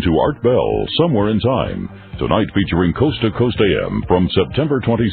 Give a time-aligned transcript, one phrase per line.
[0.00, 1.88] Welcome to Art Bell, Somewhere in Time.
[2.16, 5.12] Tonight featuring Coast to Coast AM from September 26,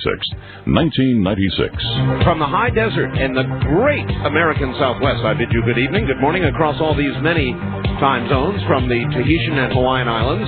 [0.63, 2.23] 1996.
[2.23, 6.21] From the high desert and the great American Southwest, I bid you good evening, good
[6.23, 7.51] morning across all these many
[8.00, 10.47] time zones from the Tahitian and Hawaiian Islands,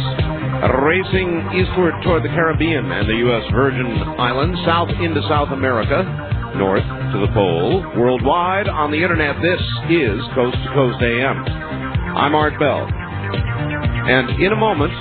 [0.88, 3.44] racing eastward toward the Caribbean and the U.S.
[3.52, 6.00] Virgin Islands, south into South America,
[6.56, 9.36] north to the pole, worldwide on the internet.
[9.44, 9.60] This
[9.92, 11.44] is Coast to Coast AM.
[12.16, 13.09] I'm Art Bell.
[14.10, 14.92] And in a moment,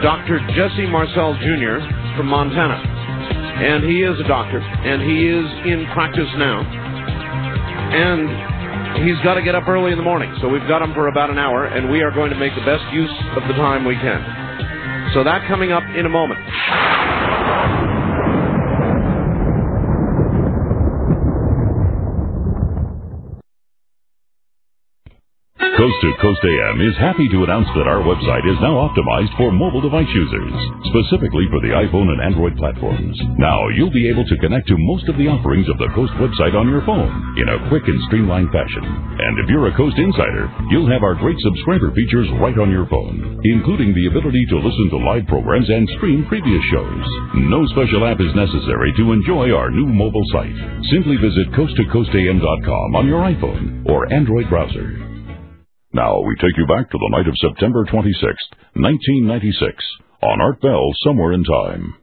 [0.00, 0.40] Dr.
[0.56, 1.84] Jesse Marcel Jr.
[2.16, 2.80] from Montana.
[3.60, 6.64] And he is a doctor, and he is in practice now.
[7.92, 11.08] And he's got to get up early in the morning, so we've got him for
[11.08, 13.84] about an hour, and we are going to make the best use of the time
[13.84, 14.24] we can.
[15.12, 16.40] So that coming up in a moment.
[25.80, 29.48] Coast to Coast AM is happy to announce that our website is now optimized for
[29.48, 30.52] mobile device users,
[30.92, 33.16] specifically for the iPhone and Android platforms.
[33.40, 36.52] Now you'll be able to connect to most of the offerings of the Coast website
[36.52, 37.08] on your phone
[37.40, 38.84] in a quick and streamlined fashion.
[38.84, 42.84] And if you're a Coast insider, you'll have our great subscriber features right on your
[42.92, 47.04] phone, including the ability to listen to live programs and stream previous shows.
[47.48, 50.60] No special app is necessary to enjoy our new mobile site.
[50.92, 55.09] Simply visit coasttocoastam.com on your iPhone or Android browser.
[55.92, 59.84] Now we take you back to the night of September 26th, 1996,
[60.22, 61.94] on Art Bell Somewhere in Time.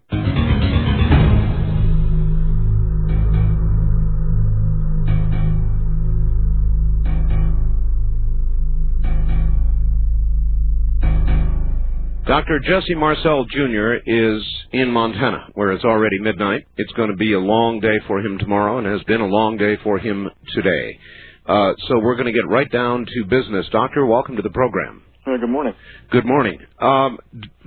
[12.28, 12.60] Dr.
[12.60, 13.94] Jesse Marcel Jr.
[14.06, 16.68] is in Montana, where it's already midnight.
[16.76, 19.56] It's going to be a long day for him tomorrow and has been a long
[19.56, 21.00] day for him today.
[21.48, 23.66] Uh, so we're going to get right down to business.
[23.72, 25.04] Doctor, welcome to the program.
[25.26, 25.74] Uh, good morning.
[26.12, 26.60] Good morning.
[26.80, 27.20] Um,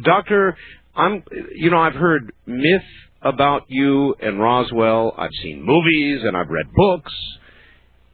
[0.05, 0.55] doctor,
[0.95, 1.25] I'm,
[1.55, 2.83] you know, I've heard myth
[3.23, 5.15] about you and Roswell.
[5.17, 7.13] I've seen movies and I've read books,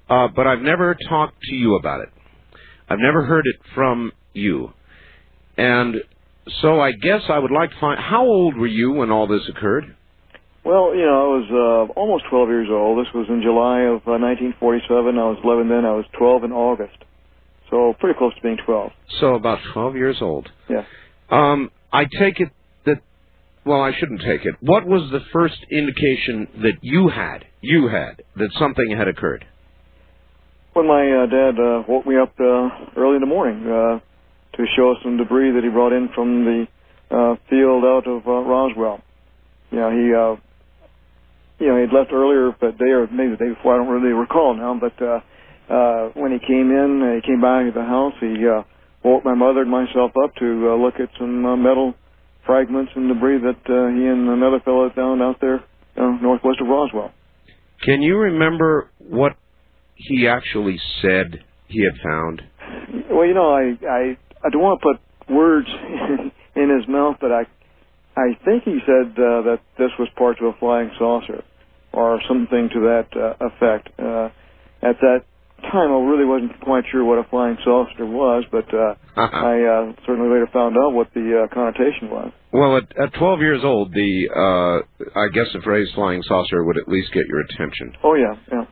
[0.09, 2.11] uh, but I've never talked to you about it.
[2.89, 4.73] I've never heard it from you.
[5.57, 5.97] And
[6.61, 9.43] so I guess I would like to find, how old were you when all this
[9.49, 9.96] occurred?
[10.67, 12.99] Well, you know, I was uh, almost 12 years old.
[12.99, 15.17] This was in July of uh, 1947.
[15.17, 15.85] I was 11 then.
[15.85, 16.99] I was 12 in August.
[17.71, 18.91] So pretty close to being 12.
[19.21, 20.49] So about 12 years old.
[20.69, 20.83] Yeah.
[21.31, 22.49] Um, I take it
[22.85, 23.01] that,
[23.65, 24.57] well, I shouldn't take it.
[24.59, 29.47] What was the first indication that you had, you had, that something had occurred?
[30.73, 34.01] When my uh, dad uh, woke me up uh, early in the morning uh,
[34.57, 36.67] to show us some debris that he brought in from the
[37.13, 39.01] uh, field out of uh, Roswell.
[39.71, 40.46] You know, he uh,
[41.59, 44.13] you know, he'd left earlier but day or maybe the day before, I don't really
[44.15, 45.21] recall now, but uh
[45.73, 48.63] uh when he came in, uh, he came by the house, he uh
[49.05, 51.95] woke my mother and myself up to uh, look at some uh, metal
[52.45, 55.63] fragments and debris that uh, he and another fellow found out there
[55.97, 57.13] uh, northwest of Roswell.
[57.83, 59.33] Can you remember what
[59.95, 62.43] he actually said he had found?
[63.11, 65.69] Well, you know, I I I don't want to put words
[66.57, 67.45] in his mouth, but I
[68.17, 71.45] I think he said uh, that this was part of a flying saucer
[71.93, 73.89] or something to that uh, effect.
[73.99, 74.29] Uh,
[74.83, 75.21] at that
[75.63, 79.47] time, I really wasn't quite sure what a flying saucer was, but uh, Uh-huh.
[79.47, 82.33] I uh, certainly later found out what the uh, connotation was.
[82.53, 86.77] Well, at, at 12 years old, the uh, I guess the phrase "flying saucer" would
[86.79, 87.93] at least get your attention.
[88.03, 88.65] Oh yeah, yeah.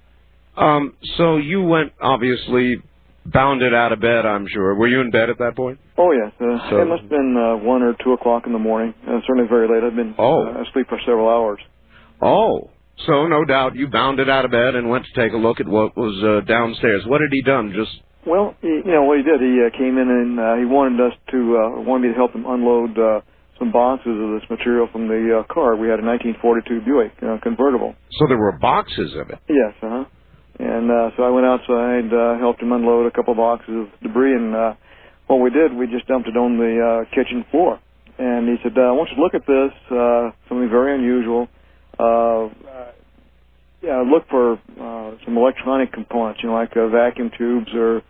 [0.57, 2.81] Um, so you went obviously
[3.27, 4.27] bounded out of bed.
[4.27, 4.75] I'm sure.
[4.75, 5.79] Were you in bed at that point?
[5.97, 6.33] Oh yes.
[6.41, 8.95] Uh, So- it must have been uh, one or two o'clock in the morning.
[9.07, 9.83] Uh, certainly very late.
[9.85, 10.45] I've been Oh.
[10.47, 11.61] uh, asleep for several hours.
[12.23, 12.71] Oh,
[13.07, 15.67] so no doubt you bounded out of bed and went to take a look at
[15.69, 17.05] what was uh, downstairs.
[17.07, 17.73] What had he done?
[17.75, 17.91] Just
[18.27, 19.41] Well, he, you know what he did.
[19.41, 22.33] He uh, came in and uh, he wanted us to uh, wanted me to help
[22.33, 23.21] him unload uh,
[23.59, 25.77] some boxes of this material from the uh, car.
[25.77, 27.95] We had a 1942 Buick uh, convertible.
[28.13, 29.39] so there were boxes of it.
[29.49, 30.05] Yes, uh huh.
[30.59, 34.35] And uh, so I went outside, uh, helped him unload a couple boxes of debris,
[34.35, 34.75] and uh,
[35.27, 37.81] what we did, we just dumped it on the uh, kitchen floor.
[38.19, 39.73] And he said, uh, "I want you to look at this.
[39.91, 41.49] Uh, something very unusual.
[41.99, 42.49] Uh,
[43.85, 48.03] yeah, look for uh, some electronic components, you know, like uh, vacuum tubes or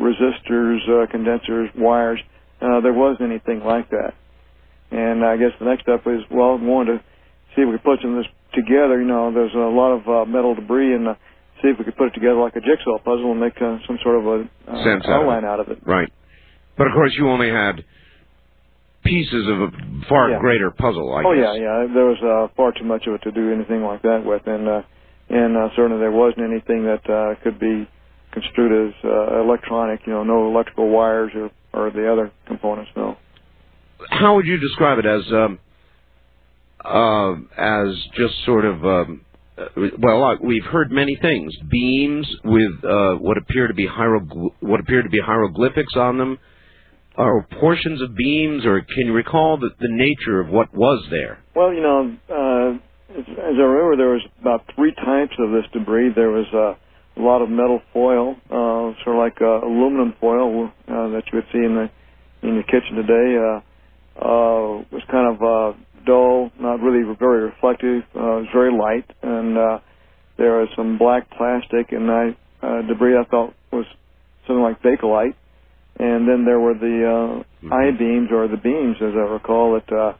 [0.00, 2.20] resistors, uh, condensers, wires.
[2.60, 4.14] Uh, there wasn't anything like that.
[4.90, 7.04] And I guess the next step is, well, we wanted to
[7.54, 9.00] see if we could put some of this together.
[9.00, 11.14] You know, there's a lot of uh, metal debris, and uh,
[11.62, 13.98] see if we could put it together like a jigsaw puzzle and make uh, some
[14.02, 15.78] sort of a uh, Sense outline out of it.
[15.84, 16.12] Right.
[16.76, 17.84] But of course, you only had
[19.04, 19.68] pieces of a
[20.08, 20.38] far Yeah.
[20.40, 21.12] great puzzle.
[21.14, 21.42] I oh guess.
[21.42, 21.86] yeah, yeah.
[21.94, 24.68] There was uh, far too much of it to do anything like that with, and
[24.68, 24.82] uh,
[25.30, 27.88] and uh, certainly there wasn't anything that uh, could be
[28.32, 30.00] construed as uh, electronic.
[30.06, 32.90] You know, no electrical wires or or the other components.
[32.96, 33.16] No.
[34.10, 35.58] how would you describe it as um,
[36.84, 39.24] uh, as just sort of um,
[39.98, 41.52] well, uh, we've heard many things.
[41.70, 46.38] Beams with uh, what appear to be hierogl- what appear to be hieroglyphics on them,
[47.16, 51.38] or portions of beams, or can you recall the, the nature of what was there?
[51.54, 55.64] Well, you know, uh, as, as I remember, there was about three types of this
[55.72, 56.12] debris.
[56.14, 61.22] There was uh, a lot of metal foil, uh, sort of like aluminum foil that
[61.32, 61.90] you would see in the
[62.46, 63.62] in your kitchen today.
[64.90, 65.74] Was kind of
[66.08, 68.02] dull, not really very reflective.
[68.16, 69.78] Uh, it was very light, and uh,
[70.40, 72.24] there was some black plastic and I,
[72.64, 73.84] uh, debris I thought was
[74.46, 75.36] something like bakelite.
[76.00, 77.72] And then there were the uh, Mm-hmm.
[77.72, 80.12] I beams or the beams, as I recall, that uh,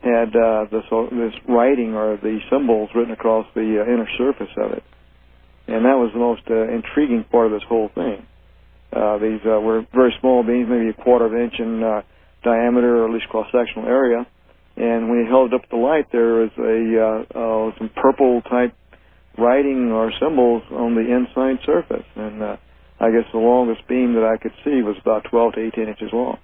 [0.00, 4.72] had uh, this this writing or the symbols written across the uh, inner surface of
[4.72, 4.82] it.
[5.66, 8.24] And that was the most uh, intriguing part of this whole thing.
[8.90, 12.00] Uh, these uh, were very small beams, maybe a quarter of an inch in uh,
[12.42, 14.26] diameter, or at least cross-sectional area.
[14.78, 18.74] And when you held up the light, there was a uh, uh, some purple type
[19.36, 22.06] writing or symbols on the inside surface.
[22.14, 22.56] And uh,
[23.00, 26.10] I guess the longest beam that I could see was about 12 to 18 inches
[26.12, 26.38] long.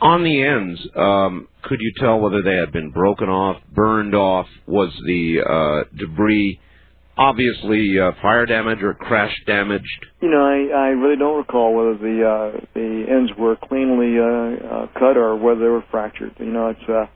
[0.00, 4.46] On the ends, um, could you tell whether they had been broken off, burned off?
[4.66, 6.60] Was the uh, debris
[7.16, 10.06] obviously uh, fire damage or crash damaged?
[10.20, 14.66] You know, I, I really don't recall whether the uh, the ends were cleanly uh,
[14.66, 16.34] uh, cut or whether they were fractured.
[16.38, 17.06] You know, it's uh,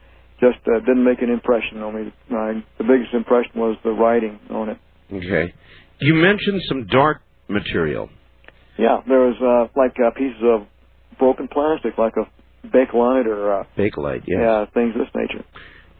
[0.40, 2.12] just uh, didn't make an impression on me.
[2.30, 4.78] My, the biggest impression was the writing on it.
[5.12, 5.52] Okay.
[6.00, 8.08] You mentioned some dark material.
[8.78, 10.66] Yeah, there was uh, like uh, pieces of
[11.18, 14.38] broken plastic, like a bakelite or uh, Bakelite, yes.
[14.40, 15.44] yeah, things of this nature.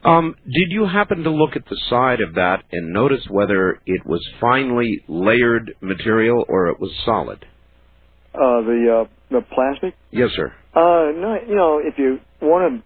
[0.09, 4.07] Um, did you happen to look at the side of that and notice whether it
[4.07, 7.45] was finely layered material or it was solid?
[8.35, 9.95] Uh, the uh, the plastic.
[10.11, 10.53] Yes, sir.
[10.75, 12.83] Uh, no, you know, if you wanted,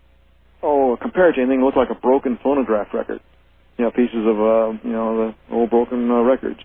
[0.62, 3.20] oh, compare it to anything, it looked like a broken phonograph record.
[3.78, 6.60] You know, pieces of, uh, you know, the old broken uh, records.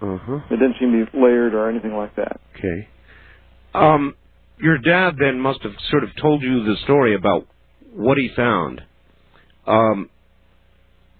[0.00, 0.40] Uh huh.
[0.50, 2.40] It didn't seem to be layered or anything like that.
[2.58, 2.88] Okay.
[3.74, 4.14] Um,
[4.58, 7.46] your dad then must have sort of told you the story about
[7.94, 8.82] what he found.
[9.66, 10.08] Um,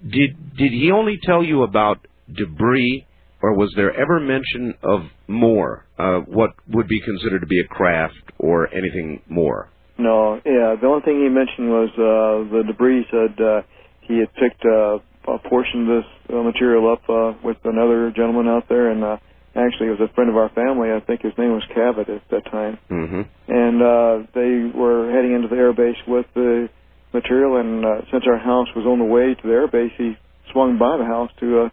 [0.02, 3.06] did did he only tell you about debris,
[3.40, 5.86] or was there ever mention of more?
[5.98, 9.68] Uh, what would be considered to be a craft or anything more?
[9.98, 13.04] No, yeah, the only thing he mentioned was uh, the debris.
[13.04, 13.62] He said uh,
[14.00, 14.98] he had picked uh,
[15.30, 19.16] a portion of this uh, material up uh, with another gentleman out there, and uh,
[19.54, 20.90] actually it was a friend of our family.
[20.90, 22.78] I think his name was Cavitt at that time.
[22.90, 23.22] Mm-hmm.
[23.48, 26.68] and uh, they were heading into the air base with the
[27.12, 27.58] material.
[27.58, 30.16] And uh, since our house was on the way to the air base, he
[30.52, 31.68] swung by the house to uh,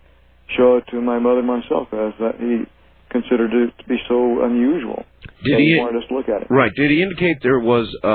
[0.57, 2.63] show it to my mother and myself, as that he
[3.09, 5.03] considered it to be so unusual.
[5.43, 5.79] Did he he?
[5.79, 6.47] wanted us to look at it.
[6.49, 6.71] Right.
[6.75, 8.07] Did he indicate there was uh,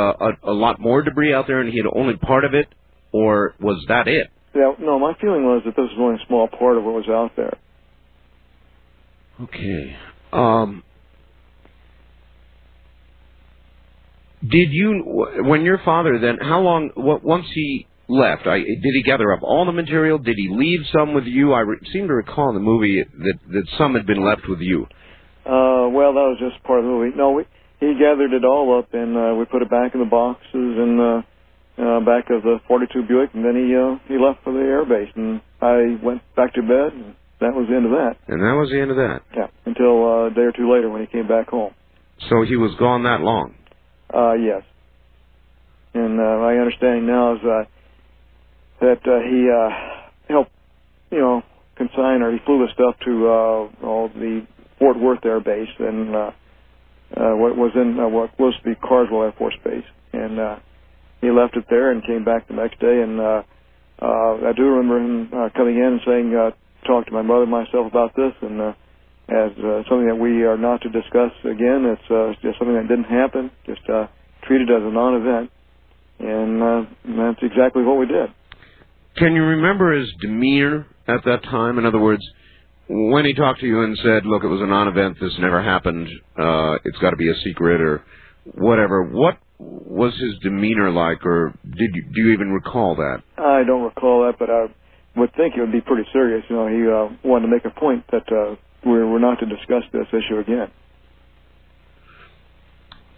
[0.45, 2.69] a, a lot more debris out there, and he had only part of it,
[3.13, 4.29] or was that it?
[4.55, 7.09] Yeah, no, my feeling was that this was only a small part of what was
[7.09, 7.59] out there.
[9.41, 9.97] Okay.
[10.33, 10.85] Um,
[14.49, 19.33] did you, when your father then, how long, once he left, I, did he gather
[19.33, 20.19] up all the material?
[20.19, 21.53] Did he leave some with you?
[21.53, 24.61] I re- seem to recall in the movie that, that some had been left with
[24.61, 24.87] you.
[25.47, 27.17] Uh, well, that was just part of the movie.
[27.17, 27.45] No, we,
[27.81, 31.01] he gathered it all up and uh, we put it back in the boxes and
[31.01, 31.23] uh,
[31.79, 34.85] uh, back of the 42 Buick, and then he uh, he left for the air
[34.85, 38.15] base, and I went back to bed, and that was the end of that.
[38.29, 39.23] And that was the end of that.
[39.37, 41.75] Yeah, until uh, a day or two later when he came back home.
[42.31, 43.55] So he was gone that long.
[44.15, 44.63] Uh, yes.
[45.95, 47.65] And uh, my understanding now is uh,
[48.81, 50.53] that uh, he uh, helped,
[51.11, 51.43] you know,
[51.77, 54.47] consign or he flew the stuff to uh, all the
[54.79, 56.31] Fort Worth Air Base and uh,
[57.17, 60.57] uh, what was in uh, what was the Carswell Air Force Base, and uh,
[61.21, 63.03] he left it there and came back the next day.
[63.03, 63.43] And uh,
[64.03, 66.51] uh, I do remember him uh, coming in and saying, uh,
[66.87, 68.73] "Talk to my mother and myself about this," and uh,
[69.29, 71.97] as uh, something that we are not to discuss again.
[71.97, 73.51] It's uh, just something that didn't happen.
[73.67, 74.07] Just uh,
[74.47, 75.51] treated as a non-event,
[76.21, 76.83] and uh,
[77.17, 78.29] that's exactly what we did.
[79.17, 81.79] Can you remember his demeanor at that time?
[81.79, 82.23] In other words,
[82.89, 85.17] when he talked to you and said, "Look, it was a non-event.
[85.21, 86.09] This never happened.
[86.39, 88.05] Uh, it's got to be a secret," or
[88.53, 89.05] whatever.
[89.05, 93.23] What was his demeanor like, or did you do you even recall that?
[93.39, 94.67] I don't recall that, but I
[95.17, 96.45] would think it would be pretty serious.
[96.51, 99.47] You know, he uh, wanted to make a point that uh, we're, we're not to
[99.47, 100.71] discuss this issue again.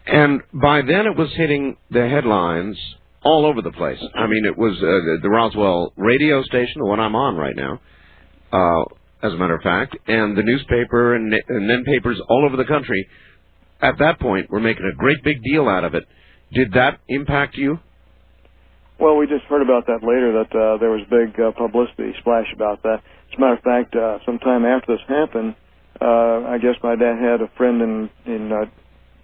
[0.06, 2.78] And by then, it was hitting the headlines
[3.24, 3.98] all over the place.
[4.14, 7.80] I mean, it was uh, the, Roswell radio station, the one I'm on right now,
[8.52, 8.84] uh,
[9.26, 12.64] as a matter of fact, and the newspaper and, and then papers all over the
[12.64, 13.08] country.
[13.82, 16.04] At that point, were making a great big deal out of it.
[16.52, 17.78] Did that impact you?
[18.98, 20.32] Well, we just heard about that later.
[20.32, 23.02] That uh, there was big uh, publicity splash about that.
[23.36, 25.56] As a matter of fact, uh, sometime after this happened,
[26.00, 28.64] uh, I guess my dad had a friend in in uh,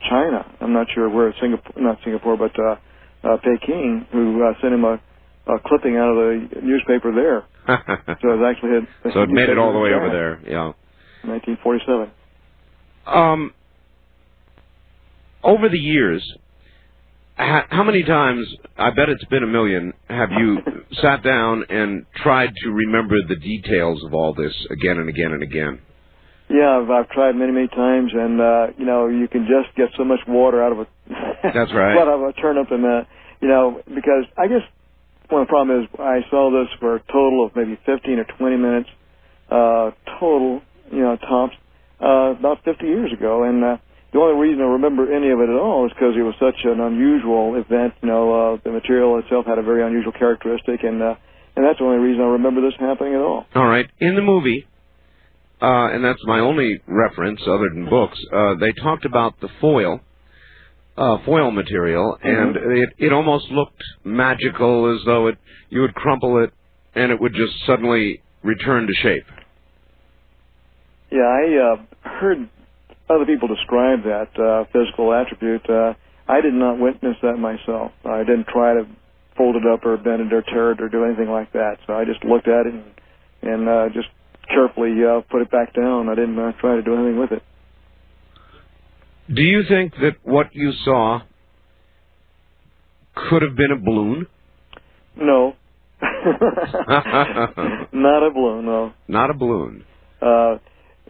[0.07, 0.45] China.
[0.61, 2.77] I'm not sure where Singapore, not Singapore, but uh,
[3.25, 5.01] uh, Peking, who uh, sent him a,
[5.47, 7.45] a clipping out of the newspaper there.
[8.21, 9.13] so it actually had.
[9.15, 10.41] so it made it all the way over there.
[10.47, 10.73] Yeah.
[11.25, 12.11] 1947.
[13.07, 13.55] Um.
[15.43, 16.37] Over the years,
[17.37, 18.47] how many times,
[18.77, 20.59] I bet it's been a million, have you
[21.01, 25.43] sat down and tried to remember the details of all this again and again and
[25.43, 25.81] again?
[26.51, 29.89] Yeah, I've, I've tried many, many times, and uh, you know, you can just get
[29.97, 30.87] so much water out of a
[31.55, 33.05] that's right out of a turnip, and uh,
[33.41, 34.61] you know, because I guess
[35.31, 38.25] one of the problem is I saw this for a total of maybe 15 or
[38.25, 38.91] 20 minutes,
[39.51, 40.61] uh, total,
[40.91, 41.55] you know, tops,
[42.03, 43.77] uh, about 50 years ago, and uh,
[44.13, 46.65] the only reason I remember any of it at all is because it was such
[46.65, 47.95] an unusual event.
[48.03, 51.15] You know, uh, the material itself had a very unusual characteristic, and uh,
[51.57, 53.47] and that's the only reason I remember this happening at all.
[53.55, 53.89] All right.
[54.01, 54.67] In the movie,
[55.61, 60.01] uh, and that's my only reference other than books, uh, they talked about the foil,
[60.97, 62.29] uh, foil material, Mm-hmm.
[62.29, 65.39] and it, it almost looked magical, as though it
[65.71, 66.53] you would crumple it
[66.95, 69.25] and it would just suddenly return to shape.
[71.11, 72.49] Yeah, I uh, heard
[73.15, 75.69] other people describe that uh, physical attribute.
[75.69, 75.95] Uh,
[76.29, 77.93] I did not witness that myself.
[78.05, 78.87] I didn't try to
[79.37, 81.79] fold it up or bend it or tear it or do anything like that.
[81.87, 82.85] So I just looked at it and,
[83.43, 84.09] and uh, just
[84.49, 86.09] carefully uh, put it back down.
[86.09, 87.43] I didn't uh, try to do anything with it.
[89.33, 91.23] Do you think that what you saw
[93.15, 94.27] could have been a balloon?
[95.17, 95.55] No.
[96.03, 96.43] not
[98.27, 98.93] a balloon, no.
[99.09, 99.85] Not a balloon.
[100.21, 100.59] Uh,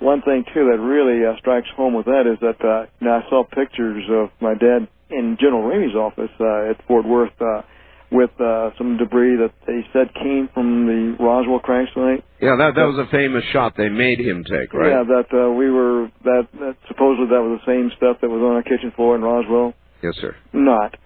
[0.03, 3.31] one thing too that really uh, strikes home with that is that uh, now I
[3.31, 7.63] saw pictures of my dad in General Ramey's office uh, at Fort Worth uh,
[8.11, 12.25] with uh, some debris that they said came from the Roswell crash site.
[12.41, 14.91] Yeah, that that was a famous shot they made him take, right?
[14.91, 18.43] Yeah, that uh, we were that, that supposedly that was the same stuff that was
[18.43, 19.75] on our kitchen floor in Roswell.
[20.03, 20.37] Yes, sir.
[20.53, 20.97] Not,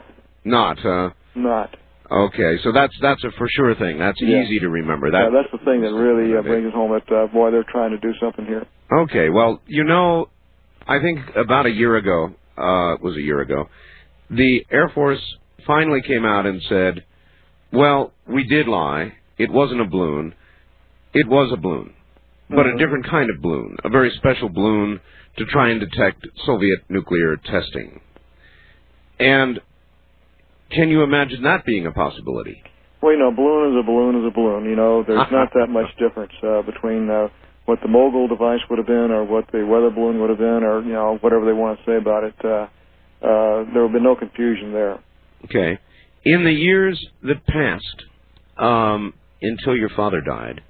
[0.45, 1.77] Not, uh not.
[2.11, 2.59] Okay.
[2.63, 3.99] So that's that's a for sure thing.
[3.99, 4.43] That's Yeah.
[4.43, 5.11] easy to remember.
[5.11, 6.93] That yeah, that's the thing that really uh, brings it home.
[6.93, 8.65] That uh, boy, they're trying to do something here.
[8.93, 10.29] Okay, well, you know,
[10.87, 13.69] I think about a year ago, uh, it was a year ago,
[14.31, 15.21] the Air Force
[15.67, 17.05] finally came out and said,
[17.73, 19.13] well, we did lie.
[19.39, 20.35] It wasn't a balloon.
[21.13, 21.95] It was a balloon,
[22.49, 22.75] but Mhm.
[22.75, 25.01] a different kind of balloon, a very special balloon
[25.39, 28.01] to try and detect Soviet nuclear testing.
[29.19, 29.61] And
[30.71, 32.63] can you imagine that being a possibility?
[33.03, 34.65] Well, you know, balloon is a balloon is a balloon.
[34.65, 37.29] You know, there's not that much difference uh, between uh,
[37.67, 40.63] what the mogul device would have been, or what the weather balloon would have been,
[40.63, 42.35] or you know, whatever they want to say about it.
[42.45, 42.67] Uh,
[43.23, 44.99] uh, there would be no confusion there.
[45.45, 45.79] Okay.
[46.25, 48.03] In the years that passed,
[48.59, 50.61] um, until your father died,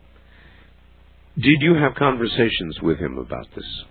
[1.37, 3.85] did you have conversations with him about this?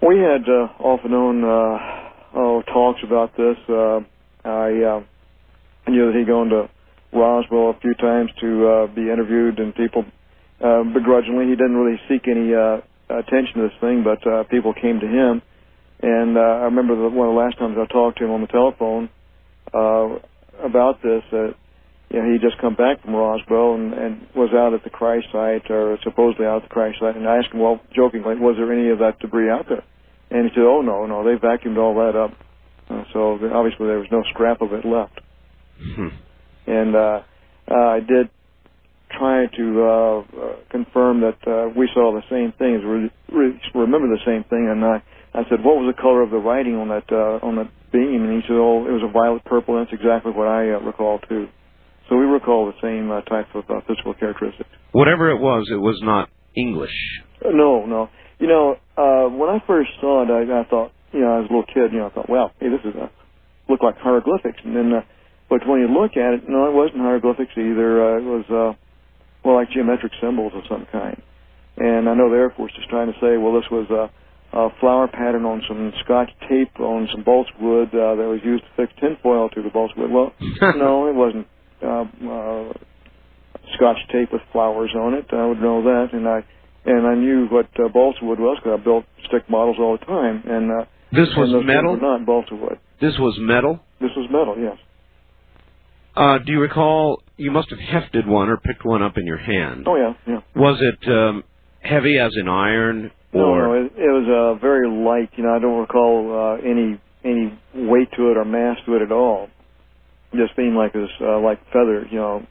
[0.00, 3.56] We had uh, off and on uh, oh, talks about this.
[3.68, 4.00] Uh,
[4.48, 6.70] I uh, knew that he'd gone to
[7.12, 10.04] Roswell a few times to uh, be interviewed, and people
[10.64, 14.74] uh, begrudgingly he didn't really seek any uh, attention to this thing, but uh, people
[14.74, 15.42] came to him.
[16.00, 18.40] And uh, I remember the, one of the last times I talked to him on
[18.40, 19.10] the telephone
[19.74, 20.18] uh,
[20.64, 21.22] about this.
[21.32, 21.52] Uh,
[22.10, 25.24] you know, he just come back from Roswell and, and was out at the crash
[25.32, 27.16] site, or supposedly out at the crash site.
[27.16, 29.84] And I asked him, well, jokingly, was there any of that debris out there?
[30.30, 32.32] And he said, oh no, no, they vacuumed all that up.
[32.90, 35.20] Uh, so there- obviously there was no scrap of it left.
[35.78, 36.08] Hmm.
[36.66, 37.20] And uh,
[37.70, 38.30] uh, I did
[39.10, 40.24] try to uh, uh,
[40.70, 44.68] confirm that uh, we saw the same things, re- re- remember the same thing.
[44.70, 45.02] And I,
[45.34, 48.24] I said, what was the color of the writing on that uh, on that beam?
[48.24, 49.76] And he said, oh, it was a violet purple.
[49.78, 51.48] And that's exactly what I uh, recall too.
[52.08, 54.70] So we recall the same uh, type of uh, physical characteristics.
[54.92, 56.94] Whatever it was, it was not English.
[57.44, 58.08] Uh, no, no.
[58.40, 61.52] You know, uh, when I first saw it, I, I thought, you know, as a
[61.52, 63.10] little kid, you know, I thought, well, hey, this is a
[63.68, 64.60] look like hieroglyphics.
[64.64, 65.00] And then, uh,
[65.48, 68.16] but when you look at it, no, it wasn't hieroglyphics either.
[68.16, 68.78] Uh, it was, uh,
[69.44, 71.20] well, like geometric symbols of some kind.
[71.76, 74.10] And I know the Air Force is trying to say, well, this was a,
[74.56, 78.64] a flower pattern on some Scotch tape on some balsa wood uh, that was used
[78.64, 80.10] to fix tinfoil to the balsa wood.
[80.10, 80.32] Well,
[80.76, 81.46] no, it wasn't
[81.82, 82.72] uh, uh,
[83.74, 85.26] Scotch tape with flowers on it.
[85.32, 86.44] I would know that, and I
[86.84, 90.04] and I knew what uh, balsa wood was because I built stick models all the
[90.06, 90.42] time.
[90.46, 91.98] And uh, This was and those things metal?
[92.00, 92.78] not balsa wood.
[93.00, 93.80] This was metal?
[94.00, 94.56] This was metal.
[94.58, 94.76] Yes.
[96.14, 99.38] Uh, do you recall, you must have hefted one or picked one up in your
[99.38, 99.86] hand.
[99.86, 100.40] Oh yeah, yeah.
[100.56, 101.44] Was it um,
[101.80, 103.10] heavy as in iron?
[103.32, 105.30] No, Or no, it, it was uh, very light.
[105.36, 109.02] You know, I don't recall uh, any any weight to it or mass to it
[109.02, 109.48] at all.
[110.32, 112.06] It just seemed like it was uh, like feather.
[112.10, 112.46] You know,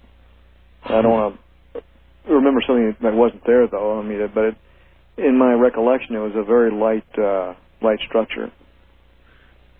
[0.85, 1.39] I don't want
[1.73, 3.99] to remember something that wasn't there though.
[3.99, 4.55] I mean, but it,
[5.17, 8.51] in my recollection, it was a very light uh, light structure.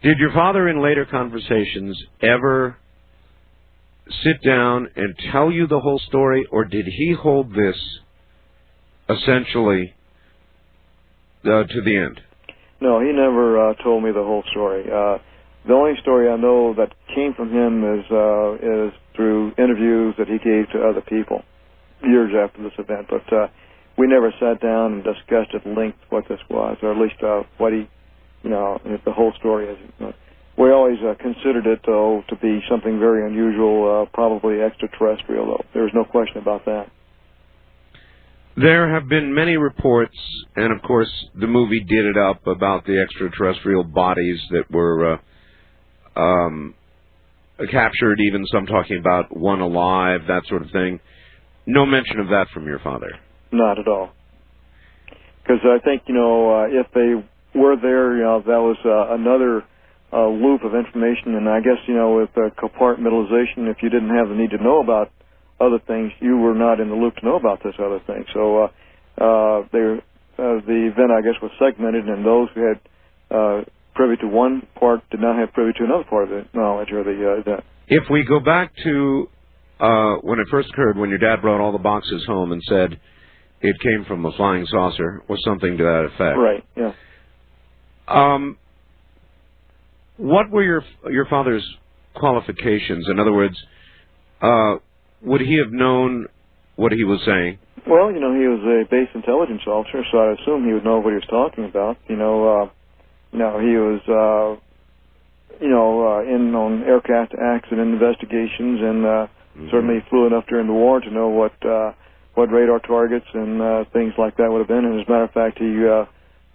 [0.04, 2.78] Did your father, in later conversations, ever
[4.24, 7.78] sit down and tell you the whole story, or did he hold this
[9.10, 9.94] essentially
[11.44, 12.22] uh, to the end?
[12.80, 14.84] No, he never uh, told me the whole story.
[14.84, 15.18] Uh,
[15.68, 20.28] the only story I know that came from him is uh, is through interviews that
[20.28, 21.44] he gave to other people
[22.04, 23.08] years after this event.
[23.10, 23.48] But uh,
[23.98, 27.44] we never sat down and discussed at length what this was, or at least uh,
[27.58, 27.90] what he,
[28.44, 30.14] you know, if the whole story is.
[30.58, 35.66] We always uh, considered it, though, to be something very unusual, uh, probably extraterrestrial, though.
[35.74, 36.90] There's no question about that.
[38.56, 40.18] There have been many reports,
[40.56, 45.20] and of course, the movie did it up about the extraterrestrial bodies that were
[46.16, 46.74] uh, um,
[47.70, 51.00] captured, even some talking about one alive, that sort of thing.
[51.68, 53.12] No mention of that from your father.
[53.52, 54.12] Not at all.
[55.42, 57.16] Because I think, you know, uh, if they
[57.58, 59.64] were there, you know, that was uh, another
[60.12, 61.36] uh, loop of information.
[61.36, 64.62] And I guess, you know, with uh, compartmentalization, if you didn't have the need to
[64.62, 65.12] know about
[65.60, 68.26] other things, you were not in the loop to know about this other thing.
[68.34, 69.80] So uh, uh, they,
[70.38, 72.80] uh, the event, I guess, was segmented, and those who had
[73.32, 73.62] uh,
[73.96, 77.04] privy to one part did not have privy to another part of the knowledge or
[77.04, 77.64] the uh, event.
[77.88, 79.30] If we go back to
[79.80, 83.00] uh, when it first occurred, when your dad brought all the boxes home and said
[83.62, 86.38] it came from a flying saucer or something to that effect.
[86.38, 86.64] Right.
[86.76, 86.94] Yeah.
[88.08, 88.58] Um,
[90.18, 91.66] what were your your father's
[92.16, 93.08] qualifications?
[93.10, 93.58] In other words,
[94.42, 94.76] uh,
[95.22, 96.28] would he have known
[96.76, 97.60] what he was saying?
[97.88, 101.00] Well, you know, he was a base intelligence officer, so I assume he would know
[101.00, 101.98] what he was talking about.
[102.08, 102.70] You know, uh,
[103.32, 109.08] you know, he was, uh, you know, uh, in on aircraft accident investigations, and uh,
[109.08, 109.68] mm-hmm.
[109.72, 111.94] certainly flew enough during the war to know what uh,
[112.38, 114.86] what radar targets and uh, things like that would have been.
[114.86, 116.06] And as a matter of fact, he uh,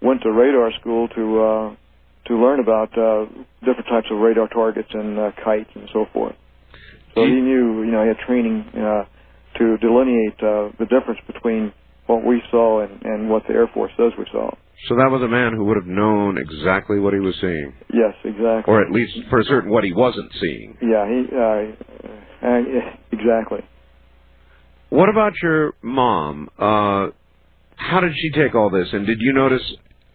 [0.01, 1.77] went to radar school to uh,
[2.29, 3.27] to learn about uh,
[3.67, 6.37] different types of radar targets and uh, kites and so forth.
[7.17, 9.05] So he knew, you know, he had training uh,
[9.59, 11.73] to delineate uh, the difference between
[12.07, 14.51] what we saw and, and what the Air Force says we saw.
[14.89, 17.75] So that was a man who would have known exactly what he was seeing.
[17.93, 18.73] Yes, exactly.
[18.73, 20.79] Or at least for certain what he wasn't seeing.
[20.81, 22.61] Yeah, he uh, uh,
[23.11, 23.61] exactly.
[24.93, 26.51] What about your mom?
[26.59, 27.17] Uh,
[27.77, 28.89] how did she take all this?
[28.93, 29.63] And did you notice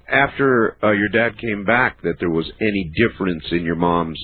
[0.07, 4.21] after uh, your dad came back that there was any difference in your mom's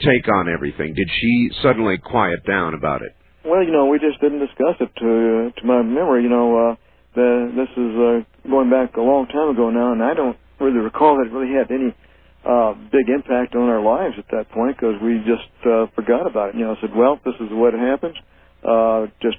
[0.00, 0.92] take on everything?
[0.92, 3.16] Did she suddenly quiet down about it?
[3.46, 6.24] Well, you know, we just didn't discuss it to uh, to my memory.
[6.24, 6.76] You know, uh,
[7.14, 10.84] the, this is uh, going back a long time ago now, and I don't really
[10.84, 11.96] recall that it really had any
[12.44, 16.50] uh, big impact on our lives at that point because we just uh, forgot about
[16.50, 16.56] it.
[16.56, 18.16] You know, I said, well, this is what happens.
[18.64, 19.36] Uh, just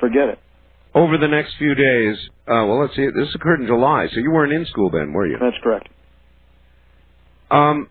[0.00, 0.38] forget it.
[0.94, 3.06] Over the next few days, uh, well, let's see.
[3.06, 5.38] This occurred in July, so you weren't in school then, were you?
[5.40, 5.88] That's correct.
[7.50, 7.88] Um,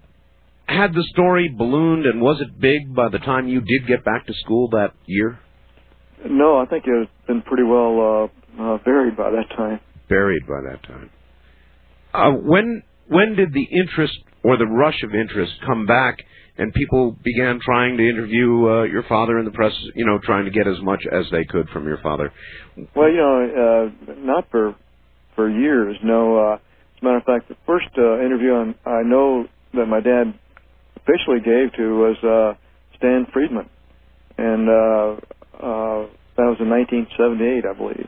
[0.65, 4.25] had the story ballooned and was it big by the time you did get back
[4.27, 5.39] to school that year?
[6.25, 9.79] No, I think it had been pretty well uh, uh, buried by that time.
[10.07, 11.09] Buried by that time.
[12.13, 14.13] Uh, when when did the interest
[14.43, 16.19] or the rush of interest come back,
[16.57, 19.73] and people began trying to interview uh, your father in the press?
[19.95, 22.31] You know, trying to get as much as they could from your father.
[22.95, 24.75] Well, you know, uh, not for
[25.35, 25.97] for years.
[26.03, 26.37] No.
[26.37, 26.59] Uh, as
[27.01, 30.33] a matter of fact, the first uh, interview I, I know that my dad
[30.97, 32.53] officially gave to was uh,
[32.97, 33.69] Stan Friedman,
[34.37, 35.15] and uh,
[35.57, 38.07] uh, that was in 1978, I believe.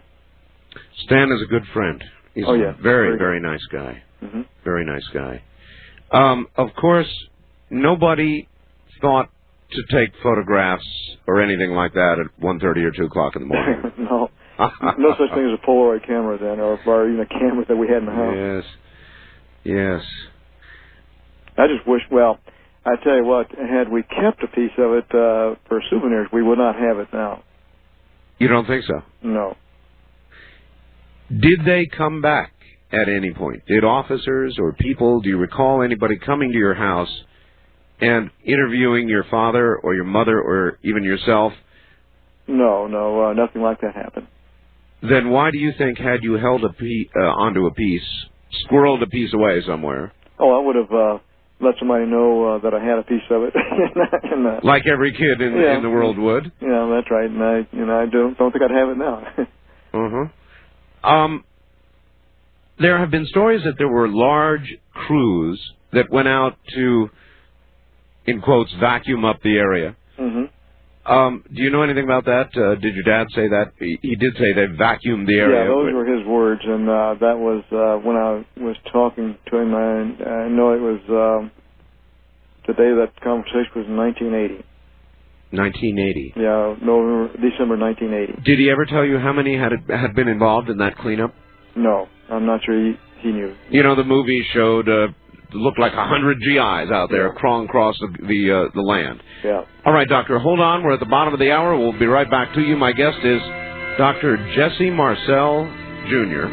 [1.05, 2.03] Stan is a good friend.
[2.33, 4.03] He's oh yeah, a very very, very nice guy.
[4.21, 4.41] Mm-hmm.
[4.63, 5.43] Very nice guy.
[6.11, 7.11] Um, of course,
[7.75, 8.47] nobody
[9.01, 9.29] thought
[9.71, 10.87] to take photographs
[11.27, 13.91] or anything like that at 1.30 or 2 o'clock in the morning.
[13.97, 14.29] no.
[14.97, 17.87] no such thing as a Polaroid camera then, or, or even a camera that we
[17.87, 18.63] had in the house.
[19.65, 19.65] Yes.
[19.65, 20.01] Yes.
[21.57, 22.39] I just wish, well,
[22.85, 26.43] I tell you what, had we kept a piece of it uh, for souvenirs, we
[26.43, 27.43] would not have it now.
[28.37, 29.01] You don't think so?
[29.23, 29.55] No.
[31.29, 32.53] Did they come back
[32.91, 33.65] at any point?
[33.67, 37.09] Did officers or people, do you recall anybody coming to your house
[38.01, 41.53] and interviewing your father or your mother or even yourself?
[42.47, 44.27] No, no, uh, nothing like that happened.
[45.01, 48.05] Then why do you think, had you held a piece, uh, onto a piece,
[48.65, 50.13] squirreled a piece away somewhere?
[50.39, 51.17] Oh, I would have uh,
[51.59, 53.53] let somebody know uh, that I had a piece of it.
[54.23, 55.77] and, uh, like every kid in, yeah.
[55.77, 56.51] in the world would.
[56.61, 57.29] Yeah, that's right.
[57.29, 59.23] And I, you know, I don't don't think I'd have it now.
[59.93, 61.09] uh-huh.
[61.09, 61.43] Um,
[62.79, 65.61] there have been stories that there were large crews
[65.93, 67.09] that went out to
[68.25, 69.95] in quotes, vacuum up the area.
[70.17, 70.45] hmm
[71.05, 72.49] Um, do you know anything about that?
[72.57, 73.73] Uh, did your dad say that?
[73.79, 75.61] He, he did say they vacuumed the area.
[75.61, 79.57] Yeah, those were his words, and uh, that was uh, when I was talking to
[79.57, 79.75] him.
[79.75, 81.51] I, I know it was um,
[82.67, 84.65] the day that conversation was in 1980.
[85.51, 86.33] 1980.
[86.35, 88.41] Yeah, November, December 1980.
[88.43, 91.33] Did he ever tell you how many had had been involved in that cleanup?
[91.75, 93.53] No, I'm not sure he, he knew.
[93.69, 95.07] You know, the movie showed uh,
[95.55, 97.39] looked like a hundred GIs out there Yeah.
[97.39, 99.21] crawling across the the, uh, the land.
[99.43, 99.61] Yeah.
[99.85, 100.83] All right, doctor, hold on.
[100.83, 101.75] We're at the bottom of the hour.
[101.77, 102.75] We'll be right back to you.
[102.77, 103.41] My guest is
[103.97, 104.37] Dr.
[104.55, 105.65] Jesse Marcel
[106.09, 106.45] Jr.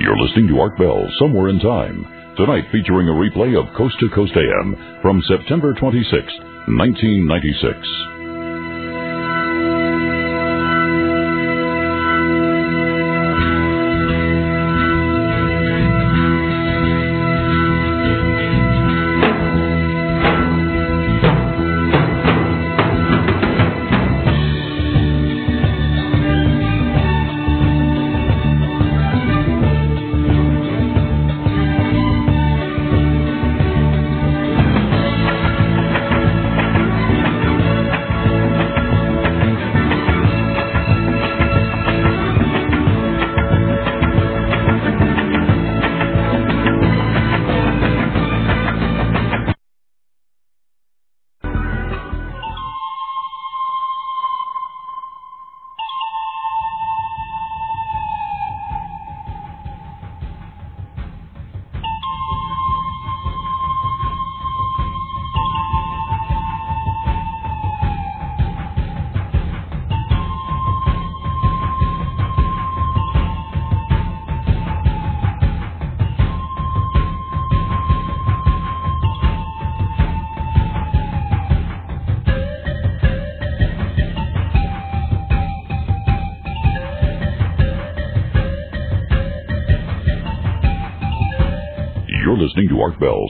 [0.00, 2.06] You're listening to Art Bell, Somewhere in Time.
[2.36, 6.32] Tonight featuring a replay of Coast to Coast AM from September 26,
[6.68, 8.17] 1996.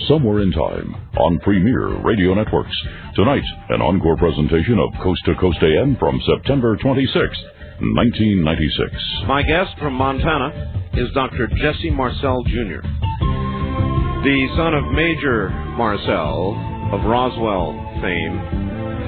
[0.07, 2.77] Somewhere in Time, on Premier Radio Networks.
[3.17, 8.93] Tonight, an encore presentation of Coast to Coast AM from September 26, 1996.
[9.27, 11.49] My guest from Montana is Dr.
[11.49, 12.81] Jesse Marcel Jr.,
[14.23, 16.55] the son of Major Marcel
[16.93, 18.39] of Roswell fame,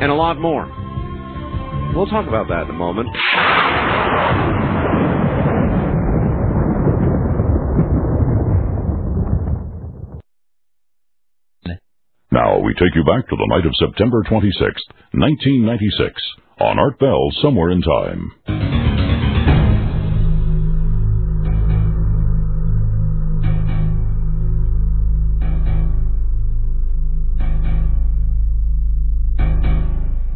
[0.03, 0.67] and a lot more.
[1.95, 3.09] We'll talk about that in a moment.
[12.41, 14.61] Now we take you back to the night of September 26,
[15.13, 16.23] 1996,
[16.59, 18.33] on Art Bell, Somewhere in Time.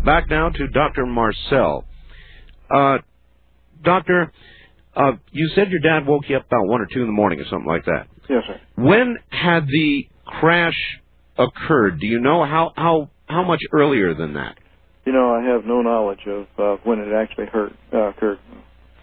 [0.04, 1.06] Back now to Dr.
[1.06, 1.86] Marcel.
[2.70, 2.98] Uh,
[3.82, 4.30] doctor,
[4.94, 7.40] uh, you said your dad woke you up about 1 or 2 in the morning
[7.40, 8.08] or something like that.
[8.28, 8.60] Yes, sir.
[8.76, 10.76] When had the crash
[11.38, 12.00] occurred?
[12.00, 14.58] Do you know how, how, how much earlier than that?
[15.04, 18.38] You know, I have no knowledge of uh, when it actually hurt, uh, occurred.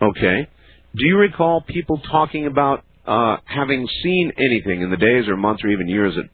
[0.01, 0.47] Okay.
[0.95, 5.63] Do you recall people talking about uh, having seen anything in the days or months
[5.63, 6.29] or even years that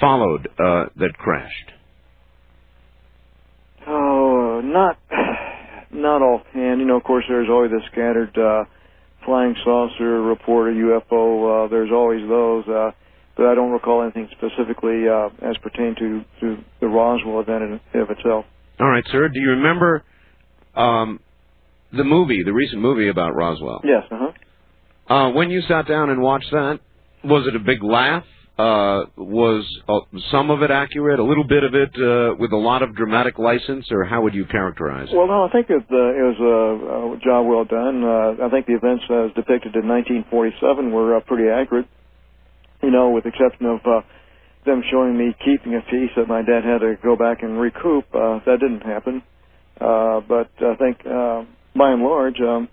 [0.00, 1.72] followed uh, that crashed?
[3.86, 4.98] Oh, not
[5.92, 6.80] not offhand.
[6.80, 8.64] You know, of course, there's always the scattered uh,
[9.24, 11.66] flying saucer report or UFO.
[11.66, 12.90] Uh, there's always those, uh,
[13.36, 17.62] but I don't recall anything specifically uh, as pertained to to the Roswell event
[17.94, 18.44] in of itself.
[18.80, 19.28] All right, sir.
[19.28, 20.02] Do you remember
[20.74, 21.20] um,
[21.92, 23.80] the movie, the recent movie about Roswell?
[23.84, 24.04] Yes.
[24.10, 25.14] Uh huh.
[25.14, 26.80] Uh, when you sat down and watched that,
[27.24, 28.24] was it a big laugh?
[28.58, 32.56] Uh, was uh, some of it accurate, a little bit of it uh, with a
[32.56, 35.16] lot of dramatic license, or how would you characterize it?
[35.16, 38.04] Well, no, I think it, uh, it was a, a job well done.
[38.04, 41.86] Uh, I think the events as depicted in 1947 were uh, pretty accurate.
[42.82, 44.00] You know, with the exception of uh,
[44.64, 48.04] them showing me keeping a piece that my dad had to go back and recoup.
[48.14, 49.22] Uh, that didn't happen.
[49.80, 52.68] Uh, but I think, uh, by and large, um,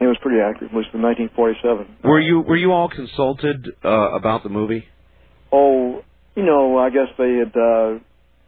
[0.00, 0.70] it was pretty accurate.
[0.72, 1.96] It was the 1947.
[2.04, 4.86] Were you were you all consulted uh, about the movie?
[5.50, 6.02] Oh,
[6.36, 7.52] you know, I guess they had.
[7.56, 7.98] Uh,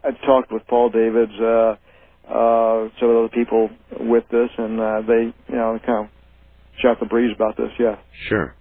[0.03, 1.75] I'd talked with Paul Davids, uh,
[2.27, 3.69] uh, some of other people
[3.99, 6.11] with this, and uh, they, you know, kind of
[6.81, 7.69] shot the breeze about this.
[7.79, 7.97] Yeah.
[8.27, 8.55] Sure.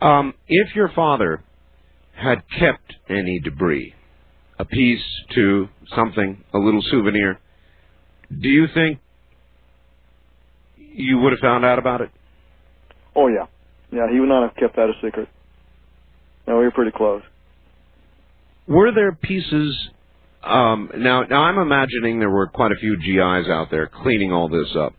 [0.00, 1.42] Um, if your father
[2.14, 3.94] had kept any debris,
[4.58, 5.02] a piece
[5.34, 7.38] to something, a little souvenir,
[8.40, 8.98] do you think
[10.76, 12.10] you would have found out about it?
[13.14, 13.46] Oh yeah,
[13.92, 14.10] yeah.
[14.12, 15.28] He would not have kept that a secret.
[16.46, 17.22] No, we were pretty close.
[18.66, 19.90] Were there pieces
[20.42, 24.48] Um, now, now I'm imagining there were quite a few GIs out there cleaning all
[24.48, 24.94] this up,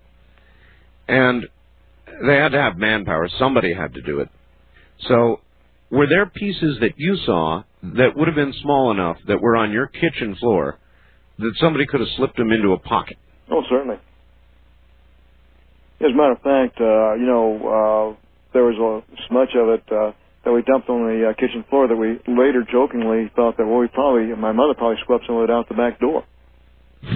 [1.07, 1.45] and
[2.27, 3.29] they had to have manpower.
[3.39, 4.29] Somebody had to do it.
[5.01, 5.41] So,
[5.91, 9.71] were there pieces that you saw that would have been small enough that were on
[9.71, 10.77] your kitchen floor
[11.39, 13.17] that somebody could have slipped them into a pocket?
[13.49, 13.97] Oh, certainly.
[15.99, 19.83] As a matter of fact, uh, you know, uh, there was a, much of it
[19.91, 20.11] uh,
[20.45, 23.79] that we dumped on the uh, kitchen floor that we later jokingly thought that, well,
[23.79, 26.23] we probably, my mother probably swept some of it out the back door.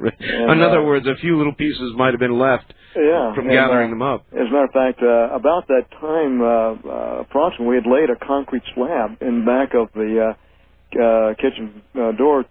[0.00, 3.90] In other words, a few little pieces might have been left yeah, from and, gathering
[3.90, 4.26] uh, them up.
[4.32, 8.10] As a matter of fact, uh, about that time, uh, uh, approximately, we had laid
[8.10, 12.44] a concrete slab in back of the uh, uh, kitchen uh, door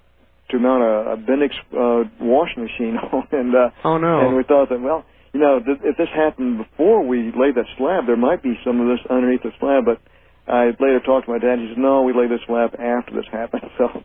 [0.49, 4.27] to mount a, a Bendix uh, washing machine on, and uh, Oh no!
[4.27, 7.67] and we thought that well, you know, th- if this happened before we laid that
[7.77, 10.01] slab, there might be some of this underneath the slab, but.
[10.49, 11.59] I later talked to my dad.
[11.59, 14.01] He said, "No, we laid this slab after this happened." So,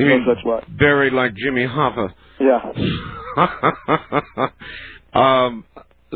[0.00, 0.64] You no mean such luck.
[0.68, 2.12] buried like Jimmy Hoffa.
[2.40, 2.72] Yeah.
[5.12, 5.64] um,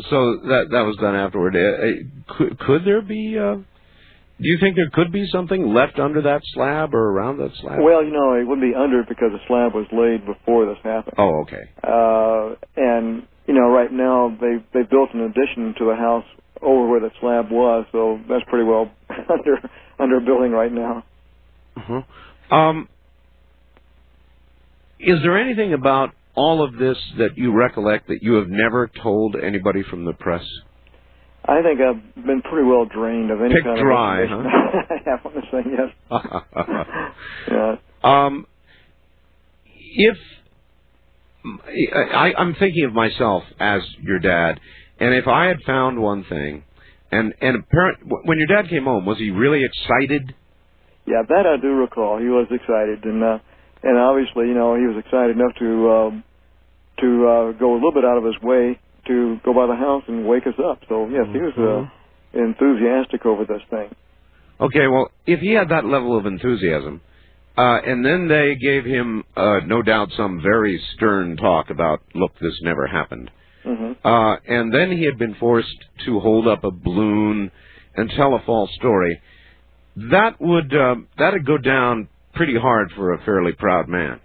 [0.09, 1.55] so that that was done afterward.
[1.55, 3.37] Uh, uh, could could there be?
[3.39, 7.51] Uh, do you think there could be something left under that slab or around that
[7.61, 7.79] slab?
[7.81, 10.77] Well, you know, it wouldn't be under it because the slab was laid before this
[10.83, 11.15] happened.
[11.17, 11.69] oh, okay.
[11.81, 16.25] Uh, and you know, right now they they built an addition to the house
[16.61, 19.57] over where the slab was, so that's pretty well under
[19.99, 21.05] under a building right now.
[21.77, 22.55] Uh-huh.
[22.55, 22.89] Um,
[25.05, 29.35] is there anything about all of this that you recollect that you have never told
[29.35, 30.43] anybody from the press?
[31.47, 34.51] I think I've been pretty well drained of any Picked kind dry, of information.
[34.89, 35.91] I have on this thing, yes.
[37.51, 37.75] yeah.
[38.03, 38.47] um,
[39.95, 40.17] if
[42.13, 44.59] I, I'm thinking of myself as your dad,
[44.99, 46.63] and if I had found one thing,
[47.11, 50.33] and and apparent, when your dad came home, was he really excited?
[51.05, 52.17] Yeah, that I do recall.
[52.17, 53.37] He was excited, and uh,
[53.85, 56.23] and obviously, you know, he was excited enough to um,
[56.99, 60.03] to uh, go a little bit out of his way to go by the house
[60.07, 60.81] and wake us up.
[60.89, 63.93] So yes, he was uh, enthusiastic over this thing.
[64.59, 67.01] Okay, well, if he had that level of enthusiasm,
[67.57, 72.31] uh, and then they gave him, uh, no doubt, some very stern talk about, look,
[72.41, 73.29] this never happened.
[73.63, 77.51] hmm Uh, and then he had been forced to hold up a balloon
[77.95, 79.21] and tell a false story.
[79.95, 84.19] That would uh, that'd go down pretty hard for a fairly proud man.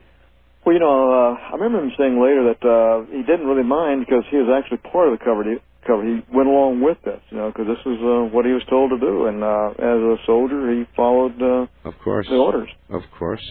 [0.64, 4.04] Well, you know, uh, I remember him saying later that uh, he didn't really mind
[4.06, 5.44] because he was actually part of the cover.
[5.86, 6.04] Cover.
[6.04, 8.90] He went along with this, you know, because this is uh, what he was told
[8.90, 12.68] to do, and uh, as a soldier, he followed uh, Of course, the orders.
[12.90, 13.42] of course.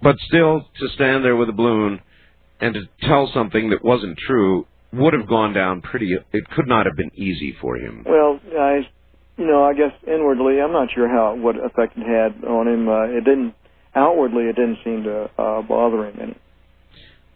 [0.00, 2.00] But still, to stand there with a balloon
[2.60, 6.14] and to tell something that wasn't true would have gone down pretty.
[6.32, 8.04] It could not have been easy for him.
[8.06, 8.80] Well, I,
[9.42, 12.88] you know, I guess inwardly, I'm not sure how what effect it had on him.
[12.88, 13.54] Uh, it didn't
[13.94, 16.38] outwardly, it didn't seem to uh, bother him any.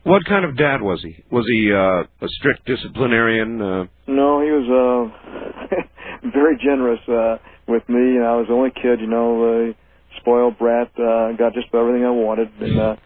[0.04, 1.24] What kind of dad was he?
[1.32, 3.60] Was he uh, a strict disciplinarian?
[3.60, 8.70] Uh, No, he was uh, very generous uh, with me, and I was the only
[8.70, 9.72] kid, you know, uh,
[10.20, 10.92] spoiled brat.
[10.94, 12.96] Uh, got just about everything I wanted, and uh,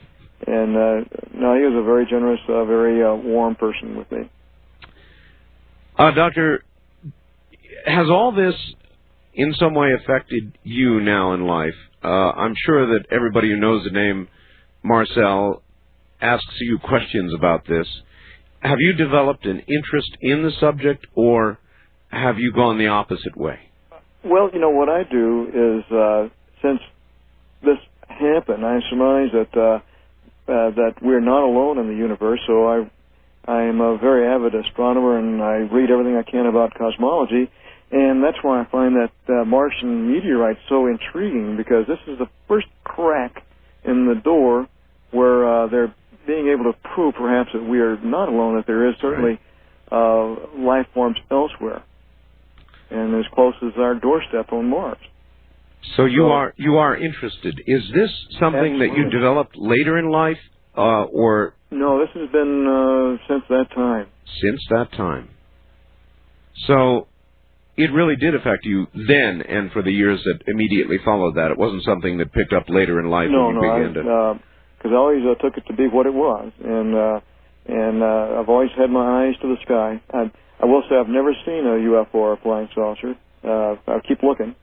[0.46, 4.30] and uh, no, he was a very generous, uh, very uh, warm person with me.
[5.96, 6.64] Uh, doctor,
[7.86, 8.54] has all this
[9.34, 11.74] in some way affected you now in life?
[12.02, 14.28] Uh, I'm sure that everybody who knows the name
[14.82, 15.62] Marcel
[16.20, 17.86] asks you questions about this.
[18.60, 21.58] Have you developed an interest in the subject, or
[22.10, 23.58] have you gone the opposite way?
[24.24, 26.28] Well, you know what I do is uh,
[26.62, 26.80] since
[27.62, 29.80] this happened, I surmise that uh,
[30.50, 32.40] uh, that we're not alone in the universe.
[32.46, 32.90] So I
[33.46, 37.50] I am a very avid astronomer, and I read everything I can about cosmology,
[37.90, 42.26] and that's why I find that uh, Martian meteorite so intriguing because this is the
[42.48, 43.42] first crack
[43.84, 44.68] in the door
[45.10, 45.94] where uh, they're
[46.26, 49.40] being able to prove perhaps that we are not alone, that there is certainly
[49.90, 51.82] uh, life forms elsewhere,
[52.90, 54.98] and as close as our doorstep on Mars.
[55.96, 57.54] So you So- are you are interested.
[57.66, 60.38] Is this something that you developed later in life,
[60.76, 64.06] uh, or No, this has been uh, since that time.
[64.42, 65.28] since that time?
[66.66, 67.06] So
[67.82, 71.50] it really did affect you then, and for the years that immediately followed that.
[71.50, 74.00] It wasn't something that picked up later in life no, when you no, began to.
[74.10, 74.40] I,
[74.78, 77.20] because I always uh, took it to be what it was, and uh,
[77.66, 80.00] and uh, I've always had my eyes to the sky.
[80.12, 80.30] I,
[80.62, 83.14] I will say I've never seen a UFO or a flying saucer.
[83.44, 84.54] Uh, I'll keep looking.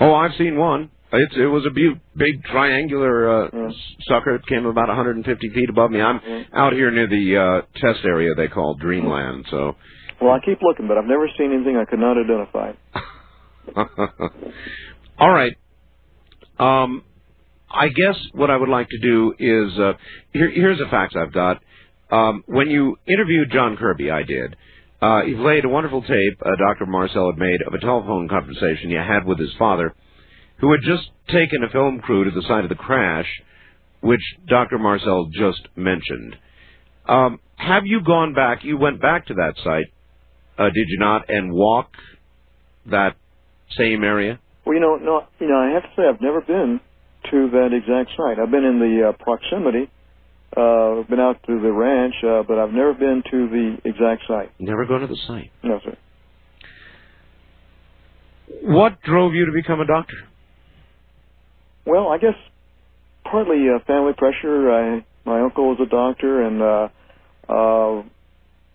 [0.00, 0.90] Oh, I've seen one.
[1.12, 3.68] It's, it was a bu- big triangular uh, Yeah.
[4.08, 4.36] sucker.
[4.36, 6.00] It came about 150 feet above me.
[6.00, 6.42] I'm Yeah.
[6.54, 9.44] out here near the uh, test area they call Dreamland.
[9.50, 9.76] So,
[10.22, 12.72] Well, I keep looking, but I've never seen anything I could not identify.
[15.18, 15.56] all right.
[16.60, 17.02] Um,
[17.68, 19.94] I guess what I would like to do is uh,
[20.32, 21.60] here, here's a fax I've got.
[22.12, 24.54] Um, when you interviewed John Kirby, I did.
[25.00, 26.86] Uh, he played a wonderful tape uh, Dr.
[26.86, 29.92] Marcel had made of a telephone conversation he had with his father,
[30.60, 33.26] who had just taken a film crew to the site of the crash,
[34.02, 34.78] which Dr.
[34.78, 36.36] Marcel just mentioned.
[37.08, 38.62] Um, have you gone back?
[38.62, 39.86] You went back to that site,
[40.58, 41.90] uh, did you not, and walk
[42.86, 43.16] that
[43.76, 44.38] same area?
[44.64, 46.80] Well, you know, no, you know, I have to say I've never been
[47.30, 48.38] to that exact site.
[48.38, 49.90] I've been in the uh, proximity.
[50.56, 54.22] Uh, I've been out to the ranch, uh, but I've never been to the exact
[54.28, 54.52] site.
[54.58, 55.50] Never go to the site.
[55.62, 55.96] No, sir.
[58.62, 60.16] What drove you to become a doctor?
[61.86, 62.34] Well, I guess
[63.24, 64.70] partly uh, family pressure.
[64.70, 66.88] I my uncle was a doctor, and uh,
[67.48, 68.02] uh,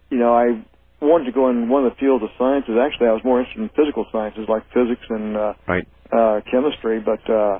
[0.09, 0.65] you know, I
[1.01, 2.75] wanted to go in one of the fields of sciences.
[2.79, 5.87] Actually, I was more interested in physical sciences like physics and uh, Right.
[6.11, 7.59] uh, chemistry, but uh,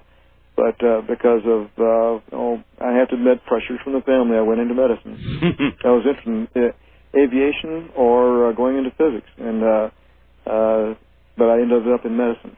[0.56, 4.41] but uh, because of uh, oh, I have to admit pressures from the family, I
[4.41, 5.78] went into medicine.
[5.86, 6.71] I was interested in uh,
[7.15, 9.89] aviation or uh, going into physics, and uh,
[10.50, 10.95] uh,
[11.38, 12.58] but I ended up in medicine.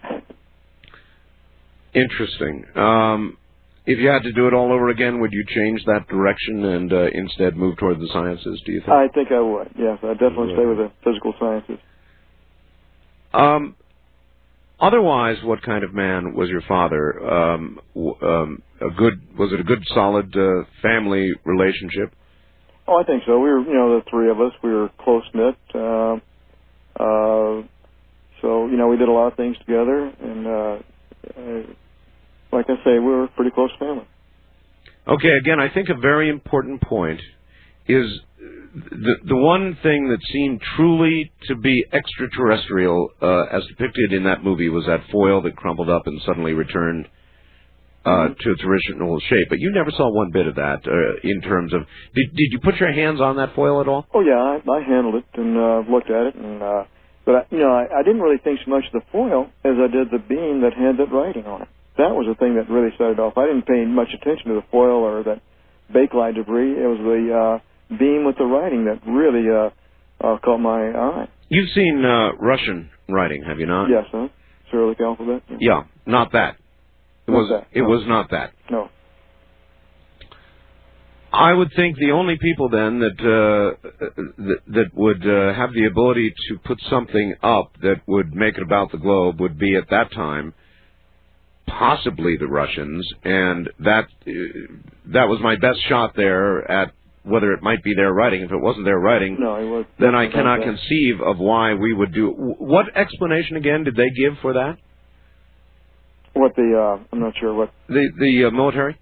[1.94, 2.66] Interesting.
[2.76, 3.39] Um,
[3.90, 6.94] if you had to do it all over again, would you change that direction and
[6.94, 8.62] uh, instead move toward the sciences?
[8.64, 8.92] Do you think?
[8.92, 9.72] I think I would.
[9.76, 11.80] Yes, I definitely stay with the physical sciences.
[13.34, 13.76] Um,
[14.80, 17.20] otherwise, what kind of man was your father?
[17.28, 22.14] Um, w- um, a good was it a good, solid uh, family relationship?
[22.88, 23.40] Oh, I think so.
[23.40, 24.52] We were, you know, the three of us.
[24.64, 25.56] We were close knit.
[25.74, 26.18] Uh,
[27.00, 27.64] uh,
[28.42, 30.78] so, you know, we did a lot of things together, and uh,
[31.38, 31.74] uh,
[32.52, 34.08] like I say, we're a pretty close family.
[35.08, 37.22] Okay, again, I think a very important point
[37.88, 38.20] is
[38.74, 44.44] the the one thing that seemed truly to be extraterrestrial, uh, as depicted in that
[44.44, 47.08] movie, was that foil that crumpled up and suddenly returned
[48.06, 49.48] uh, to its original shape.
[49.50, 51.82] But you never saw one bit of that uh, in terms of
[52.14, 54.06] did did you put your hands on that foil at all?
[54.14, 56.84] Oh yeah, I, I handled it and uh, looked at it, and uh,
[57.26, 59.74] but I, you know, I, I didn't really think so much of the foil as
[59.78, 61.68] I did the beam that had that writing on it.
[62.00, 63.38] That was the thing that really set it off.
[63.38, 65.42] I didn't pay much attention to the foil or that
[65.94, 66.72] bakelite debris.
[66.72, 69.70] It was the uh, beam with the writing that really uh,
[70.26, 71.28] uh, caught my eye.
[71.50, 73.90] You've seen uh, Russian writing, have you not?
[73.90, 74.30] Yes, huh?
[74.72, 75.44] Cyrillic alphabet.
[75.50, 75.58] Yeah.
[75.60, 76.56] Yeah, not that.
[77.28, 77.90] It Not was that, it no.
[77.90, 78.54] was not that.
[78.72, 78.90] No.
[81.32, 83.90] I would think the only people then that uh,
[84.38, 88.64] that, that would uh, have the ability to put something up that would make it
[88.64, 90.54] about the globe would be at that time
[91.70, 94.32] possibly the Russians, and that uh,
[95.14, 98.42] that was my best shot there at whether it might be their writing.
[98.42, 99.86] If it wasn't their writing, No, it was.
[100.00, 102.30] then I cannot conceive of why we would do.
[102.30, 104.78] What explanation again did they give for that?
[106.34, 106.98] What the?
[107.00, 107.72] Uh, I'm not sure what.
[107.88, 108.98] The the uh, military.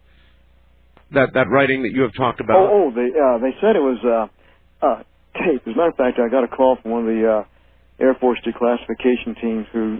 [1.13, 2.57] That that writing that you have talked about.
[2.57, 5.03] Oh, oh, they uh, they said it was uh, uh,
[5.33, 5.61] tape.
[5.65, 8.15] As a matter of fact, I got a call from one of the uh, Air
[8.19, 9.99] Force declassification teams who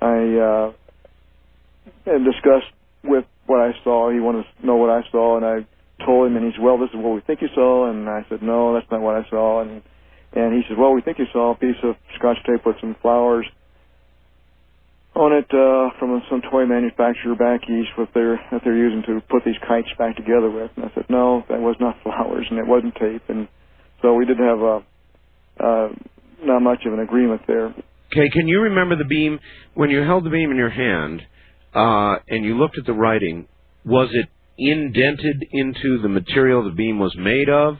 [0.00, 0.72] I
[2.10, 2.72] had discussed
[3.04, 4.10] with what I saw.
[4.10, 5.66] He wanted to know what I saw, and I
[6.04, 8.24] told him, and he said, "Well, this is what we think you saw," and I
[8.28, 9.82] said, "No, that's not what I saw." And
[10.32, 12.96] and he said, "Well, we think you saw a piece of scotch tape with some
[13.02, 13.46] flowers."
[15.14, 19.20] On it uh, from some toy manufacturer back east, what they're that they're using to
[19.28, 22.58] put these kites back together with, and I said no, that was not flowers, and
[22.58, 23.48] it wasn't tape, and
[24.00, 24.84] so we didn't have a
[25.60, 25.88] uh,
[26.42, 27.66] not much of an agreement there.
[27.66, 29.38] Okay, can you remember the beam
[29.74, 31.22] when you held the beam in your hand
[31.74, 33.48] uh, and you looked at the writing?
[33.84, 37.76] Was it indented into the material the beam was made of?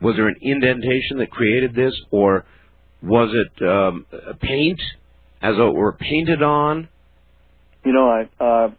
[0.00, 2.44] Was there an indentation that created this, or
[3.02, 4.06] was it um,
[4.40, 4.80] paint,
[5.42, 6.88] as though it were painted on?
[7.84, 8.70] You know, I uh,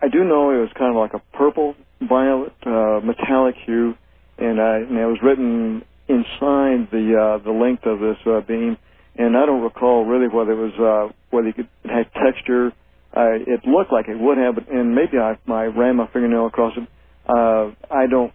[0.00, 3.94] I do know it was kind of like a purple violet uh, metallic hue,
[4.38, 8.76] and I and it was written inside the uh, the length of this uh, beam,
[9.16, 12.72] and I don't recall really whether it was uh, whether you could it had texture.
[13.16, 16.46] I, it looked like it would have, but and maybe I, I ran my fingernail
[16.46, 16.86] across it.
[17.26, 18.32] Uh, I don't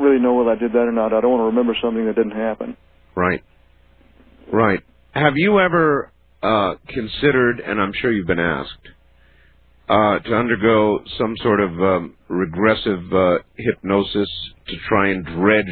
[0.00, 1.12] really know whether I did that or not.
[1.12, 2.76] I don't want to remember something that didn't happen.
[3.14, 3.42] Right.
[4.52, 4.80] Right.
[5.12, 6.10] Have you ever
[6.42, 8.88] uh, considered, and I'm sure you've been asked,
[9.88, 14.28] uh, to undergo some sort of um, regressive uh, hypnosis
[14.68, 15.66] to try and dredge?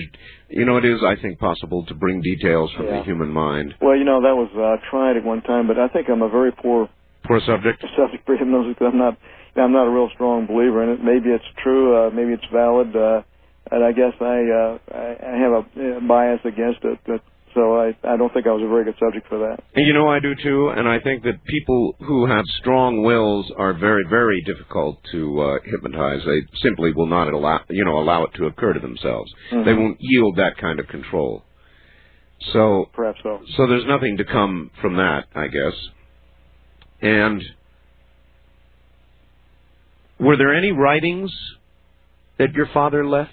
[0.49, 3.75] You know, it is, I think, possible to bring details from the human mind.
[3.81, 6.29] Well, you know that was uh, tried at one time, but I think I'm a
[6.29, 6.89] very poor
[7.29, 7.85] Poor subject.
[7.97, 9.19] subject for hypnosis because I'm not
[9.57, 11.05] I'm not a real strong believer in it.
[11.05, 13.23] Maybe it's true, uh, maybe it's valid, uh,
[13.71, 16.99] and I guess I uh, I, have a, bias against it.
[17.07, 17.21] But
[17.55, 19.63] So I I don't think I was a very good subject for that.
[19.75, 23.53] And you know, I do too, and I think that people who have strong wills
[23.57, 26.23] are very, very difficult to uh, hypnotize.
[26.25, 29.31] They simply will not allow, you know, allow it to occur to themselves.
[29.53, 29.65] Mhm.
[29.65, 31.43] They won't yield that kind of control.
[32.53, 33.41] So, Perhaps so.
[33.57, 35.75] so there's nothing to come from that, I guess.
[37.01, 37.43] And
[40.19, 41.33] were there any writings
[42.39, 43.33] that your father left?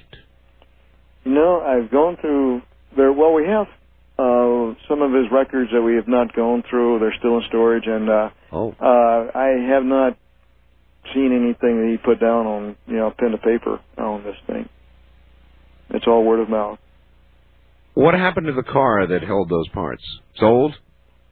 [1.26, 2.61] No, I've gone through
[2.95, 3.11] there.
[3.11, 3.68] Well, we have
[4.20, 6.99] uh, some of his records that we have not gone through.
[6.99, 10.18] They're still in storage, and uh, Oh, uh, I have not
[11.13, 14.70] seen anything that he put down on you know pen to paper on this thing.
[15.89, 16.80] It's all word of mouth.
[17.93, 20.03] what happened to the car that held those parts?
[20.38, 20.74] Sold?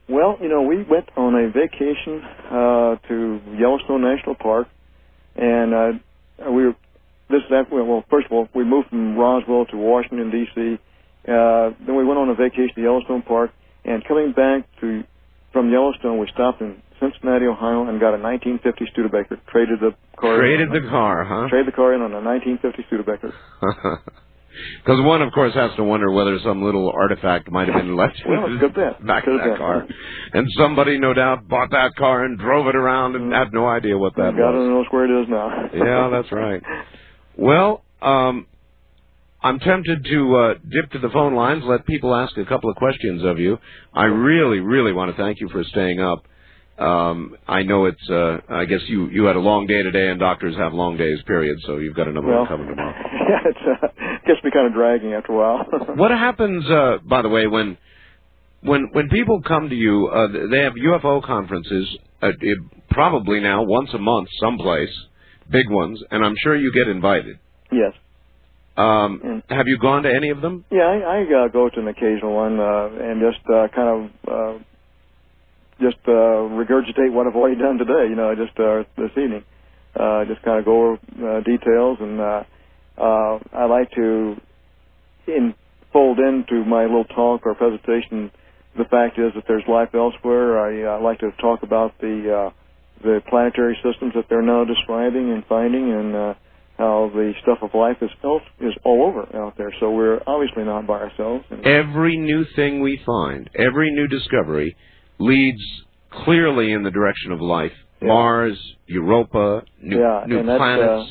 [0.08, 4.68] Well, you know, we went on a vacation uh, to Yellowstone National Park,
[5.36, 6.76] and uh, we were
[7.30, 10.78] this is after, well, first of all, we moved from Roswell to Washington D.C.
[11.26, 13.50] Uh, then we went on a vacation to Yellowstone Park,
[13.84, 15.04] and coming back to
[15.52, 19.40] from Yellowstone, we stopped in Cincinnati, Ohio, and got a 1950 Studebaker.
[19.50, 20.36] Traded the car.
[20.38, 21.48] Traded in, the car, huh?
[21.48, 23.32] Traded the car in on a 1950 Studebaker.
[24.84, 28.20] Because one, of course, has to wonder whether some little artifact might have been left
[28.28, 29.58] Well, in could back Could of that be.
[29.58, 29.86] car,
[30.32, 33.96] and somebody, no doubt, bought that car and drove it around and had no idea
[33.98, 34.54] what that God was.
[34.56, 35.68] only knows where it is now.
[35.74, 36.62] Yeah, that's right.
[37.36, 38.46] Well, um,
[39.42, 42.76] I'm tempted to uh, dip to the phone lines, let people ask a couple of
[42.76, 43.58] questions of you.
[43.92, 46.24] I really, really want to thank you for staying up.
[46.78, 48.10] Um, I know it's.
[48.10, 51.18] Uh, I guess you you had a long day today, and doctors have long days.
[51.24, 51.56] Period.
[51.66, 52.94] So you've got another well, one coming tomorrow.
[53.28, 53.86] yeah, it's uh,
[54.26, 55.66] gets me kind of dragging after a while.
[55.96, 57.76] What happens, uh, by the way, when
[58.62, 60.08] when when people come to you?
[60.08, 62.58] Uh, they have UFO conferences, uh, it,
[62.90, 64.94] probably now once a month, someplace,
[65.50, 67.38] big ones, and I'm sure you get invited.
[67.70, 67.92] yes.
[68.76, 69.42] Um, Mm.
[69.50, 70.64] have you gone to any of them?
[70.68, 73.98] Yeah, I, I uh, go to an occasional one uh, and just uh, kind of
[74.26, 74.58] uh,
[75.80, 78.08] just uh, regurgitate what I've already done today.
[78.08, 79.44] You know, just uh, this evening,
[79.94, 80.94] uh, just kind of go over
[81.38, 82.42] uh, details, and uh,
[82.98, 84.36] uh, I like to
[85.26, 85.54] in,
[85.92, 88.30] fold into my little talk or presentation.
[88.76, 90.58] The fact is that there's life elsewhere.
[90.58, 92.50] I uh, like to talk about the uh,
[93.02, 96.34] the planetary systems that they're now describing and finding, and uh,
[96.78, 99.72] how the stuff of life is else is all over out there.
[99.78, 101.44] So we're obviously not by ourselves.
[101.50, 104.76] And, Every new thing we find, every new discovery,
[105.18, 105.62] leads
[106.24, 107.72] clearly in the direction of life.
[108.00, 108.08] Yeah.
[108.08, 111.10] Mars, Europa, new, Yeah, new that's, planets.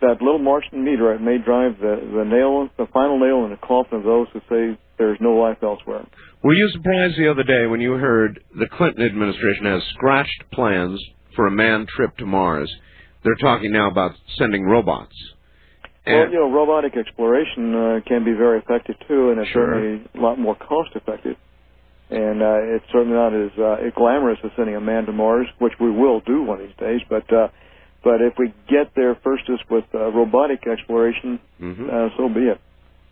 [0.00, 3.98] That little Martian meteorite may drive the the nail, the final nail in the coffin
[3.98, 6.06] of those who say there's no life elsewhere.
[6.42, 11.00] Were you surprised the other day when you heard the Clinton administration has scratched plans
[11.34, 12.70] for a manned trip to Mars?
[13.24, 15.14] They're talking now about sending robots.
[16.06, 19.72] well, you know, robotic exploration uh, can be very effective too, and it's Sure.
[19.74, 21.36] certainly a lot more cost effective.
[22.10, 25.72] And uh, it's certainly not as uh, glamorous as sending a man to Mars, which
[25.80, 27.00] we will do one of these days.
[27.08, 27.48] But uh,
[28.04, 31.88] but if we get there first just with uh, robotic exploration, Mhm.
[31.92, 32.60] uh, so be it,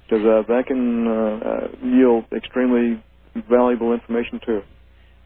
[0.04, 3.02] because uh, that can uh, uh, yield extremely
[3.48, 4.62] valuable information too.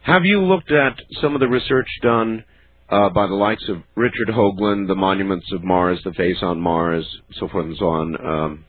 [0.02, 2.44] Have you looked at some of the research done
[2.88, 7.04] uh, by the likes of Richard Hoagland, the monuments of Mars, the face on Mars,
[7.32, 8.26] so forth and so on?
[8.26, 8.64] Um,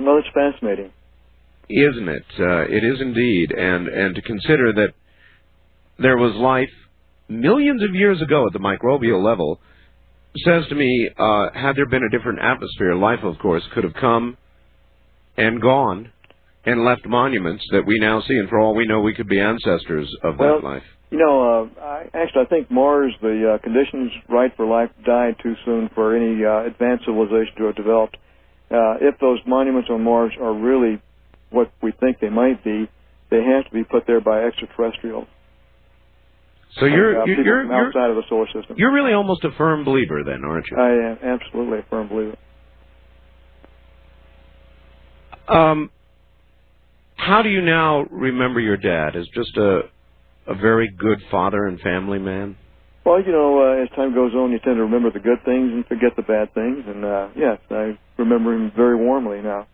[0.00, 0.90] Well, it's fascinating.
[1.68, 2.24] isn't it?
[2.38, 4.92] Uh, it is indeed, and and to consider that
[5.98, 6.72] there was life
[7.28, 9.60] millions of years ago at the microbial level
[10.44, 13.94] says to me, uh, had there been a different atmosphere, life, of course, could have
[13.94, 14.36] come
[15.36, 16.12] and gone
[16.66, 19.40] and left monuments that we now see, and for all we know, we could be
[19.40, 20.82] ancestors of Well, that life.
[21.10, 25.36] You know, uh, I, actually, I think Mars, the uh, conditions right for life died
[25.42, 28.16] too soon for any uh, advanced civilization to have developed.
[28.70, 31.00] Uh, if those monuments on Mars are really
[31.50, 32.88] what we think they might be,
[33.30, 35.28] they have to be put there by extraterrestrials.
[36.78, 38.76] So you're uh, you're you're, from you're outside of the solar system.
[38.76, 40.76] you're really almost a firm believer, then, aren't you?
[40.76, 42.36] I am absolutely a firm believer.
[45.46, 45.90] Um,
[47.16, 49.82] how do you now remember your dad as just a
[50.46, 52.56] a very good father and family man?
[53.04, 55.70] Well, you know, uh, as time goes on, you tend to remember the good things
[55.72, 56.84] and forget the bad things.
[56.86, 59.68] And uh, yes, I remember him very warmly now,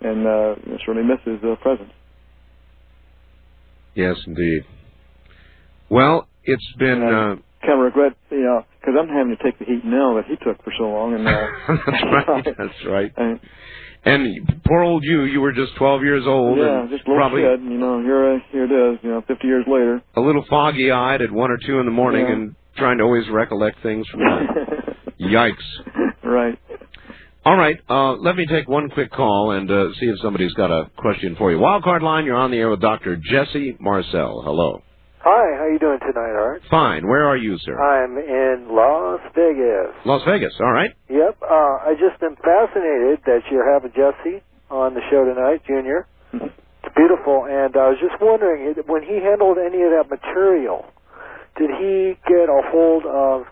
[0.00, 1.92] and uh, I certainly miss his uh, presence.
[3.94, 4.64] Yes, indeed.
[5.90, 7.02] Well, it's been.
[7.02, 10.24] Uh, kind of regret, you know, because I'm having to take the heat now that
[10.26, 11.12] he took for so long.
[11.14, 12.44] And uh, that's right.
[12.56, 13.12] That's right.
[13.18, 13.38] and,
[14.04, 16.56] And poor old you, you were just 12 years old.
[16.58, 17.60] yeah, just a little probably kid.
[17.62, 18.98] You know, here, uh, here it is.
[19.02, 20.00] You know, 50 years later.
[20.16, 22.32] a little foggy-eyed at one or two in the morning, Yeah.
[22.32, 24.96] and trying to always recollect things from that.
[25.20, 26.22] Yikes.
[26.24, 26.58] right.
[27.44, 30.70] All right, uh, let me take one quick call and uh, see if somebody's got
[30.70, 31.58] a question for you.
[31.58, 33.16] Wildcard line, you're on the air with Dr.
[33.16, 34.42] Jesse Marcel.
[34.44, 34.82] Hello.
[35.20, 36.62] Hi, how you doing tonight, Art?
[36.70, 37.06] Fine.
[37.06, 37.76] Where are you, sir?
[37.76, 39.92] I'm in Las Vegas.
[40.06, 40.54] Las Vegas.
[40.60, 40.90] All right.
[41.10, 41.36] Yep.
[41.42, 44.40] Uh, I just am fascinated that you're having Jesse
[44.70, 46.06] on the show tonight, Junior.
[46.32, 50.86] It's beautiful, and I was just wondering when he handled any of that material,
[51.58, 53.44] did he get a hold of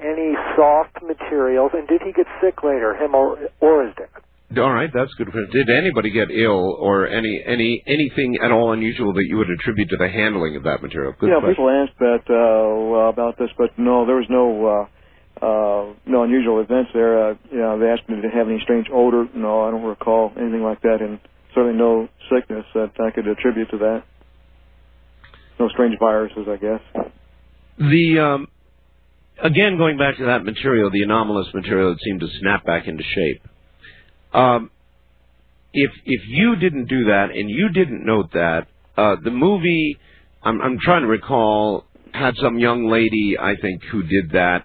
[0.00, 4.08] any soft materials, and did he get sick later, him or, or his dad?
[4.56, 5.28] All right, that's good.
[5.52, 9.88] Did anybody get ill or any any anything at all unusual that you would attribute
[9.90, 11.14] to the handling of that material?
[11.20, 11.54] Good yeah, question.
[11.54, 16.60] people asked that uh, about this, but no, there was no uh, uh, no unusual
[16.60, 17.30] events there.
[17.30, 19.28] Uh, you know, they asked me to have any strange odor.
[19.36, 21.20] No, I don't recall anything like that, and
[21.54, 24.02] certainly no sickness that I could attribute to that.
[25.60, 27.06] No strange viruses, I guess.
[27.78, 28.48] The um,
[29.40, 33.04] again going back to that material, the anomalous material that seemed to snap back into
[33.04, 33.42] shape.
[34.32, 34.70] Um,
[35.72, 38.66] if if you didn't do that and you didn't note that,
[38.96, 39.98] uh, the movie,
[40.42, 44.64] I'm, I'm trying to recall, had some young lady I think who did that,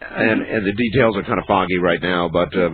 [0.00, 2.28] and and the details are kind of foggy right now.
[2.28, 2.70] But uh,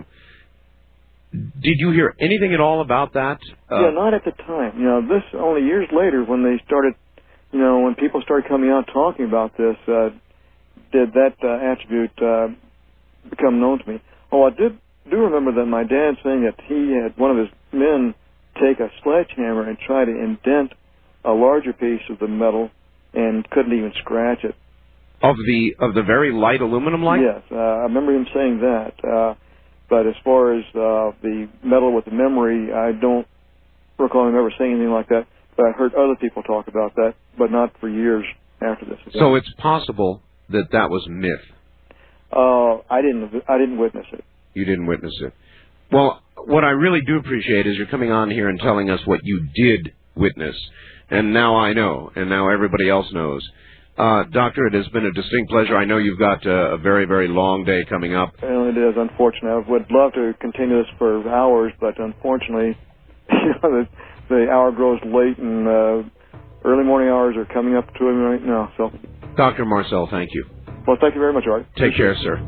[1.31, 3.39] did you hear anything at all about that?
[3.71, 4.77] Uh, yeah, not at the time.
[4.77, 6.93] You know, this only years later when they started.
[7.53, 10.11] You know, when people started coming out talking about this, uh,
[10.93, 12.47] did that uh, attribute uh,
[13.29, 14.01] become known to me?
[14.31, 14.79] Oh, I did
[15.09, 18.13] do remember that my dad saying that he had one of his men
[18.55, 20.73] take a sledgehammer and try to indent
[21.23, 22.69] a larger piece of the metal
[23.13, 24.55] and couldn't even scratch it.
[25.21, 27.21] of the of the very light aluminum light.
[27.21, 28.93] Yes, uh, I remember him saying that.
[29.03, 29.35] Uh,
[29.89, 33.27] but as far as uh, the metal with the memory, I don't
[33.99, 35.27] recall him ever saying anything like that.
[35.57, 38.23] But I heard other people talk about that, but not for years
[38.61, 38.97] after this.
[39.19, 41.45] So it's possible that that was myth.
[42.31, 44.23] uh, I didn't, I didn't witness it.
[44.53, 45.33] You didn't witness it.
[45.91, 49.19] Well, what I really do appreciate is you're coming on here and telling us what
[49.23, 50.55] you did witness.
[51.09, 53.47] And now I know, and now everybody else knows.
[53.97, 55.75] Uh, doctor, it has been a distinct pleasure.
[55.75, 58.33] I know you've got uh, a very, very long day coming up.
[58.41, 59.51] Well, it is unfortunate.
[59.51, 62.77] I would love to continue this for hours, but unfortunately,
[63.31, 63.87] you know, the,
[64.29, 66.09] the hour grows late, and uh,
[66.63, 68.71] early morning hours are coming up to it right now.
[68.77, 68.91] So,
[69.35, 69.65] Dr.
[69.65, 70.45] Marcel, thank you.
[70.87, 71.65] Well, thank you very much, Art.
[71.77, 72.39] Take care, sir.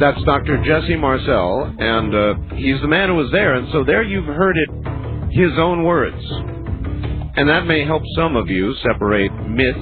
[0.00, 0.62] That's Dr.
[0.64, 3.54] Jesse Marcel, and uh, he's the man who was there.
[3.54, 6.22] And so there you've heard it, his own words.
[7.36, 9.76] And that may help some of you separate myth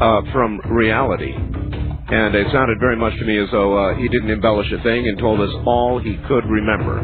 [0.00, 1.32] uh, from reality.
[1.32, 5.08] And it sounded very much to me as though uh, he didn't embellish a thing
[5.08, 6.98] and told us all he could remember.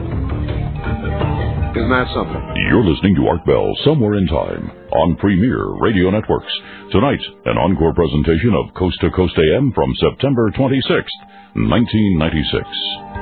[1.73, 2.43] Isn't that something?
[2.69, 6.53] You're listening to Art Bell Somewhere in Time on Premier Radio Networks.
[6.91, 11.17] Tonight, an encore presentation of Coast to Coast AM from September 26th,
[11.57, 13.22] 1996.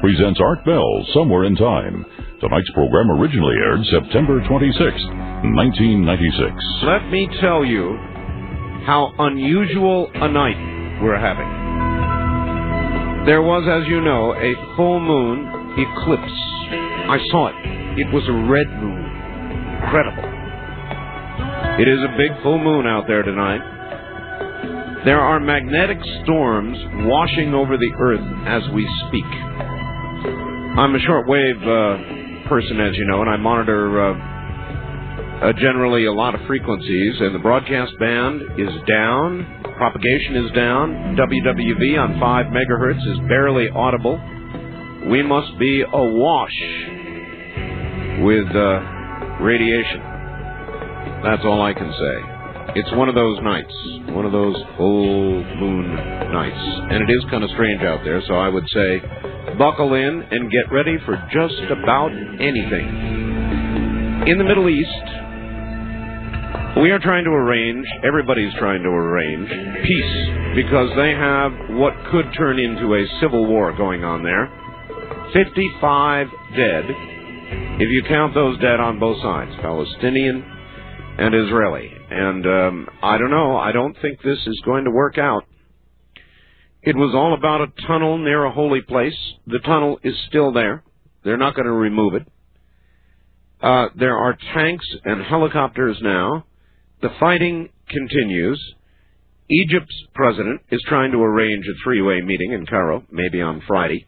[0.00, 2.06] Presents Art Bell Somewhere in Time.
[2.40, 5.06] Tonight's program originally aired September 26th,
[5.54, 6.54] 1996.
[6.84, 7.96] Let me tell you
[8.86, 11.48] how unusual a night we're having.
[13.26, 16.38] There was, as you know, a full moon eclipse.
[17.10, 17.54] I saw it.
[18.00, 19.04] It was a red moon.
[19.84, 20.24] Incredible.
[21.80, 23.60] It is a big full moon out there tonight.
[25.04, 26.78] There are magnetic storms
[27.08, 29.49] washing over the earth as we speak.
[30.78, 36.12] I'm a shortwave uh, person, as you know, and I monitor uh, uh, generally a
[36.12, 42.46] lot of frequencies, and the broadcast band is down, propagation is down, WWV on 5
[42.46, 44.16] megahertz is barely audible.
[45.10, 46.58] We must be awash
[48.22, 50.00] with uh, radiation.
[51.24, 52.39] That's all I can say.
[52.74, 53.72] It's one of those nights,
[54.10, 55.94] one of those full moon
[56.32, 59.02] nights, and it is kind of strange out there, so I would say
[59.58, 64.24] buckle in and get ready for just about anything.
[64.28, 64.88] In the Middle East,
[66.76, 69.48] We are trying to arrange, everybody's trying to arrange
[69.84, 74.48] peace because they have what could turn into a civil war going on there.
[75.32, 76.84] 55 dead,
[77.80, 80.44] if you count those dead on both sides, Palestinian
[81.18, 81.99] and Israeli.
[82.10, 85.44] And um, I don't know, I don't think this is going to work out.
[86.82, 89.16] It was all about a tunnel near a holy place.
[89.46, 90.82] The tunnel is still there.
[91.24, 92.26] They're not going to remove it.
[93.62, 96.46] Uh, there are tanks and helicopters now.
[97.02, 98.60] The fighting continues.
[99.50, 104.06] Egypt's president is trying to arrange a three-way meeting in Cairo, maybe on Friday.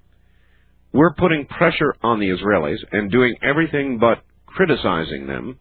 [0.92, 5.58] We're putting pressure on the Israelis and doing everything but criticizing them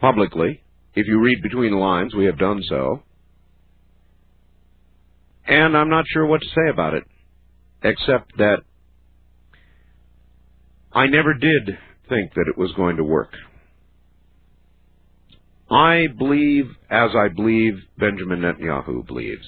[0.00, 0.62] publicly.
[0.98, 3.04] If you read between the lines, we have done so.
[5.46, 7.04] And I'm not sure what to say about it,
[7.84, 8.62] except that
[10.92, 11.78] I never did
[12.08, 13.30] think that it was going to work.
[15.70, 19.46] I believe, as I believe Benjamin Netanyahu believes,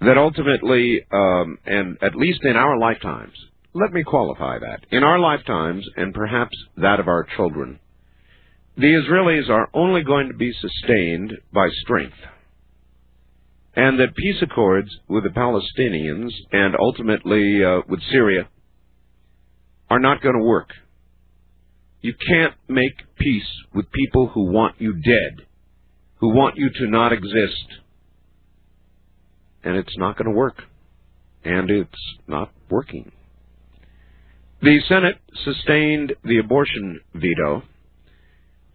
[0.00, 3.34] that ultimately, um, and at least in our lifetimes,
[3.74, 7.80] let me qualify that, in our lifetimes, and perhaps that of our children,
[8.78, 12.16] the Israelis are only going to be sustained by strength.
[13.74, 18.48] And that peace accords with the Palestinians and ultimately uh, with Syria
[19.90, 20.70] are not going to work.
[22.00, 25.46] You can't make peace with people who want you dead,
[26.20, 27.66] who want you to not exist.
[29.64, 30.62] And it's not going to work.
[31.44, 33.10] And it's not working.
[34.62, 37.62] The Senate sustained the abortion veto,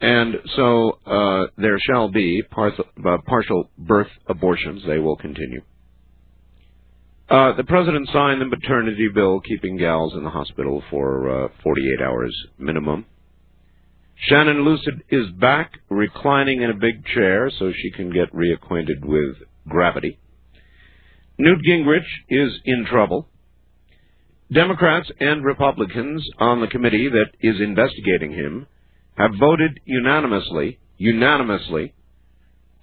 [0.04, 4.84] and so uh, there shall be partial, uh, partial birth abortions.
[4.86, 5.62] They will continue.
[7.30, 12.02] Uh, the president signed the maternity bill, keeping gals in the hospital for uh, 48
[12.02, 13.06] hours minimum.
[14.28, 19.38] Shannon Lucid is back, reclining in a big chair so she can get reacquainted with
[19.70, 20.20] gravity.
[21.38, 23.30] Newt Gingrich is in trouble.
[24.52, 28.68] Democrats and Republicans on the committee that is investigating him
[29.16, 31.94] have voted unanimously, unanimously,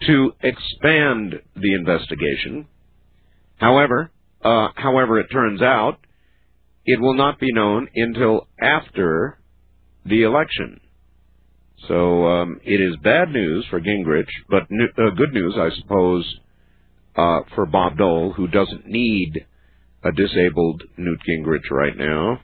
[0.06, 2.66] to expand the investigation.
[3.56, 4.10] However,
[4.42, 5.98] uh, however, it turns out
[6.86, 9.38] it will not be known until after
[10.04, 10.80] the election.
[11.88, 16.40] So um, it is bad news for Gingrich, but new, uh, good news, I suppose,
[17.16, 19.46] uh, for Bob Dole, who doesn't need
[20.02, 22.40] a disabled Newt Gingrich right now.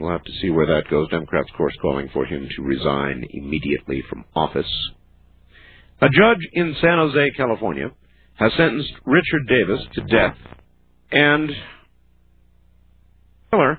[0.00, 1.10] We'll have to see where that goes.
[1.10, 4.90] Democrats, of course, calling for him to resign immediately from office.
[6.00, 7.90] A judge in San Jose, California,
[8.36, 10.36] has sentenced Richard Davis to death.
[11.12, 11.50] And
[13.52, 13.78] Miller,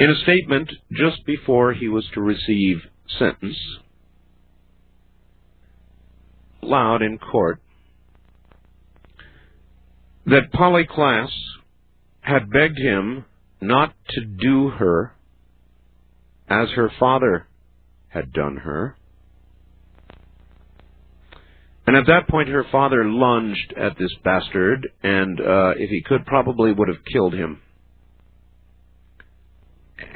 [0.00, 2.78] in a statement just before he was to receive
[3.16, 3.56] sentence,
[6.62, 7.60] loud in court,
[10.26, 11.30] that Polly Klaas
[12.22, 13.24] had begged him
[13.60, 15.14] not to do her
[16.48, 17.46] as her father
[18.08, 18.96] had done her,
[21.90, 26.24] and at that point, her father lunged at this bastard, and uh, if he could,
[26.24, 27.60] probably would have killed him.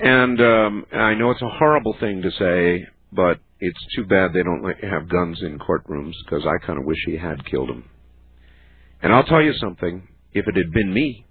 [0.01, 4.45] And um, I know it's a horrible thing to say, but it's too bad they
[4.45, 7.85] don't have guns in courtrooms because I kind of wish he had killed him.
[9.03, 11.24] And I'll tell you something: if it had been me,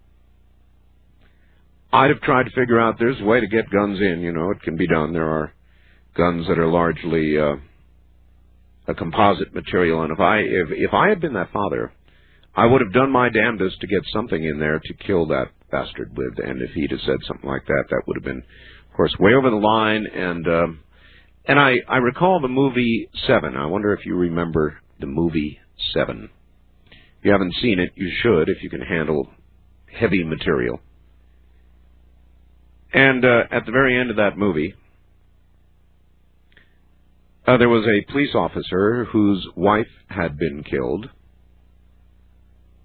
[1.93, 4.21] I'd have tried to figure out there's a way to get guns in.
[4.21, 5.13] You know, it can be done.
[5.13, 5.53] There are
[6.17, 7.57] guns that are largely uh,
[8.87, 10.01] a composite material.
[10.01, 11.93] And if I if if I had been that father,
[12.55, 16.17] I would have done my damnedest to get something in there to kill that bastard
[16.17, 16.43] with.
[16.43, 18.43] And if he'd have said something like that, that would have been,
[18.89, 20.07] of course, way over the line.
[20.07, 20.79] And um,
[21.45, 23.55] and I I recall the movie Seven.
[23.55, 25.59] I wonder if you remember the movie
[25.93, 26.31] Seven.
[26.89, 29.29] If you haven't seen it, you should if you can handle
[29.85, 30.79] heavy material.
[32.93, 34.75] And uh, at the very end of that movie,
[37.47, 41.09] uh, there was a police officer whose wife had been killed,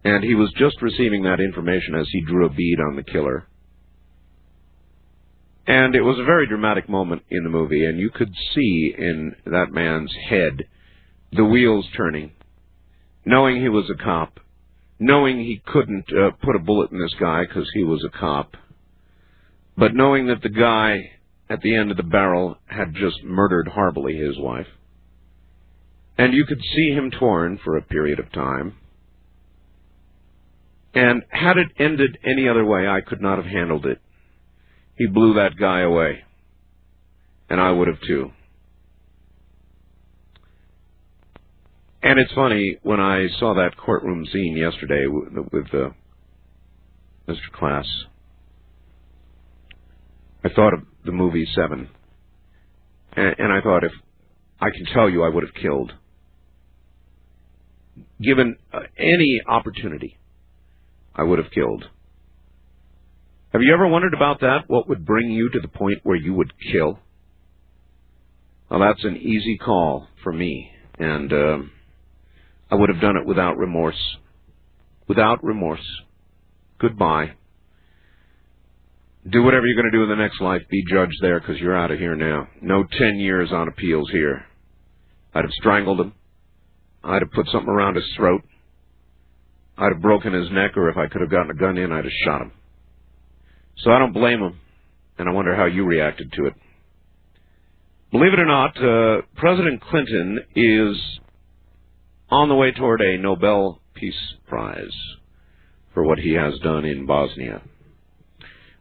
[0.05, 3.47] and he was just receiving that information as he drew a bead on the killer.
[5.67, 9.37] And it was a very dramatic moment in the movie, and you could see in
[9.45, 10.65] that man's head
[11.33, 12.33] the wheels turning,
[13.27, 14.41] knowing he was a cop,
[14.99, 18.57] knowing he couldn't uh, put a bullet in this guy because he was a cop,
[19.79, 21.13] but knowing that the guy
[21.49, 24.67] at the end of the barrel had just murdered horribly his wife.
[26.19, 28.75] And you could see him torn for a period of time.
[30.95, 34.01] And had it ended any other way, I could not have handled it.
[34.97, 36.25] He blew that guy away.
[37.49, 38.33] And I would have too.
[42.03, 45.91] And it's funny when I saw that courtroom scene yesterday with, uh,
[47.29, 47.53] Mr.
[47.53, 48.08] Klaas.
[50.49, 51.89] I thought of the movie Seven,
[53.13, 53.93] and, and I thought if
[54.61, 55.93] I can tell you, I would have killed.
[58.21, 60.19] Given uh, any opportunity,
[61.15, 61.85] I would have killed.
[63.53, 64.65] Have you ever wondered about that?
[64.69, 66.99] What would bring you to the point where you would kill?
[68.71, 71.59] Well, that's an easy call for me, and uh,
[72.71, 74.17] I would have done it without remorse.
[75.09, 75.87] Without remorse.
[76.79, 77.33] Goodbye.
[79.31, 80.63] Do whatever you're going to do in the next life.
[80.71, 82.49] Be judged there because you're out of here now.
[82.63, 84.45] No ten years on appeals here.
[85.35, 86.15] I'd have strangled him.
[87.05, 88.43] I'd have put something around his throat.
[89.77, 92.05] I'd have broken his neck, or if I could have gotten a gun in, I'd
[92.05, 92.53] have shot him.
[93.79, 94.59] So I don't blame him,
[95.19, 96.55] and I wonder how you reacted to it.
[98.11, 100.97] Believe it or not, uh, President Clinton is
[102.31, 104.97] on the way toward a Nobel Peace Prize
[105.93, 107.63] for what he has done in Bosnia.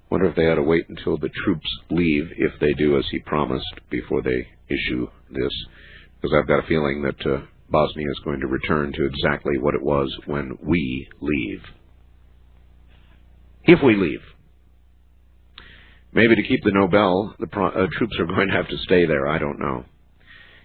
[0.09, 3.19] Wonder if they ought to wait until the troops leave, if they do as he
[3.19, 5.51] promised, before they issue this,
[6.15, 9.75] because I've got a feeling that uh, Bosnia is going to return to exactly what
[9.75, 11.61] it was when we leave.
[13.65, 14.21] If we leave.
[16.13, 19.05] Maybe to keep the Nobel, the pro- uh, troops are going to have to stay
[19.05, 19.27] there.
[19.27, 19.83] I don't know.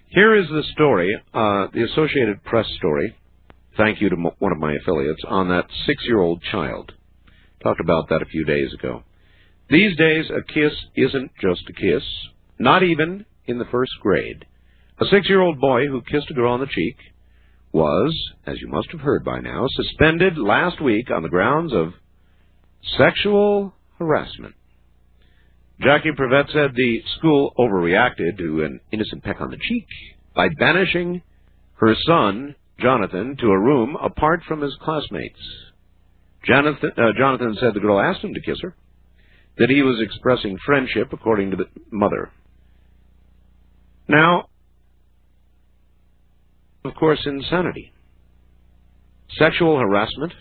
[0.08, 3.16] Here is the story, uh, the Associated Press story.
[3.76, 6.92] Thank you to m- one of my affiliates on that six-year-old child.
[7.62, 9.02] Talked about that a few days ago.
[9.72, 12.02] These days, a kiss isn't just a kiss,
[12.58, 14.44] not even in the first grade.
[15.00, 16.98] A six-year-old boy who kissed a girl on the cheek
[17.72, 18.14] was,
[18.44, 21.94] as you must have heard by now, suspended last week on the grounds of
[22.98, 24.54] sexual harassment.
[25.80, 29.86] Jackie Prevette said the school overreacted to an innocent peck on the cheek
[30.36, 31.22] by banishing
[31.76, 35.40] her son, Jonathan, to a room apart from his classmates.
[36.46, 38.76] Jonathan, uh, Jonathan said the girl asked him to kiss her,
[39.58, 42.30] that he was expressing friendship according to the mother.
[44.08, 44.48] Now,
[46.84, 47.92] of course, insanity.
[49.38, 50.32] Sexual harassment,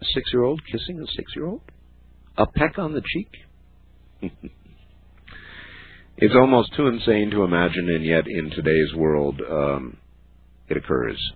[0.00, 1.62] a six-year-old kissing a six-year-old,
[2.36, 4.30] a peck on the cheek.
[6.16, 9.96] it's almost too insane to imagine, and yet in today's world, um,
[10.68, 11.32] it occurs.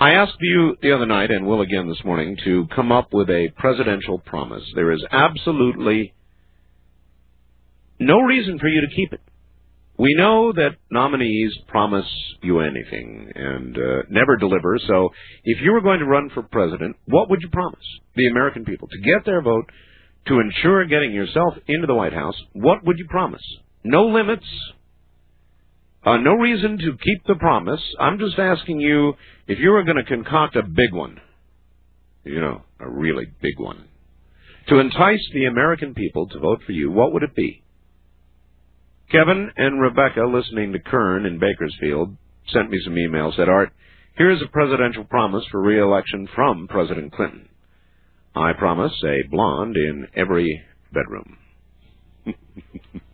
[0.00, 3.28] I asked you the other night, and will again this morning, to come up with
[3.28, 4.62] a presidential promise.
[4.74, 6.14] There is absolutely
[7.98, 9.20] no reason for you to keep it.
[9.98, 12.06] We know that nominees promise
[12.42, 14.78] you anything and uh, never deliver.
[14.86, 15.10] So,
[15.44, 17.84] if you were going to run for president, what would you promise
[18.16, 19.70] the American people to get their vote
[20.28, 22.36] to ensure getting yourself into the White House?
[22.54, 23.42] What would you promise?
[23.84, 24.46] No limits.
[26.04, 27.80] Uh, no reason to keep the promise.
[27.98, 29.14] I'm just asking you
[29.46, 31.20] if you were going to concoct a big one,
[32.24, 33.84] you know, a really big one,
[34.68, 37.62] to entice the American people to vote for you, what would it be?
[39.10, 42.16] Kevin and Rebecca, listening to Kern in Bakersfield,
[42.52, 43.36] sent me some emails.
[43.36, 43.72] Said, Art,
[44.16, 47.48] here's a presidential promise for re-election from President Clinton.
[48.34, 51.36] I promise a blonde in every bedroom.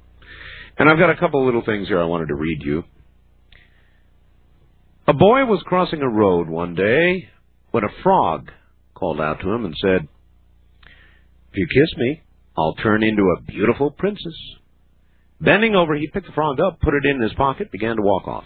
[0.79, 2.85] and I've got a couple little things here I wanted to read you.
[5.09, 7.29] A boy was crossing a road one day
[7.71, 8.51] when a frog
[8.95, 10.09] called out to him and said,
[11.53, 12.23] If you kiss me,
[12.59, 14.35] I'll turn into a beautiful princess.
[15.41, 18.27] Bending over, he picked the frog up, put it in his pocket, began to walk
[18.27, 18.45] off.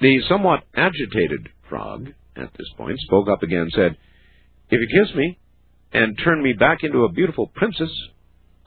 [0.00, 3.96] The somewhat agitated frog, at this point, spoke up again and said,
[4.70, 5.38] If you kiss me
[5.92, 7.90] and turn me back into a beautiful princess,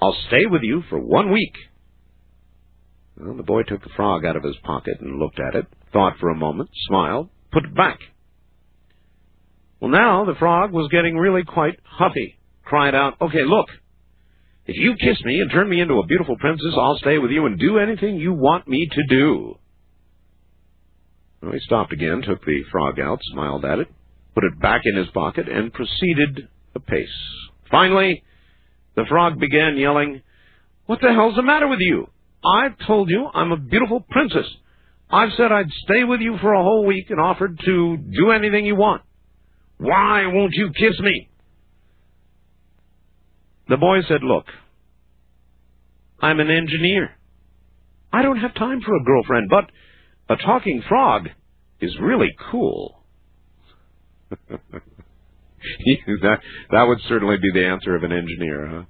[0.02, 1.54] I'll stay with you for one week.
[3.18, 6.18] Well, the boy took the frog out of his pocket and looked at it, thought
[6.20, 8.00] for a moment, smiled, put it back.
[9.80, 13.68] Well, now the frog was getting really quite huffy, cried out, Okay, look,
[14.66, 17.46] if you kiss me and turn me into a beautiful princess, I'll stay with you
[17.46, 19.58] and do anything you want me to do.
[21.42, 23.88] Well, he stopped again, took the frog out, smiled at it,
[24.36, 27.10] put it back in his pocket, and proceeded apace.
[27.72, 28.24] Finally,
[28.96, 30.22] the frog began yelling,
[30.86, 32.08] What the hell's the matter with you?
[32.46, 34.48] I've told you I'm a beautiful princess.
[35.10, 38.66] I've said I'd stay with you for a whole week and offered to do anything
[38.66, 39.04] you want.
[39.78, 41.30] Why won't you kiss me?
[43.68, 44.46] The boy said, Look,
[46.20, 47.12] I'm an engineer.
[48.14, 49.66] I don't have time for a girlfriend, but
[50.30, 51.30] a talking frog
[51.80, 53.04] is really cool.
[54.50, 56.38] that,
[56.72, 58.84] that would certainly be the answer of an engineer, huh?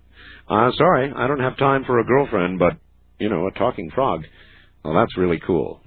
[0.54, 2.74] Uh, sorry, I don't have time for a girlfriend, but,
[3.22, 4.26] you know, a talking frog.
[4.84, 5.82] Well, that's really cool.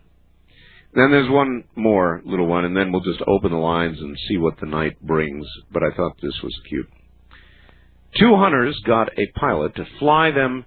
[0.95, 4.39] Then there's one more little one, and then we'll just open the lines and see
[4.39, 5.45] what the night brings.
[5.72, 6.89] But I thought this was cute.
[8.18, 10.64] Two hunters got a pilot to fly them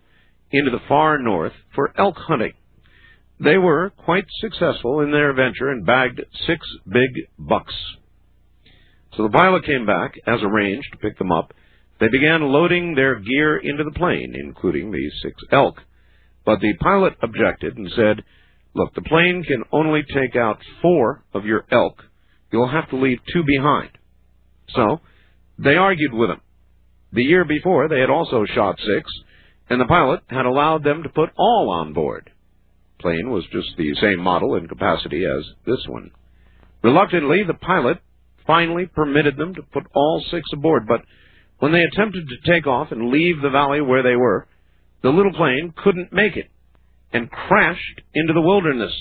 [0.51, 2.51] into the far north for elk hunting.
[3.39, 7.74] They were quite successful in their venture and bagged six big bucks.
[9.15, 11.53] So the pilot came back, as arranged, to pick them up.
[11.99, 15.82] They began loading their gear into the plane, including the six elk.
[16.48, 18.24] But the pilot objected and said,
[18.74, 22.02] Look, the plane can only take out four of your elk.
[22.54, 23.89] You'll have to leave two behind.
[24.70, 25.02] So,
[25.60, 26.39] they argued with him.
[27.12, 29.12] The year before, they had also shot six,
[29.70, 32.32] and the pilot had allowed them to put all on board.
[33.02, 36.12] Plane was just the same model and capacity as this one.
[36.82, 37.98] Reluctantly, the pilot
[38.45, 41.02] finally permitted them to put all six aboard, but
[41.60, 44.48] when they attempted to take off and leave the valley where they were,
[45.02, 46.50] the little plane couldn't make it
[47.14, 48.93] and crashed into the wilderness.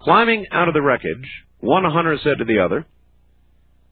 [0.00, 1.28] Climbing out of the wreckage,
[1.60, 2.86] one hunter said to the other,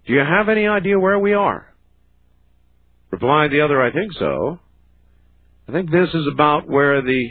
[0.06, 1.74] Do you have any idea where we are?
[3.10, 4.58] Replied the other, I think so.
[5.68, 7.30] I think this is about where the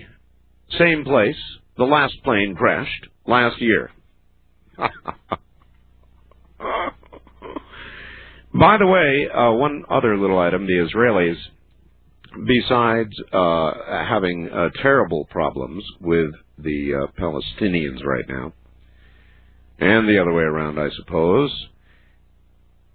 [0.77, 1.37] same place
[1.77, 3.91] the last plane crashed last year.
[8.53, 11.37] By the way, uh, one other little item, the Israelis,
[12.45, 13.71] besides uh,
[14.07, 18.53] having uh, terrible problems with the uh, Palestinians right now,
[19.79, 21.67] and the other way around, I suppose,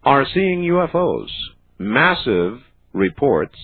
[0.03, 1.28] are seeing UFOs.
[1.78, 2.61] Massive
[2.93, 3.59] reports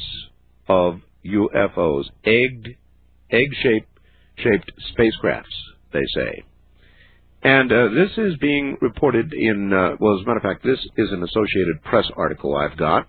[0.68, 2.77] of UFOs, egg,
[3.31, 3.89] egg-shaped
[4.37, 5.45] shaped spacecrafts,
[5.93, 6.43] they say.
[7.43, 10.79] And uh, this is being reported in, uh, well, as a matter of fact, this
[10.97, 13.07] is an Associated Press article I've got.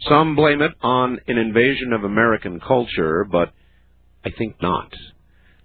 [0.00, 3.52] Some blame it on an invasion of American culture, but
[4.24, 4.92] I think not.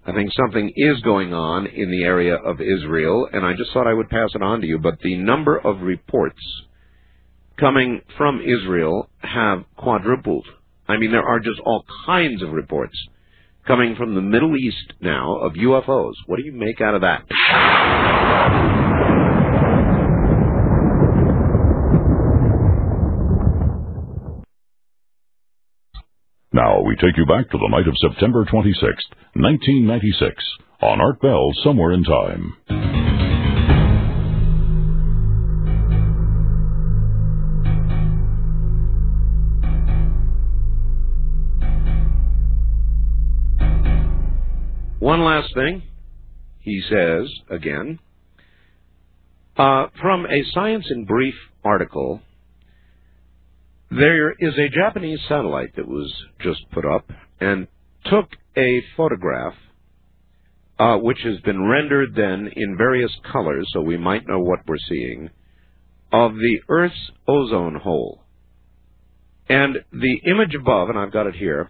[0.05, 3.87] I think something is going on in the area of Israel, and I just thought
[3.87, 4.79] I would pass it on to you.
[4.79, 6.41] But the number of reports
[7.59, 10.47] coming from Israel have quadrupled.
[10.87, 12.95] I mean, there are just all kinds of reports
[13.67, 16.13] coming from the Middle East now of UFOs.
[16.25, 18.70] What do you make out of that?
[26.53, 30.43] Now we take you back to the night of September 26th, 1996,
[30.81, 32.57] on Art Bell Somewhere in Time.
[44.99, 45.83] One last thing,
[46.59, 47.99] he says again,
[49.55, 52.21] uh, from a Science in Brief article,
[53.91, 57.09] there is a Japanese satellite that was just put up
[57.41, 57.67] and
[58.05, 59.53] took a photograph,
[60.79, 64.77] uh, which has been rendered then in various colors, so we might know what we're
[64.87, 65.29] seeing,
[66.11, 68.23] of the Earth's ozone hole.
[69.49, 71.69] And the image above, and I've got it here,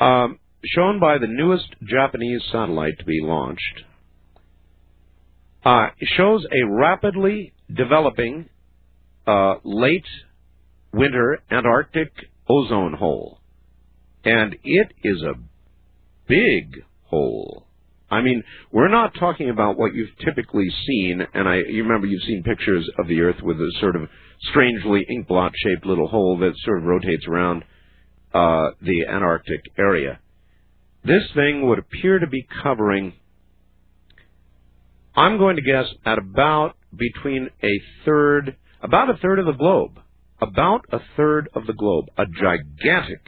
[0.00, 3.84] um, shown by the newest Japanese satellite to be launched,
[5.64, 8.48] uh, shows a rapidly developing
[9.24, 10.04] uh, late
[10.92, 12.12] winter Antarctic
[12.48, 13.40] ozone hole.
[14.24, 15.34] And it is a
[16.28, 17.66] big hole.
[18.10, 22.22] I mean, we're not talking about what you've typically seen, and I you remember you've
[22.24, 24.02] seen pictures of the Earth with a sort of
[24.50, 27.64] strangely inkblot shaped little hole that sort of rotates around
[28.34, 30.20] uh, the Antarctic area.
[31.04, 33.14] This thing would appear to be covering,
[35.16, 39.98] I'm going to guess, at about between a third, about a third of the globe.
[40.42, 42.06] About a third of the globe.
[42.18, 43.24] A gigantic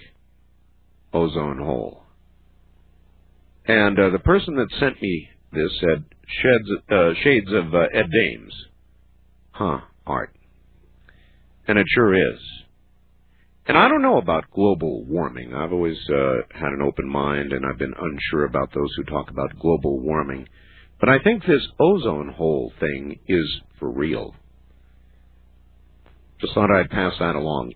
[1.12, 2.03] ozone hole.
[3.67, 8.11] And uh, the person that sent me this said sheds, uh, shades of uh, Ed
[8.11, 8.53] Dames.
[9.53, 10.35] Huh, Art.
[11.69, 12.41] And it sure is.
[13.67, 15.55] And I don't know about global warming.
[15.55, 19.31] I've always uh, had an open mind, and I've been unsure about those who talk
[19.31, 20.49] about global warming.
[20.99, 24.35] But I think this ozone hole thing is for real.
[26.41, 27.72] Just thought I'd pass that along.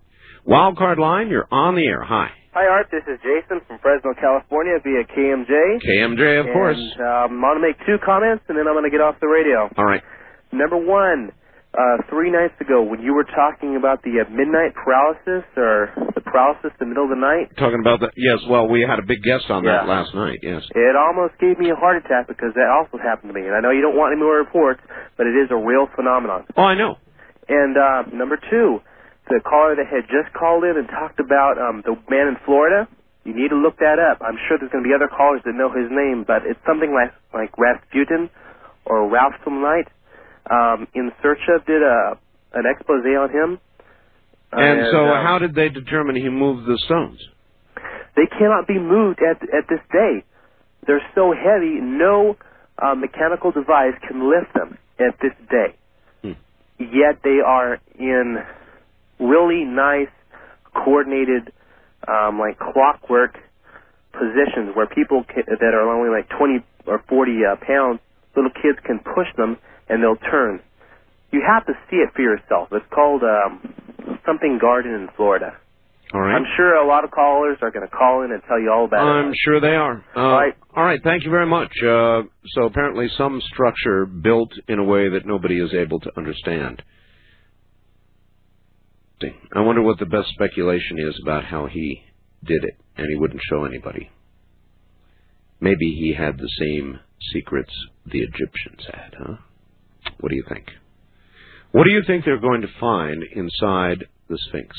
[0.46, 2.02] Wildcard line, you're on the air.
[2.02, 2.28] Hi.
[2.52, 2.88] Hi, Art.
[2.90, 5.52] This is Jason from Fresno, California via KMJ.
[5.84, 6.80] KMJ, of and, course.
[6.98, 9.28] Um, I'm going to make two comments, and then I'm going to get off the
[9.28, 9.68] radio.
[9.76, 10.02] All right.
[10.50, 11.30] Number one,
[11.76, 16.24] uh, three nights ago when you were talking about the uh, midnight paralysis or the
[16.24, 17.52] paralysis in the middle of the night.
[17.61, 18.40] Talking about that, yes.
[18.48, 19.84] Well, we had a big guest on Yeah.
[19.84, 20.40] that last night.
[20.42, 20.64] Yes.
[20.74, 23.46] It almost gave me a heart attack because that also happened to me.
[23.46, 24.80] And I know you don't want any more reports,
[25.20, 26.48] but it is a real phenomenon.
[26.56, 26.96] Oh, I know.
[27.49, 28.80] And uh, number two,
[29.28, 32.88] the caller that had just called in and talked about um, the man in Florida.
[33.24, 34.24] You need to look that up.
[34.24, 36.96] I'm sure there's going to be other callers that know his name, but it's something
[36.96, 38.30] like like Rasputin
[38.86, 39.92] or Ralph Simlite.
[40.49, 42.16] Um, In Search Of did a
[42.55, 43.61] an expose on him.
[44.51, 47.20] And, so, um, how did they determine he moved the stones?
[48.18, 50.24] they cannot be moved at at this day.
[50.86, 52.36] They're so heavy, no
[52.82, 55.78] uh, mechanical device can lift them at this day.
[56.78, 58.38] Yet they are in
[59.18, 60.12] really nice,
[60.74, 61.52] coordinated,
[62.06, 63.36] um, like clockwork
[64.12, 68.00] positions where people ca that are only like 20 or 40 uh, pounds,
[68.34, 69.58] little kids can push them
[69.88, 70.60] and they'll turn.
[71.30, 72.68] You have to see it for yourself.
[72.72, 73.74] It's called um,
[74.24, 75.56] something garden in Florida.
[76.14, 76.36] All right.
[76.36, 78.86] I'm sure a lot of callers are going to call in and tell you all
[78.86, 79.11] about it.
[79.11, 80.04] I'm sure they are.
[80.16, 80.54] Uh, Right.
[80.74, 81.00] All right.
[81.04, 81.70] Thank you very much.
[81.82, 82.22] Uh,
[82.54, 86.82] so apparently, some structure built in a way that nobody is able to understand.
[89.52, 92.02] I wonder what the best speculation is about how he
[92.44, 94.11] did it, and he wouldn't show anybody.
[95.61, 97.00] Maybe he had the same
[97.32, 97.72] secrets
[98.06, 99.34] the Egyptians had, huh?
[100.20, 100.66] What do you think?
[101.72, 104.76] What do you think they're going to find inside the Sphinx?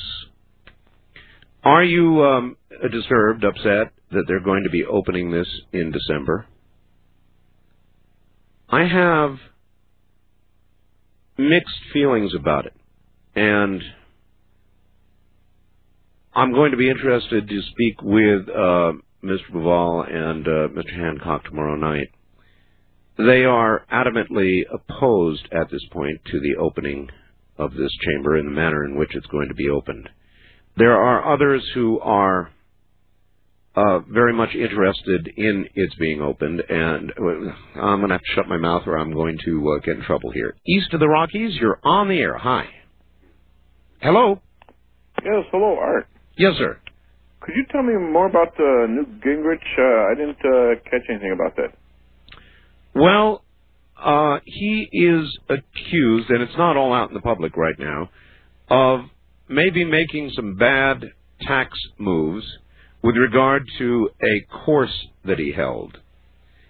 [1.64, 2.58] Are you um,
[2.92, 6.46] disturbed, upset that they're going to be opening this in December?
[8.70, 9.38] I have
[11.38, 12.74] mixed feelings about it,
[13.36, 13.82] and
[16.34, 18.94] I'm going to be interested to speak with uh,
[19.24, 19.52] Mr.
[19.52, 20.96] Bauval and uh, Mr.
[20.96, 22.10] Hancock tomorrow night.
[23.18, 27.10] They are adamantly opposed at this point to the opening
[27.58, 30.08] of this chamber in the manner in which it's going to be opened.
[30.80, 32.52] There are others who are
[33.76, 38.34] uh, very much interested in its being opened, and uh, I'm going to have to
[38.34, 40.56] shut my mouth or I'm going to uh, get in trouble here.
[40.66, 42.38] East of the Rockies, you're on the air.
[42.38, 42.64] Hi.
[44.02, 44.40] Hello.
[45.18, 46.08] Yes, hello, Art.
[46.38, 46.80] Yes, sir.
[47.42, 49.58] Could you tell me more about uh, Newt Gingrich?
[49.78, 51.74] Uh, I didn't uh, catch anything about that.
[52.96, 53.44] Well,
[54.02, 58.10] uh, he is accused, and it's not all out in the public right now,
[58.70, 59.02] of
[59.50, 61.04] maybe making some bad
[61.42, 62.46] tax moves
[63.02, 65.98] with regard to a course that he held.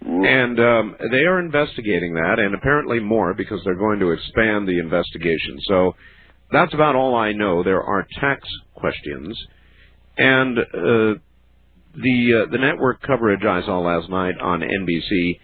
[0.02, 4.80] And um, they are investigating that, and apparently more because they're going to expand the
[4.80, 5.58] investigation.
[5.68, 5.96] So
[6.52, 7.64] that's about all I know.
[7.64, 9.38] There are tax questions,
[10.18, 11.20] and uh,
[11.96, 15.40] the uh, the network coverage I saw last night on NBC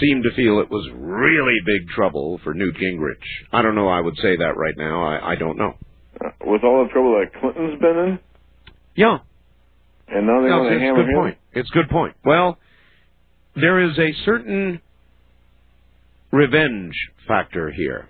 [0.00, 3.16] seemed to feel it was really big trouble for Newt Gingrich.
[3.52, 3.88] I don't know.
[3.88, 5.04] I would say that right now.
[5.04, 5.74] I, I don't know.
[6.24, 8.18] Uh, with all the trouble that Clinton's been in,
[8.94, 9.18] Yeah,
[10.08, 11.16] and now they no, want to it's a hammer good him.
[11.16, 11.38] point.
[11.52, 12.16] It's good point.
[12.24, 12.58] Well,
[13.54, 14.80] there is a certain
[16.32, 16.94] revenge
[17.26, 18.08] factor here.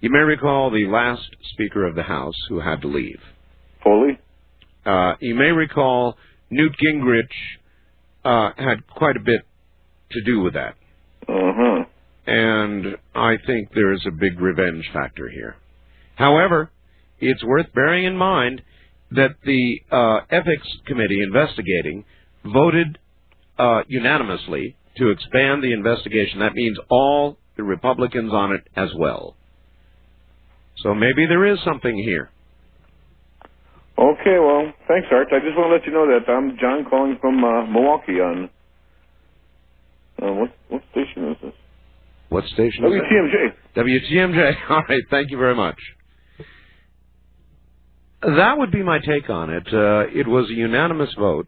[0.00, 3.20] You may recall the last Speaker of the House who had to leave.
[3.82, 4.18] Foley.
[4.86, 6.16] Uh, you may recall
[6.50, 7.24] Newt Gingrich
[8.24, 9.42] uh, had quite a bit
[10.12, 10.74] to do with that.
[11.28, 11.84] Uh huh.
[12.26, 15.56] and I think there's a big revenge factor here.
[16.14, 16.70] However,
[17.20, 18.62] it's worth bearing in mind
[19.10, 22.04] that the uh, ethics committee investigating
[22.44, 22.98] voted
[23.58, 26.40] uh, unanimously to expand the investigation.
[26.40, 29.36] That means all the Republicans on it as well.
[30.78, 32.30] So maybe there is something here.
[33.98, 35.28] Okay, well, thanks, Art.
[35.32, 38.50] I just want to let you know that I'm John calling from uh, Milwaukee on.
[40.22, 41.52] Uh, what what station is this?
[42.28, 42.84] What station?
[42.84, 43.54] WTMJ.
[43.76, 44.54] WTMJ.
[44.70, 45.02] All right.
[45.10, 45.76] Thank you very much.
[48.22, 49.66] That would be my take on it.
[49.72, 51.46] Uh, it was a unanimous vote,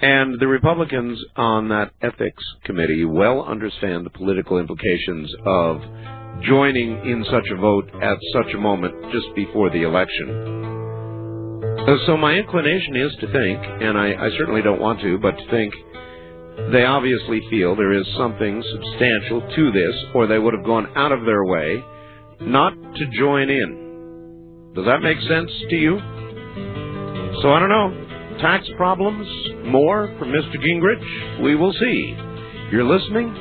[0.00, 5.80] and the Republicans on that ethics committee well understand the political implications of
[6.42, 10.72] joining in such a vote at such a moment just before the election.
[11.86, 15.36] Uh, so my inclination is to think, and I, I certainly don't want to, but
[15.38, 15.74] to think
[16.72, 21.12] they obviously feel there is something substantial to this, or they would have gone out
[21.12, 21.84] of their way
[22.40, 23.83] not to join in.
[24.74, 25.98] Does that make sense to you?
[27.42, 27.92] So I don't know.
[28.40, 29.24] Tax problems?
[29.66, 30.56] More from Mr.
[30.56, 31.42] Gingrich?
[31.44, 32.16] We will see.
[32.72, 33.32] You're listening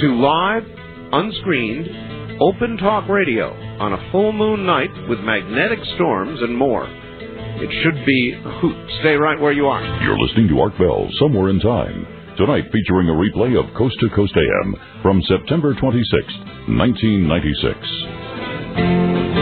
[0.00, 0.64] to live,
[1.12, 6.88] unscreened, open talk radio on a full moon night with magnetic storms and more.
[6.88, 8.90] It should be a hoot.
[9.00, 9.80] Stay right where you are.
[10.02, 12.04] You're listening to Art Bell, Somewhere in Time.
[12.36, 19.35] Tonight featuring a replay of Coast to Coast AM from September 26th, 1996.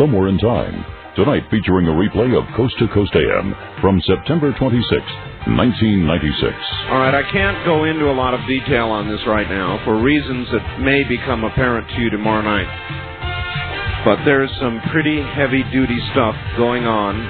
[0.00, 0.80] Somewhere in time.
[1.14, 4.80] Tonight featuring a replay of Coast to Coast AM from September 26,
[5.44, 6.56] 1996.
[6.88, 10.00] All right, I can't go into a lot of detail on this right now for
[10.00, 12.70] reasons that may become apparent to you tomorrow night.
[14.08, 17.20] But there's some pretty heavy duty stuff going on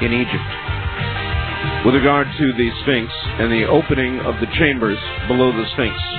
[0.00, 4.96] in Egypt with regard to the Sphinx and the opening of the chambers
[5.28, 6.13] below the Sphinx.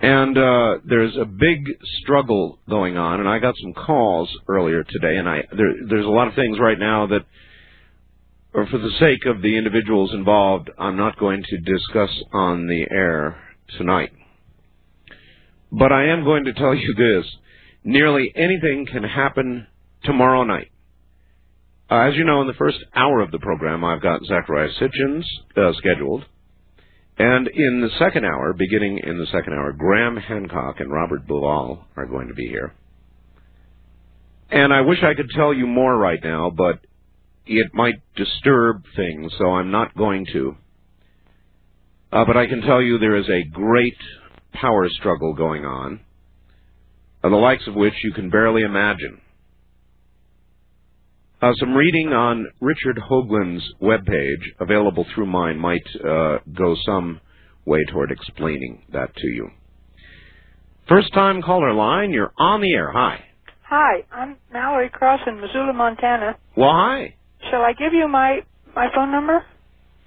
[0.00, 1.66] And uh, there's a big
[2.02, 6.10] struggle going on, and I got some calls earlier today, and I there, there's a
[6.10, 7.26] lot of things right now that,
[8.54, 12.86] or for the sake of the individuals involved, I'm not going to discuss on the
[12.90, 13.42] air
[13.76, 14.12] tonight.
[15.70, 17.30] But I am going to tell you this:
[17.84, 19.66] nearly anything can happen
[20.04, 20.70] tomorrow night.
[21.90, 25.24] Uh, as you know, in the first hour of the program, I've got Zecharia Sitchins
[25.56, 26.24] uh, scheduled.
[27.18, 31.84] And in the second hour, beginning in the second hour, Graham Hancock and Robert Bauval
[31.96, 32.74] are going to be here.
[34.50, 36.80] And I wish I could tell you more right now, but
[37.46, 40.56] it might disturb things, so I'm not going to.
[42.12, 43.96] Uh, but I can tell you there is a great
[44.52, 46.00] power struggle going on,
[47.22, 49.20] uh, the likes of which you can barely imagine.
[51.42, 57.20] Uh, some reading on Richard Hoagland's webpage, available through mine, might uh, go some
[57.64, 59.48] way toward explaining that to you.
[60.88, 62.90] First time caller line, you're on the air.
[62.92, 63.24] Hi.
[63.62, 66.36] Hi, I'm Mallory Cross in Missoula, Montana.
[66.56, 67.14] Well, hi.
[67.50, 68.40] Shall I give you my
[68.74, 69.38] my phone number?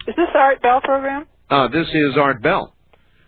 [0.07, 1.25] Is this the Art Bell program?
[1.49, 2.73] Uh, this is Art Bell.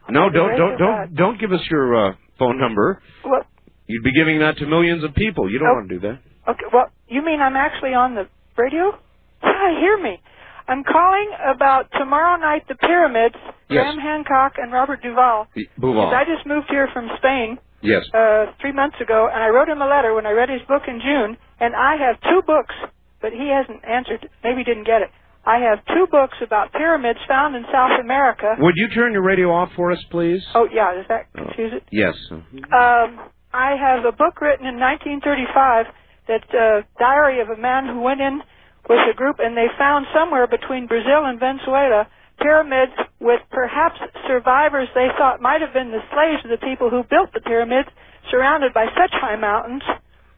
[0.09, 3.01] No, don't don't don't don't give us your uh, phone number.
[3.23, 3.47] What?
[3.87, 5.49] You'd be giving that to millions of people.
[5.49, 5.73] You don't Oh.
[5.75, 6.19] want to do that.
[6.47, 6.65] Okay.
[6.73, 8.27] Well, you mean I'm actually on the
[8.57, 8.97] radio?
[9.43, 10.19] Yeah, hear me.
[10.67, 13.35] I'm calling about tomorrow night the pyramids.
[13.69, 13.83] Yes.
[13.85, 15.47] Graham Hancock and Robert Duvall.
[15.53, 18.03] Because I just moved here from Spain Yes.
[18.13, 20.83] uh, three months ago, and I wrote him a letter when I read his book
[20.87, 22.73] in June, and I have two books,
[23.21, 24.27] but he hasn't answered.
[24.43, 25.09] Maybe he didn't get it.
[25.45, 28.55] I have two books about pyramids found in South America.
[28.57, 30.41] Would you turn your radio off for us, please?
[30.55, 31.83] Oh, yeah, does that confuse it?
[31.91, 32.15] Yes.
[32.31, 35.85] Um, I have a book written in 1935
[36.27, 38.41] that's a uh, diary of a man who went in
[38.89, 42.07] with a group and they found somewhere between Brazil and Venezuela
[42.39, 43.97] pyramids with perhaps
[44.27, 47.89] survivors they thought might have been the slaves of the people who built the pyramids
[48.29, 49.83] surrounded by such high mountains.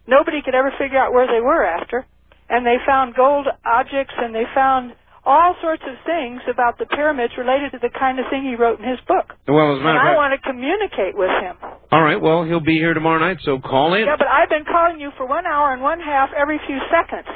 [0.08, 2.06] Nobody could ever figure out where they were after.
[2.50, 4.96] And they found gold objects and they found
[5.28, 8.80] all sorts of things about the pyramids related to the kind of thing he wrote
[8.80, 11.60] in his book Well, as a and matter of I want to communicate with him
[11.92, 12.16] All right.
[12.20, 14.06] Well, he'll be here tomorrow night, so call in.
[14.08, 17.28] yeah, but I've been calling you for one hour and one half every few seconds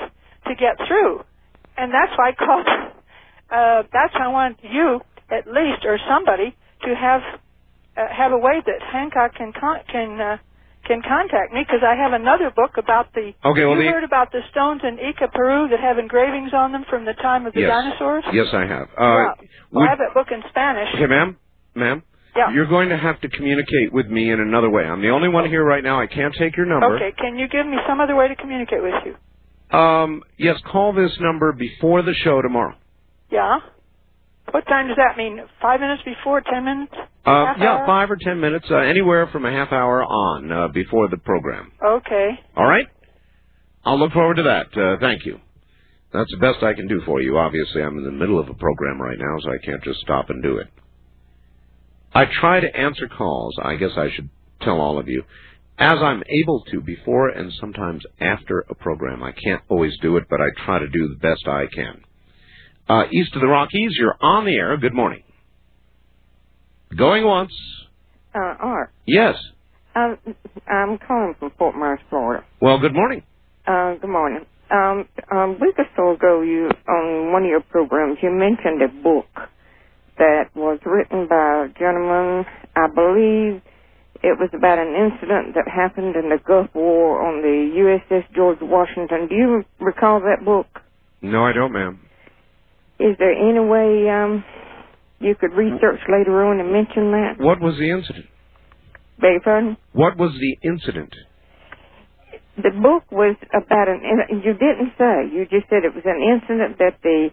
[0.48, 1.22] to get through,
[1.78, 2.68] and that's why I called.
[3.52, 6.56] Uh, that's why I want you, at least, or somebody,
[6.88, 7.20] to have
[7.98, 10.38] uh, have a way that Hancock can con- can uh,
[10.88, 13.34] can contact me because I have another book about the.
[13.46, 16.72] Okay, well, you the- heard about the stones in Ica, Peru, that have engravings on
[16.72, 17.70] them from the time of the Yes.
[17.70, 18.24] dinosaurs.
[18.34, 18.88] Yes, I have.
[18.98, 19.06] Uh, yeah.
[19.06, 19.36] Well,
[19.72, 20.94] would- I have that book in Spanish.
[20.96, 21.38] Okay, ma'am,
[21.76, 22.04] ma'am.
[22.36, 22.52] Yeah.
[22.52, 24.86] You're going to have to communicate with me in another way.
[24.86, 26.00] I'm the only one here right now.
[26.00, 26.96] I can't take your number.
[26.96, 29.78] Okay, can you give me some other way to communicate with you?
[29.78, 32.76] Um, yes, call this number before the show tomorrow.
[33.30, 33.60] Yeah.
[34.52, 35.40] What time does that mean?
[35.62, 36.42] Five minutes before?
[36.42, 36.94] Ten minutes?
[37.26, 37.86] Uh, yeah, hour?
[37.86, 41.72] five or ten minutes, uh, anywhere from a half hour on uh, before the program.
[41.84, 42.30] Okay.
[42.58, 42.88] All right?
[43.86, 44.68] I'll look forward to that.
[44.78, 45.40] Uh, thank you.
[46.14, 47.38] That's the best I can do for you.
[47.38, 50.30] Obviously, I'm in the middle of a program right now, so I can't just stop
[50.30, 50.68] and do it.
[52.14, 53.56] I try to answer calls.
[53.64, 54.30] I guess I should
[54.62, 55.24] tell all of you.
[55.78, 59.24] As I'm able to before and sometimes after a program.
[59.24, 62.02] I can't always do it, but I try to do the best I can.
[62.90, 64.76] Uh, east of the Rockies, you're on the air.
[64.78, 65.24] Good morning.
[66.98, 67.54] Going once.
[68.36, 69.36] Uh, Art, Yes.
[69.96, 70.18] um,
[70.68, 72.44] I'm calling from Fort Myers, Florida.
[72.62, 73.24] Well, good morning.
[73.68, 74.46] Uh, good morning.
[74.72, 78.88] Um, a week or so ago, you on one of your programs, you mentioned a
[79.04, 79.28] book
[80.18, 82.46] that was written by a gentleman.
[82.76, 83.62] I believe
[84.24, 88.60] it was about an incident that happened in the Gulf War on the USS George
[88.62, 89.28] Washington.
[89.28, 90.68] Do you recall that book?
[91.22, 92.00] No, I don't, ma'am.
[93.02, 94.44] Is there any way um,
[95.20, 97.36] you could research later on and mention that?
[97.40, 98.26] What was the incident?
[99.20, 99.78] Beg your pardon?
[99.94, 101.14] What was the incident?
[102.58, 104.02] The book was about an.
[104.44, 105.34] You didn't say.
[105.34, 107.30] You just said it was an incident that the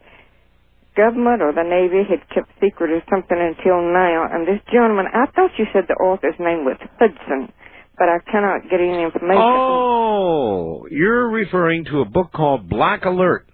[0.96, 4.24] government or the Navy had kept secret or something until now.
[4.30, 7.52] And this gentleman, I thought you said the author's name was Hudson,
[7.98, 9.42] but I cannot get any information.
[9.42, 13.46] Oh, you're referring to a book called Black Alert.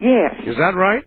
[0.00, 1.04] Yes, Is that right?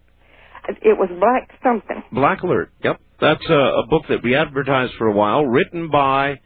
[0.68, 2.03] It was Black something.
[2.11, 2.72] Black Alert.
[2.84, 2.99] Yep.
[3.19, 6.39] That's a, a book that we advertised for a while, written by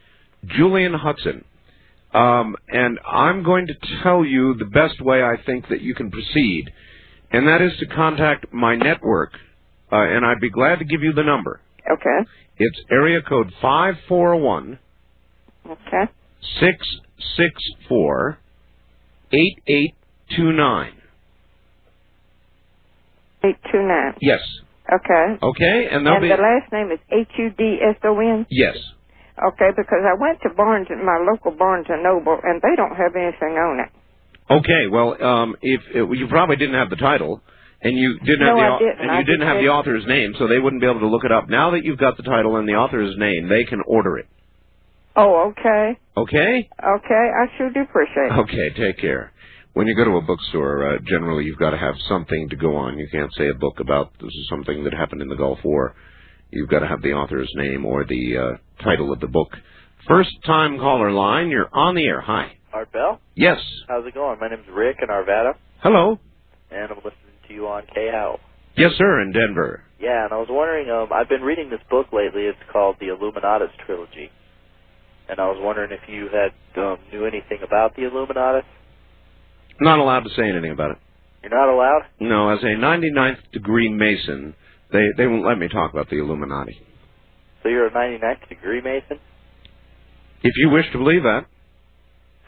[0.45, 1.43] Julian Hudson.
[2.13, 3.73] Um, and I'm going to
[4.03, 6.65] tell you the best way I think that you can proceed,
[7.31, 9.31] and that is to contact my network,
[9.91, 11.61] uh, and I'd be glad to give you the number.
[11.89, 12.29] Okay.
[12.57, 14.79] It's area code five four one
[15.65, 16.11] Okay.
[16.59, 16.85] six
[17.37, 17.53] six
[17.87, 18.37] four
[19.31, 19.95] eight eight
[20.35, 20.93] two nine.
[23.43, 24.13] Eight two nine.
[24.21, 24.41] Yes.
[24.91, 25.37] Okay.
[25.41, 28.45] Okay, and they'll and be the last name is H U D S O N.
[28.49, 28.77] yes.
[29.41, 33.15] Okay, because I went to Barnes, my local Barnes and Noble, and they don't have
[33.15, 33.89] anything on it.
[34.51, 37.41] Okay, well, um, if it, you probably didn't have the title,
[37.81, 38.99] and you didn't have No, the I didn't.
[38.99, 41.23] and I you didn't have the author's name, so they wouldn't be able to look
[41.23, 41.49] it up.
[41.49, 44.27] Now that you've got the title and the author's name, they can order it.
[45.15, 45.97] Oh, okay.
[46.17, 46.69] Okay.
[46.83, 48.39] Okay, I sure do appreciate it.
[48.39, 48.69] Okay.
[48.77, 49.31] Take care.
[49.73, 52.75] When you go to a bookstore, uh, generally you've got to have something to go
[52.75, 52.97] on.
[52.97, 55.95] You can't say a book about this is something that happened in the Gulf War.
[56.51, 59.47] You've got to have the author's name or the uh, title of the book.
[60.07, 62.19] First time caller line, you're on the air.
[62.19, 62.57] Hi.
[62.73, 63.21] Art Bell?
[63.35, 63.59] Yes.
[63.87, 64.39] How's it going?
[64.41, 66.19] My name's Rick in Arvada, Hello.
[66.69, 68.39] and I'm listening to you on KHOW.
[68.75, 69.83] Yes, sir, in Denver.
[69.99, 72.43] Yeah, and I was wondering, um, I've been reading this book lately.
[72.43, 74.31] It's called the Illuminatus Trilogy.
[75.29, 78.63] And I was wondering if you had um, knew anything about the Illuminatus.
[79.79, 80.97] Not allowed to say anything about it.
[81.43, 82.01] You're not allowed?
[82.19, 84.53] No, as a 99th degree Mason,
[84.91, 86.79] they they won't let me talk about the Illuminati.
[87.63, 89.19] So you're a 99th degree Mason?
[90.43, 91.45] If you wish to believe that,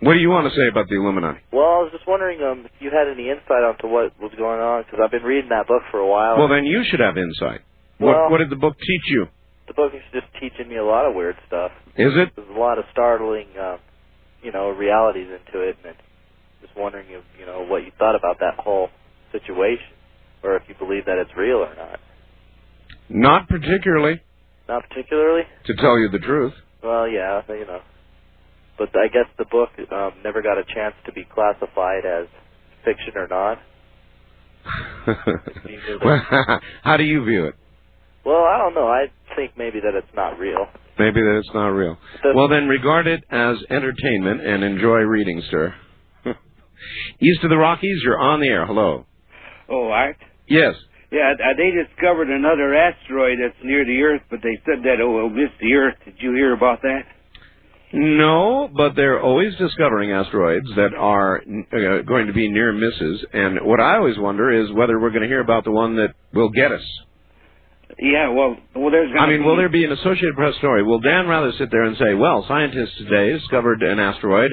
[0.00, 1.40] what do you want to say about the Illuminati?
[1.52, 4.60] well, I was just wondering um, if you had any insight onto what was going
[4.60, 6.36] on, because I've been reading that book for a while.
[6.38, 7.60] Well, then you should have insight.
[7.98, 9.28] What Well- what did the book teach you?
[9.66, 11.72] the book is just teaching me a lot of weird stuff.
[11.96, 12.28] Is it?
[12.36, 13.78] There's a lot of startling, um,
[14.44, 15.96] you know, realities into it, and
[16.60, 18.88] just wondering if you know what you thought about that whole
[19.32, 19.96] situation,
[20.42, 21.98] or if you believe that it's real or not.
[23.08, 24.20] Not particularly,
[24.68, 25.42] Not particularly.
[25.66, 26.52] to tell you the truth.
[26.82, 27.80] Well, yeah, you know,
[28.78, 32.26] but I guess the book um, never got a chance to be classified as
[32.84, 33.58] fiction or not.
[36.04, 37.54] well, how do you view it?
[38.24, 38.88] Well, I don't know.
[38.88, 39.06] I
[39.36, 40.66] think maybe that it's not real.
[40.98, 41.98] Maybe that it's not real.
[42.34, 45.74] Well, then regard it as entertainment and enjoy reading, sir.
[47.20, 48.64] East of the Rockies, you're on the air.
[48.66, 49.04] Hello.
[49.68, 50.16] Oh, Art?
[50.48, 50.74] Yes.
[51.10, 55.04] Yeah, uh, they discovered another asteroid that's near the Earth, but they said that it
[55.04, 55.94] will miss the Earth.
[56.04, 57.02] Did you hear about that?
[57.92, 63.24] No, but they're always discovering asteroids that are uh, going to be near misses.
[63.32, 66.14] And what I always wonder is whether we're going to hear about the one that
[66.32, 66.82] will get us.
[67.98, 69.10] Yeah, well, well, there's.
[69.18, 70.82] I mean, be, will there be an Associated Press story?
[70.82, 74.50] Will Dan Rather sit there and say, well, scientists today discovered an asteroid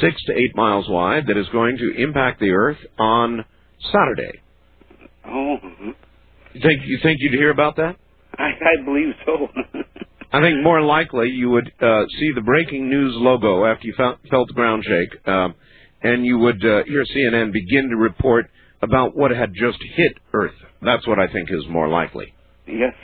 [0.00, 3.44] six to eight miles wide that is going to impact the Earth on
[3.92, 4.40] Saturday?
[5.26, 5.94] Oh, mhm.
[6.52, 7.96] You think you think you'd hear about that?
[8.38, 9.48] I, I believe so.
[10.32, 14.18] I think more likely you would uh, see the breaking news logo after you felt,
[14.28, 15.54] felt the ground shake, um,
[16.02, 18.46] and you would uh, hear CNN begin to report
[18.82, 20.54] about what had just hit Earth.
[20.82, 22.34] That's what I think is more likely.
[22.66, 22.94] Yes.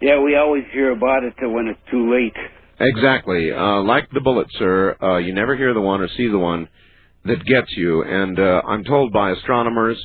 [0.00, 2.36] Yeah, we always hear about it till when it's too late.
[2.78, 3.50] Exactly.
[3.50, 6.68] Uh, like the bullet, sir, uh, you never hear the one or see the one
[7.24, 8.02] that gets you.
[8.02, 9.98] And uh, I'm told by astronomers,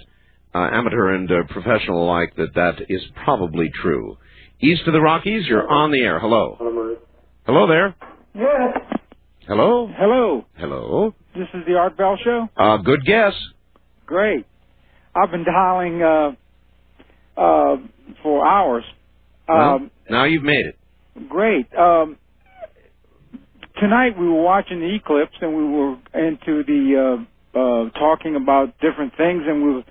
[0.55, 4.17] uh, amateur and uh, professional alike, that that is probably true.
[4.61, 6.19] East of the Rockies, you're on the air.
[6.19, 6.55] Hello.
[7.45, 7.95] Hello there.
[8.33, 8.77] Yes.
[9.47, 9.89] Hello.
[9.97, 10.45] Hello.
[10.55, 11.13] Hello.
[11.35, 12.47] This is the Art Bell Show.
[12.55, 13.33] Uh, good guess.
[14.05, 14.45] Great.
[15.15, 16.31] I've been dialing uh,
[17.35, 17.75] uh,
[18.21, 18.83] for hours.
[19.47, 20.77] Well, Um, now you've made it.
[21.29, 21.67] great.
[21.75, 22.17] Um,
[23.79, 26.81] tonight we were watching the eclipse and we were into the
[27.55, 29.83] uh, uh, talking about different things and we were,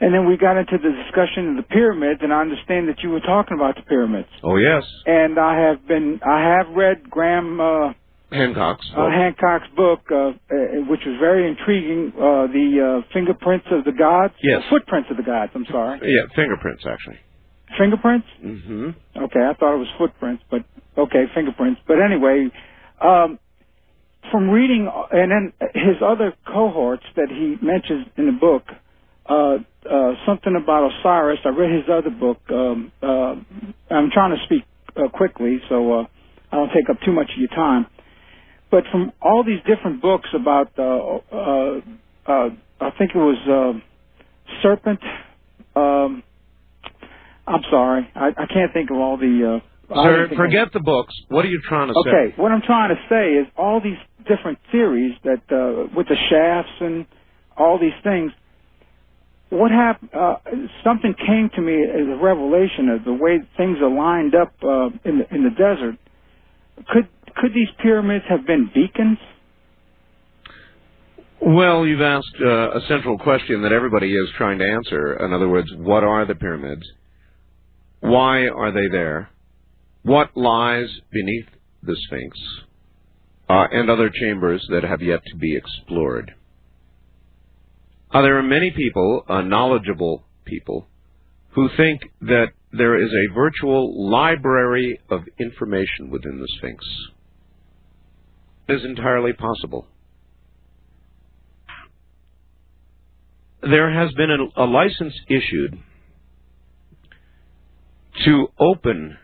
[0.00, 3.10] and then we got into the discussion of the pyramids and I understand that you
[3.10, 4.28] were talking about the pyramids.
[4.42, 4.84] Oh yes.
[5.06, 7.92] And I have been I have read Graham uh,
[8.30, 8.90] Hancock's.
[8.96, 10.32] uh, Hancock's book, uh, uh,
[10.88, 14.34] which was very intriguing, uh, the uh, fingerprints of the gods.
[14.42, 14.62] Yes.
[14.68, 15.52] Footprints of the gods.
[15.54, 16.00] I'm sorry.
[16.02, 17.18] yeah, fingerprints actually.
[17.78, 18.26] Fingerprints.
[18.44, 18.90] Mm-hmm.
[19.24, 20.64] Okay, I thought it was footprints, but
[20.98, 21.80] okay, fingerprints.
[21.86, 22.48] But anyway,
[23.00, 23.38] um,
[24.30, 28.64] from reading and then his other cohorts that he mentions in the book,
[29.28, 29.58] uh,
[29.90, 31.40] uh, something about Osiris.
[31.44, 32.38] I read his other book.
[32.50, 33.34] Um, uh,
[33.90, 34.64] I'm trying to speak
[34.96, 36.04] uh, quickly, so uh,
[36.52, 37.86] I don't take up too much of your time.
[38.70, 41.80] But from all these different books about, uh, uh,
[42.26, 42.48] uh,
[42.80, 43.78] I think it was uh,
[44.62, 45.00] Serpent.
[45.74, 46.22] Um,
[47.46, 49.60] I'm sorry, I, I can't think of all the.
[49.62, 51.14] Uh, Sir, forget the books.
[51.28, 52.16] What are you trying to Okay, say?
[52.32, 56.16] Okay, what I'm trying to say is all these different theories that uh, with the
[56.28, 57.06] shafts and
[57.56, 58.32] all these things.
[59.48, 60.10] What happened?
[60.12, 60.36] Uh,
[60.82, 64.88] something came to me as a revelation of the way things are lined up uh,
[65.04, 65.94] in the in the desert.
[66.88, 69.18] Could could these pyramids have been beacons?
[71.40, 75.22] Well, you've asked uh, a central question that everybody is trying to answer.
[75.24, 76.82] In other words, what are the pyramids?
[78.00, 79.30] Why are they there?
[80.02, 81.46] What lies beneath
[81.82, 82.38] the Sphinx?
[83.48, 86.32] Uh, and other chambers that have yet to be explored.
[88.10, 90.86] Uh, there are many people, uh, knowledgeable people,
[91.50, 96.84] who think that there is a virtual library of information within the Sphinx.
[98.68, 99.86] Is entirely possible.
[103.62, 105.78] There has been a, a license issued
[108.24, 109.18] to open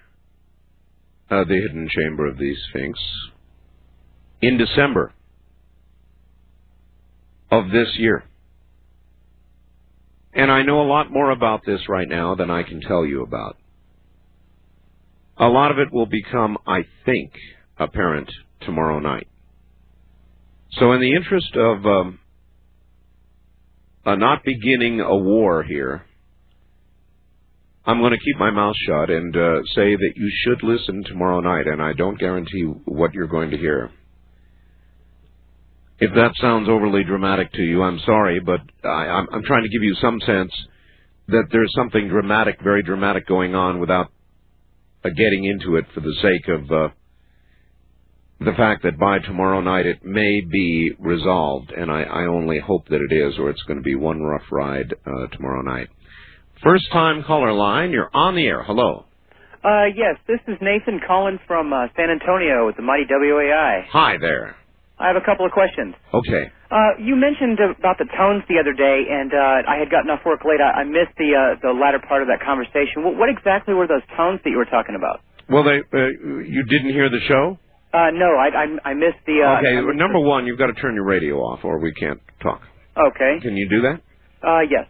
[1.31, 2.99] uh, the hidden chamber of the Sphinx
[4.41, 5.13] in December
[7.51, 8.25] of this year.
[10.35, 13.23] And I know a lot more about this right now than I can tell you
[13.23, 13.57] about.
[15.37, 17.33] A lot of it will become, I think,
[17.79, 19.29] apparent tomorrow night.
[20.79, 22.19] So, in the interest of um,
[24.07, 26.05] uh, not beginning a war here,
[27.85, 31.41] I'm going to keep my mouth shut and uh, say that you should listen tomorrow
[31.41, 33.91] night, and I don't guarantee what you're going to hear.
[35.99, 39.69] If that sounds overly dramatic to you, I'm sorry, but I, I'm, I'm trying to
[39.69, 40.53] give you some sense
[41.29, 44.11] that there's something dramatic, very dramatic going on without
[45.05, 46.89] uh, getting into it for the sake of uh,
[48.45, 52.89] the fact that by tomorrow night it may be resolved, and I, I only hope
[52.89, 55.89] that it is, or it's going to be one rough ride uh, tomorrow night.
[56.63, 58.63] First time caller line, you're on the air.
[58.63, 59.05] Hello.
[59.65, 63.87] Uh, yes, this is Nathan Collins from uh, San Antonio with the mighty WOAI.
[63.91, 64.57] Hi there.
[64.99, 65.95] I have a couple of questions.
[66.15, 66.51] Okay.
[66.71, 70.21] Uh, you mentioned about the tones the other day, and uh, I had gotten off
[70.25, 70.61] work late.
[70.61, 73.03] I, I missed the uh, the latter part of that conversation.
[73.05, 75.21] What, what exactly were those tones that you were talking about?
[75.51, 76.07] Well, they, uh,
[76.47, 77.59] you didn't hear the show?
[77.93, 79.43] Uh, no, I, I, I missed the.
[79.45, 82.21] Uh, okay, missed number one, you've got to turn your radio off, or we can't
[82.43, 82.63] talk.
[82.97, 83.39] Okay.
[83.43, 84.01] Can you do that?
[84.47, 84.87] Uh, yes.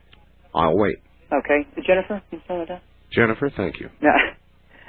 [0.54, 0.96] I'll wait.
[1.32, 1.66] Okay.
[1.86, 2.80] Jennifer, can you slow it down?
[3.12, 3.88] Jennifer, thank you.
[4.00, 4.10] No.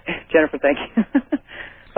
[0.32, 1.04] Jennifer, thank you.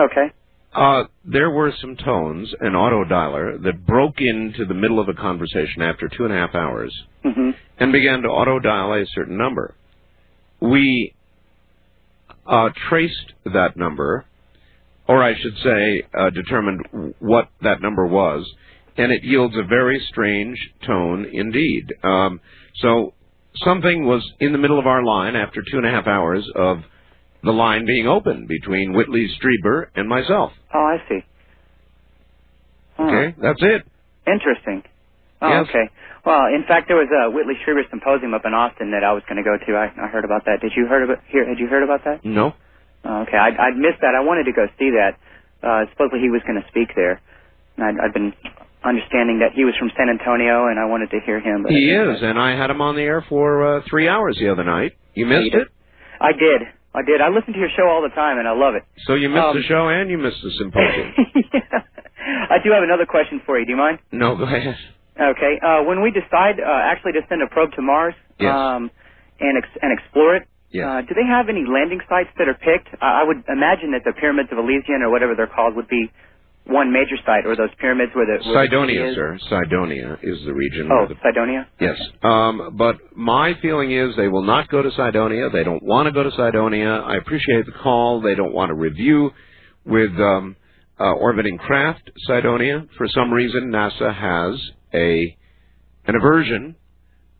[0.00, 0.32] okay.
[0.74, 5.14] Uh, there were some tones, an auto dialer, that broke into the middle of a
[5.14, 9.36] conversation after two and a half hours hmm and began to auto dial a certain
[9.36, 9.74] number.
[10.60, 11.14] We
[12.46, 14.24] uh, traced that number,
[15.08, 18.44] or I should say, uh, determined what that number was,
[18.96, 21.92] and it yields a very strange tone indeed.
[22.02, 22.40] Um,
[22.76, 23.14] so
[23.64, 26.78] something was in the middle of our line after two and a half hours of
[27.44, 30.52] the line being open between Whitley Strieber and myself.
[30.74, 31.20] Oh, I see.
[32.98, 33.82] Oh, Okay, that's it.
[34.26, 34.82] Interesting.
[35.42, 35.66] Oh, Yes.
[35.68, 35.90] okay.
[36.24, 39.22] Well, in fact, there was a Whitley Strieber symposium up in Austin that I was
[39.28, 39.72] going to go to.
[39.78, 40.58] I, I heard about that.
[40.60, 41.46] Did you heard about hear?
[41.46, 42.24] Had you heard about that?
[42.24, 42.54] No.
[43.06, 44.14] Okay, I'd, I'd missed that.
[44.18, 45.16] I wanted to go see that.
[45.62, 47.20] Uh, supposedly he was going to speak there,
[47.76, 48.32] and I'd, I'd been
[48.84, 51.62] understanding that he was from San Antonio, and I wanted to hear him.
[51.62, 54.48] But He is, and I had him on the air for uh, three hours the
[54.50, 54.92] other night.
[55.14, 55.68] You missed it?
[56.20, 56.62] I did.
[56.94, 57.20] I did.
[57.20, 58.84] I listen to your show all the time, and I love it.
[59.06, 61.12] So you missed Um, the show and you missed the symposium.
[62.50, 63.64] I do have another question for you.
[63.66, 63.98] Do you mind?
[64.12, 64.76] no, go ahead.
[65.20, 65.58] Okay.
[65.64, 68.52] Uh, when we decide uh, actually to send a probe to Mars Yes.
[68.54, 68.90] um,
[69.40, 72.92] and ex- and explore it, Uh, do they have any landing sites that are picked?
[72.94, 76.10] Uh, I would imagine that the pyramids of Elysian or whatever they're called would be
[76.66, 79.14] one major site, or those pyramids where the where the is.
[79.14, 79.38] sir.
[79.48, 80.88] Cydonia is the region.
[80.90, 81.68] Oh, the, Cydonia.
[81.80, 81.96] yes.
[82.22, 85.48] Um, but my feeling is they will not go to Cydonia.
[85.50, 86.88] They don't want to go to Cydonia.
[86.88, 88.20] I appreciate the call.
[88.20, 89.30] They don't want to review
[89.84, 90.56] with um,
[90.98, 92.86] uh, orbiting craft Cydonia.
[92.98, 94.60] For some reason, NASA has
[94.92, 95.36] a
[96.06, 96.74] an aversion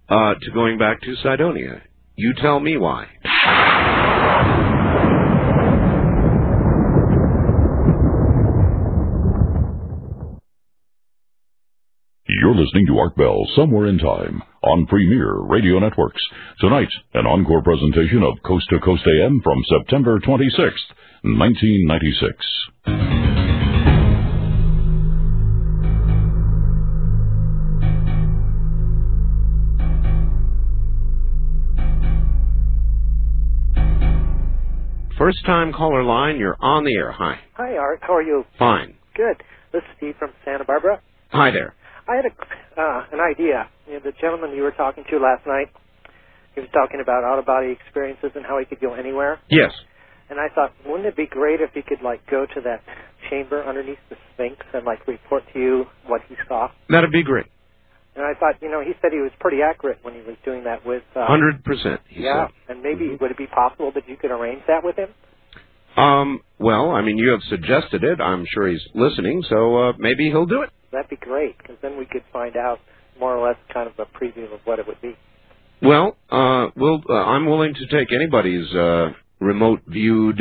[0.08, 1.82] uh, to going back to Cydonia.
[2.18, 3.08] You tell me why.
[12.28, 16.20] You're listening to Art Bell Somewhere in Time on Premier Radio Networks.
[16.60, 20.90] Tonight, an encore presentation of Coast to Coast AM from September 26th,
[21.22, 23.55] 1996.
[35.18, 37.10] First time caller line, you're on the air.
[37.10, 37.40] Hi.
[37.54, 38.00] Hi, Art.
[38.02, 38.44] How are you?
[38.58, 38.96] Fine.
[39.14, 39.42] Good.
[39.72, 41.00] This is Steve from Santa Barbara.
[41.30, 41.74] Hi there.
[42.06, 43.68] I had a, uh, an idea.
[43.86, 45.68] You know, the gentleman you were talking to last night,
[46.54, 49.40] he was talking about out of body experiences and how he could go anywhere.
[49.48, 49.72] Yes.
[50.28, 52.82] And I thought, wouldn't it be great if he could like go to that
[53.30, 56.68] chamber underneath the Sphinx and like report to you what he saw?
[56.90, 57.46] That'd be great.
[58.16, 60.64] And I thought, you know, he said he was pretty accurate when he was doing
[60.64, 61.02] that with.
[61.14, 62.00] Uh, Hundred percent.
[62.08, 62.46] He Yeah.
[62.46, 62.54] said.
[62.68, 65.10] And maybe would it be possible that you could arrange that with him?
[65.96, 68.20] Um, well, I mean, you have suggested it.
[68.20, 70.70] I'm sure he's listening, so uh, maybe he'll do it.
[70.92, 72.80] That'd be great, because then we could find out
[73.18, 75.16] more or less kind of a preview of what it would be.
[75.82, 80.40] Well, uh, we'll, uh, I'm willing to take anybody's uh, remote viewed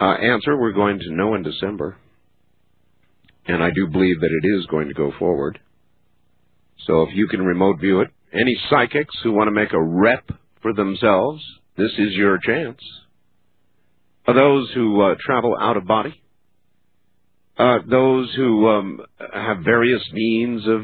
[0.00, 0.56] uh, answer.
[0.56, 1.96] We're going to know in December.
[3.46, 5.58] And I do believe that it is going to go forward.
[6.86, 10.30] So if you can remote view it, any psychics who want to make a rep
[10.62, 11.42] for themselves,
[11.76, 12.80] this is your chance.
[14.26, 16.20] Are those who uh, travel out of body,
[17.58, 19.00] uh, those who um,
[19.34, 20.82] have various means of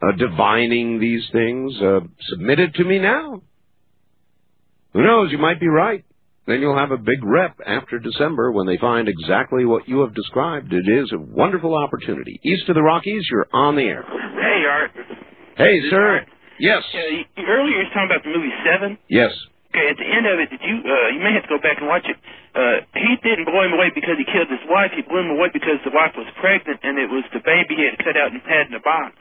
[0.00, 2.00] uh, divining these things, uh,
[2.30, 3.42] submit it to me now.
[4.94, 5.30] Who knows?
[5.30, 6.05] You might be right.
[6.46, 10.14] Then you'll have a big rep after December when they find exactly what you have
[10.14, 10.72] described.
[10.72, 12.38] It is a wonderful opportunity.
[12.44, 14.04] East of the Rockies, you're on the air.
[14.06, 14.90] Hey, Art.
[15.58, 16.22] Hey, This sir.
[16.22, 16.28] Art.
[16.58, 16.82] Yes.
[16.94, 18.96] Uh, earlier you were talking about the movie Seven.
[19.10, 19.32] Yes.
[19.74, 20.76] Okay, at the end of it, did you?
[20.88, 22.16] Uh, you may have to go back and watch it.
[22.56, 24.88] Uh, he didn't blow him away because he killed his wife.
[24.96, 27.84] He blew him away because the wife was pregnant, and it was the baby he
[27.84, 29.12] had cut out and had in a box.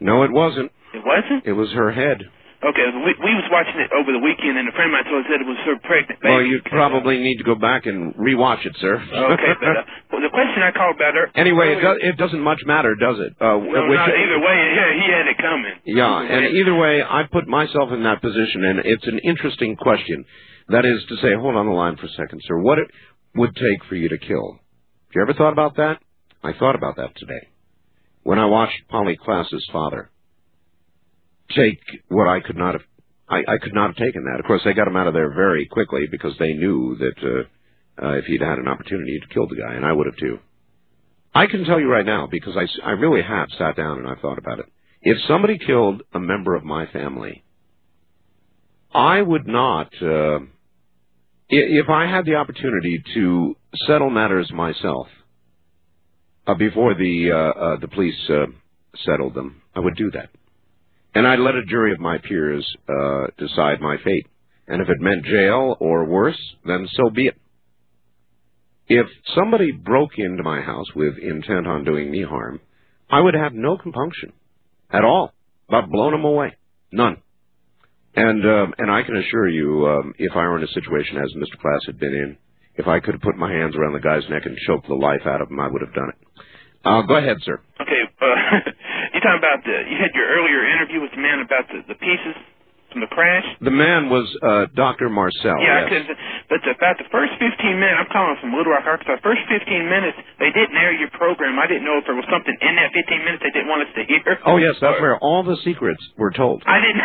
[0.00, 0.68] No, it wasn't.
[0.92, 1.46] It wasn't.
[1.48, 2.28] It was her head.
[2.64, 5.24] Okay, we, we was watching it over the weekend, and a friend of mine told
[5.24, 6.32] us that it was her pregnant baby.
[6.34, 8.96] Well, you probably need to go back and rewatch it, sir.
[8.96, 11.28] Okay, but uh, well, the question I called about her.
[11.36, 13.36] anyway, it, do- it doesn't much matter, does it?
[13.40, 13.60] Uh, No,
[13.92, 14.56] which- not either way.
[14.72, 15.74] Yeah, he had it coming.
[15.84, 19.76] Yeah, Either and either way, I put myself in that position, and it's an interesting
[19.76, 20.24] question.
[20.68, 22.56] That is to say, hold on the line for a second, sir.
[22.58, 22.88] What it
[23.36, 24.52] would take for you to kill?
[24.58, 25.98] Have you ever thought about that?
[26.42, 27.48] I thought about that today
[28.22, 30.10] when I watched Polly Klaas's father
[31.54, 32.82] take what I could not have.
[33.28, 34.38] I, I could not have taken that.
[34.38, 38.06] Of course, they got him out of there very quickly because they knew that uh,
[38.06, 40.38] uh, if he'd had an opportunity, he'd killed the guy, and I would have too.
[41.34, 44.38] I can tell you right now because I really have sat down and I've thought
[44.38, 44.66] about it.
[45.02, 47.44] If somebody killed a member of my family,
[48.92, 49.92] I would not.
[50.00, 50.40] Uh,
[51.48, 53.54] if I had the opportunity to
[53.86, 55.08] settle matters myself
[56.46, 58.46] uh, before the uh, uh, the police uh,
[59.04, 60.30] settled them, I would do that,
[61.16, 64.26] and I'd let a jury of my peers uh, decide my fate.
[64.68, 67.36] And if it meant jail or worse, then so be it.
[68.86, 72.60] If somebody broke into my house with intent on doing me harm,
[73.08, 74.34] I would have no compunction
[74.90, 75.32] at all
[75.70, 76.54] about blowing them away.
[76.92, 77.16] None.
[78.14, 81.32] And um, and I can assure you, um, if I were in a situation as
[81.34, 81.58] Mr.
[81.60, 82.36] Klaas had been in,
[82.74, 85.22] if I could have put my hands around the guy's neck and choked the life
[85.24, 86.42] out of him, I would have done it.
[86.84, 87.60] Uh, go ahead, sir.
[87.80, 88.70] Okay, uh,
[89.26, 89.76] talking about the?
[89.90, 92.38] You had your earlier interview with the man about the, the pieces
[92.96, 93.44] from the crash.
[93.60, 95.12] The man was uh, Dr.
[95.12, 95.58] Marcel.
[95.60, 96.06] yeah, yes.
[96.06, 96.06] because
[96.48, 97.42] but about the first 15
[97.76, 99.18] minutes, I'm calling from Little Rock, Arkansas.
[99.20, 101.58] First 15 minutes, they didn't air your program.
[101.58, 103.92] I didn't know if there was something in that 15 minutes they didn't want us
[103.98, 104.22] to hear.
[104.46, 106.62] Oh yes, that's where all the secrets were told.
[106.70, 107.02] I didn't.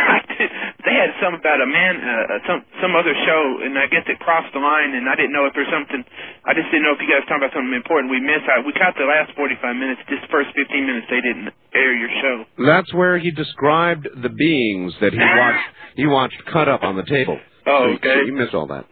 [0.82, 4.02] They had some about a man, uh, uh, some some other show, and I guess
[4.10, 6.02] it crossed the line, and I didn't know if there's something.
[6.42, 8.50] I just didn't know if you guys were talking about something important we missed.
[8.50, 10.02] I, we caught the last 45 minutes.
[10.10, 12.46] Just first 15 minutes, they didn't air your show.
[12.66, 15.68] That's where he described the beings that he watched.
[15.96, 17.40] He watched cut up on the table.
[17.68, 18.16] Oh, okay.
[18.16, 18.86] So you missed all that.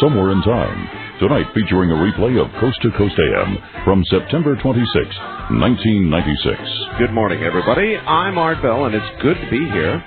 [0.00, 0.88] Somewhere in Time.
[1.20, 6.60] Tonight featuring a replay of Coast to Coast AM from September 26, 1996.
[6.98, 7.96] Good morning, everybody.
[7.96, 10.04] I'm Art Bell, and it's good to be here.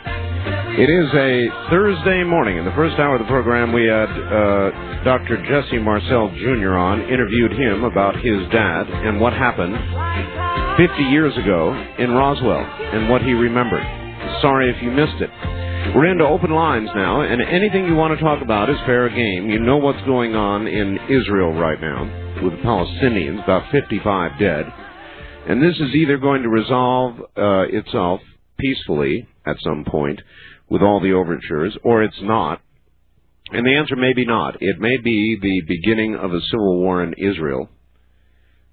[0.77, 2.57] It is a Thursday morning.
[2.57, 5.41] In the first hour of the program, we had uh, Dr.
[5.49, 6.77] Jesse Marcel Jr.
[6.77, 9.73] on, interviewed him about his dad and what happened
[10.77, 13.83] 50 years ago in Roswell and what he remembered.
[14.41, 15.31] Sorry if you missed it.
[15.95, 19.49] We're into open lines now, and anything you want to talk about is fair game.
[19.49, 22.03] You know what's going on in Israel right now
[22.43, 24.65] with the Palestinians, about 55 dead.
[25.47, 28.21] And this is either going to resolve uh, itself
[28.59, 30.21] peacefully at some point
[30.69, 32.61] with all the overtures, or it's not.
[33.51, 34.61] And the answer may be not.
[34.61, 37.67] It may be the beginning of a civil war in Israel,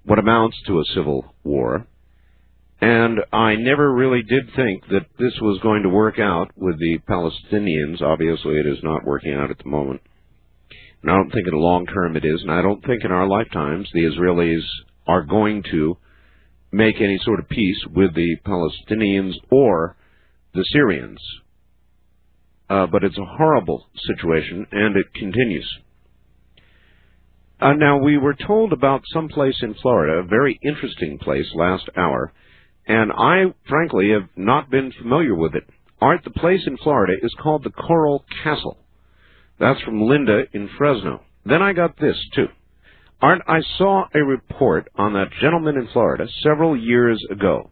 [0.03, 1.87] what amounts to a civil war.
[2.79, 6.99] And I never really did think that this was going to work out with the
[7.09, 8.01] Palestinians.
[8.01, 10.01] Obviously, it is not working out at the moment.
[11.01, 13.11] And I don't think in the long term it is, and I don't think in
[13.11, 14.63] our lifetimes the Israelis
[15.07, 15.97] are going to
[16.71, 19.95] make any sort of peace with the Palestinians or
[20.53, 21.19] the Syrians.
[22.69, 25.67] Uh, but it's a horrible situation, and it continues.
[27.59, 31.89] Uh, now, we were told about some place in Florida, a very interesting place, last
[31.95, 32.33] hour,
[32.87, 35.63] and I, frankly, have not been familiar with it.
[35.99, 38.77] Art, the place in Florida is called the Coral Castle.
[39.59, 41.21] That's from Linda in Fresno.
[41.45, 42.47] Then I got this, too.
[43.21, 47.71] Art, I saw a report on that gentleman in Florida several years ago.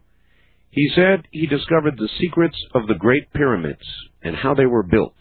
[0.70, 3.86] He said he discovered the secrets of the Great Pyramids
[4.22, 5.14] and how they were built.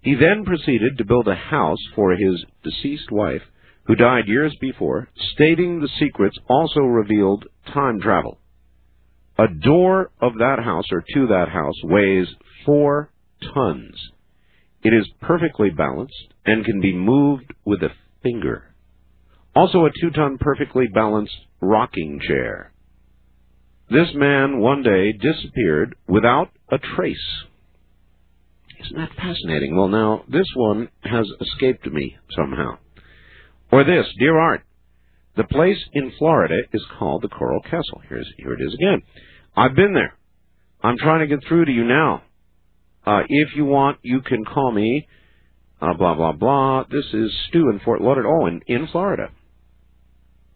[0.00, 3.42] He then proceeded to build a house for his deceased wife,
[3.86, 8.38] who died years before, stating the secrets also revealed time travel.
[9.38, 12.28] A door of that house, or to that house, weighs
[12.64, 13.10] four
[13.52, 14.10] tons.
[14.82, 17.90] It is perfectly balanced and can be moved with a
[18.22, 18.74] finger.
[19.56, 22.72] Also a two-ton perfectly balanced rocking chair.
[23.90, 27.44] This man one day disappeared without a trace.
[28.80, 29.76] Isn't that fascinating?
[29.76, 32.78] Well, now, this one has escaped me somehow.
[33.70, 34.62] Or this, Dear Art,
[35.36, 38.02] the place in Florida is called the Coral Castle.
[38.08, 39.02] Here's, here it is again.
[39.56, 40.14] I've been there.
[40.82, 42.22] I'm trying to get through to you now.
[43.06, 45.06] Uh, if you want, you can call me.
[45.80, 46.84] Uh, blah blah blah.
[46.90, 49.30] This is Stu in Fort Lauderdale, oh, in, in Florida.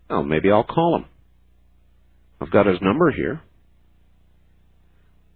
[0.09, 1.05] Well, maybe I'll call him.
[2.41, 3.43] I've got his number here.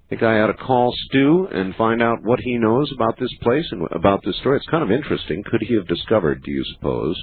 [0.07, 3.33] I think I ought to call Stu and find out what he knows about this
[3.43, 4.59] place and about this story.
[4.59, 5.43] It's kind of interesting.
[5.43, 7.17] Could he have discovered, do you suppose,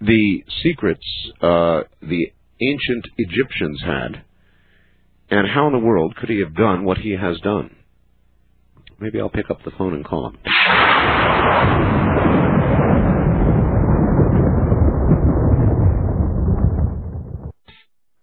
[0.00, 1.04] the secrets
[1.40, 4.22] uh, the ancient Egyptians had,
[5.30, 7.74] and how in the world could he have done what he has done?
[9.00, 10.38] Maybe I'll pick up the phone and call him.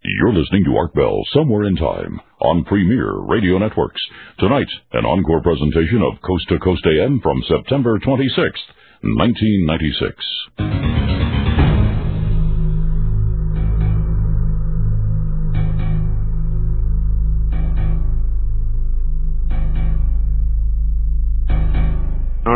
[0.03, 4.01] You're listening to Art Bell Somewhere in Time on Premier Radio Networks.
[4.39, 8.67] Tonight, an encore presentation of Coast to Coast AM from September 26th,
[9.01, 11.44] 1996.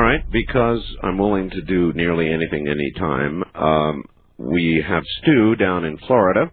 [0.09, 4.03] Right, because I'm willing to do nearly anything anytime, um,
[4.39, 6.51] we have Stu down in Florida,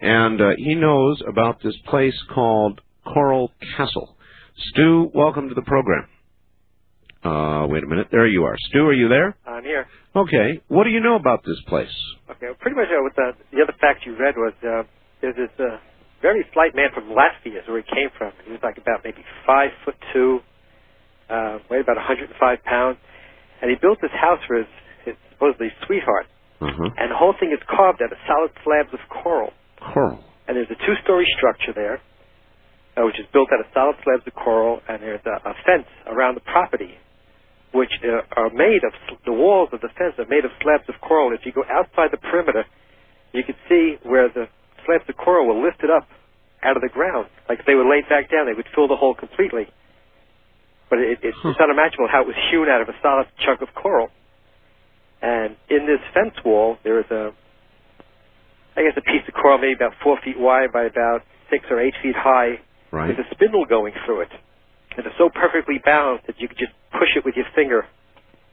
[0.00, 4.14] and uh, he knows about this place called Coral Castle.
[4.68, 6.06] Stu, welcome to the program.
[7.24, 8.08] Uh, wait a minute.
[8.10, 8.56] There you are.
[8.68, 9.36] Stu, are you there?
[9.46, 9.86] I'm here.
[10.14, 10.60] Okay.
[10.68, 11.96] What do you know about this place?
[12.28, 14.82] Okay, well, pretty much uh, what the, the other fact you read was uh,
[15.22, 15.78] there's this uh,
[16.20, 18.32] very slight man from Latvia, is where he came from.
[18.44, 20.40] He was like about maybe five foot two,
[21.32, 22.98] uh, weighed about 105 pounds,
[23.64, 24.70] and he built this house for his,
[25.08, 26.28] his supposedly sweetheart.
[26.60, 26.92] Uh-huh.
[27.00, 29.50] And the whole thing is carved out of solid slabs of coral.
[29.80, 30.20] Coral.
[30.46, 31.98] And there's a two-story structure there,
[32.94, 35.88] uh, which is built out of solid slabs of coral, and there's a, a fence
[36.06, 36.94] around the property,
[37.72, 38.92] which uh, are made of
[39.24, 41.32] the walls of the fence are made of slabs of coral.
[41.32, 42.68] If you go outside the perimeter,
[43.32, 44.46] you can see where the
[44.84, 46.06] slabs of coral were lifted up
[46.62, 48.94] out of the ground, like if they were laid back down, they would fill the
[48.94, 49.66] hole completely.
[50.92, 53.72] But it, it, it's unimaginable how it was hewn out of a solid chunk of
[53.72, 54.12] coral.
[55.22, 57.32] And in this fence wall, there is a,
[58.76, 61.80] I guess, a piece of coral maybe about four feet wide by about six or
[61.80, 62.60] eight feet high.
[62.90, 63.08] Right.
[63.08, 64.32] There's a spindle going through it.
[64.94, 67.86] And it's so perfectly balanced that you could just push it with your finger,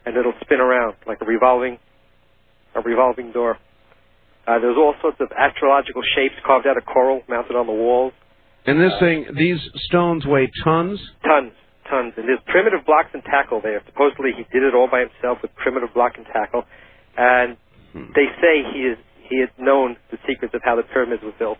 [0.05, 1.77] and it'll spin around like a revolving,
[2.73, 3.57] a revolving door.
[4.47, 8.13] Uh, there's all sorts of astrological shapes carved out of coral mounted on the walls.
[8.65, 11.01] And this thing, these stones weigh tons?
[11.25, 11.51] Tons,
[11.89, 13.81] tons, and there's primitive blocks and tackle there.
[13.87, 16.63] Supposedly he did it all by himself with primitive block and tackle,
[17.17, 17.57] and
[17.93, 18.11] Hmm.
[18.13, 18.97] they say he is
[19.29, 21.57] he has known the secrets of how the pyramids were built.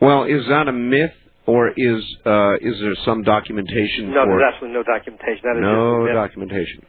[0.00, 1.14] Well, is that a myth,
[1.46, 5.42] or is uh, is there some documentation No, there's absolutely no documentation.
[5.44, 6.14] That is no just a myth.
[6.14, 6.86] documentation?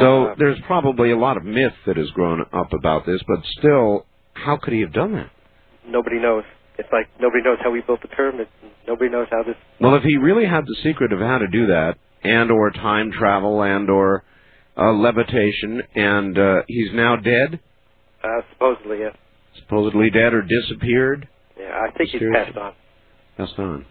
[0.00, 3.40] So Uh, there's probably a lot of myth that has grown up about this, but
[3.58, 5.30] still, how could he have done that?
[5.86, 6.44] Nobody knows.
[6.80, 8.48] It's like nobody knows how we built the pyramids.
[8.62, 9.54] and Nobody knows how this.
[9.80, 13.12] Well, if he really had the secret of how to do that, and or time
[13.12, 14.24] travel, and or
[14.76, 17.60] uh, levitation, and uh, he's now dead,
[18.24, 19.14] Uh, supposedly, yes.
[19.62, 21.28] supposedly dead or disappeared,
[21.58, 22.72] Yeah, I think he's passed on.
[23.36, 23.84] that's on.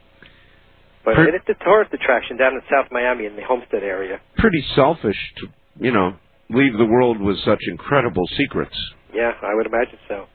[1.05, 4.19] But Per- it's a tourist attraction down in South Miami in the Homestead area.
[4.37, 5.47] Pretty selfish to,
[5.79, 6.13] you know,
[6.49, 8.75] leave the world with such incredible secrets.
[9.13, 10.25] Yeah, I would imagine so.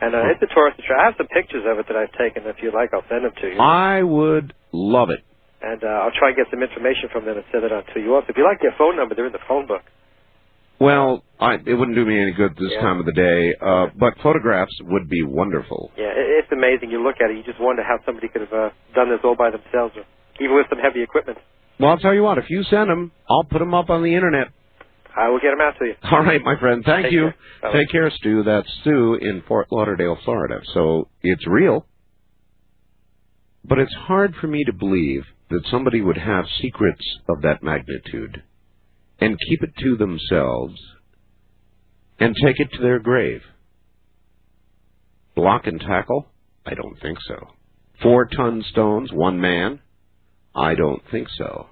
[0.00, 1.00] And uh, it's a tourist attraction.
[1.00, 2.44] I have some pictures of it that I've taken.
[2.44, 3.58] If you'd like, I'll send them to you.
[3.60, 5.24] I would love it.
[5.62, 8.00] And uh, I'll try and get some information from them and send it on to
[8.00, 8.12] you.
[8.14, 9.82] Also, if you like their phone number, they're in the phone book.
[10.78, 12.82] Well, I, it wouldn't do me any good this Yeah.
[12.82, 15.90] time of the day, uh, but photographs would be wonderful.
[15.96, 16.90] Yeah, it, it's amazing.
[16.90, 19.36] You look at it, you just wonder how somebody could have uh, done this all
[19.36, 20.04] by themselves, or
[20.40, 21.38] even with some heavy equipment.
[21.80, 24.14] Well, I'll tell you what, if you send them, I'll put them up on the
[24.14, 24.48] internet.
[25.16, 25.94] I will get them out to you.
[26.10, 26.82] All right, my friend.
[26.84, 27.30] Thank Take you.
[27.62, 27.72] care.
[27.72, 28.42] Take care, Stu.
[28.42, 30.60] That's Stu in Fort Lauderdale, Florida.
[30.74, 31.86] So it's real.
[33.64, 38.42] But it's hard for me to believe that somebody would have secrets of that magnitude
[39.20, 40.78] and keep it to themselves
[42.18, 43.40] and take it to their grave.
[45.34, 46.28] Block and tackle?
[46.64, 47.48] I don't think so.
[48.02, 49.80] Four ton stones, one man?
[50.54, 51.66] I don't think so.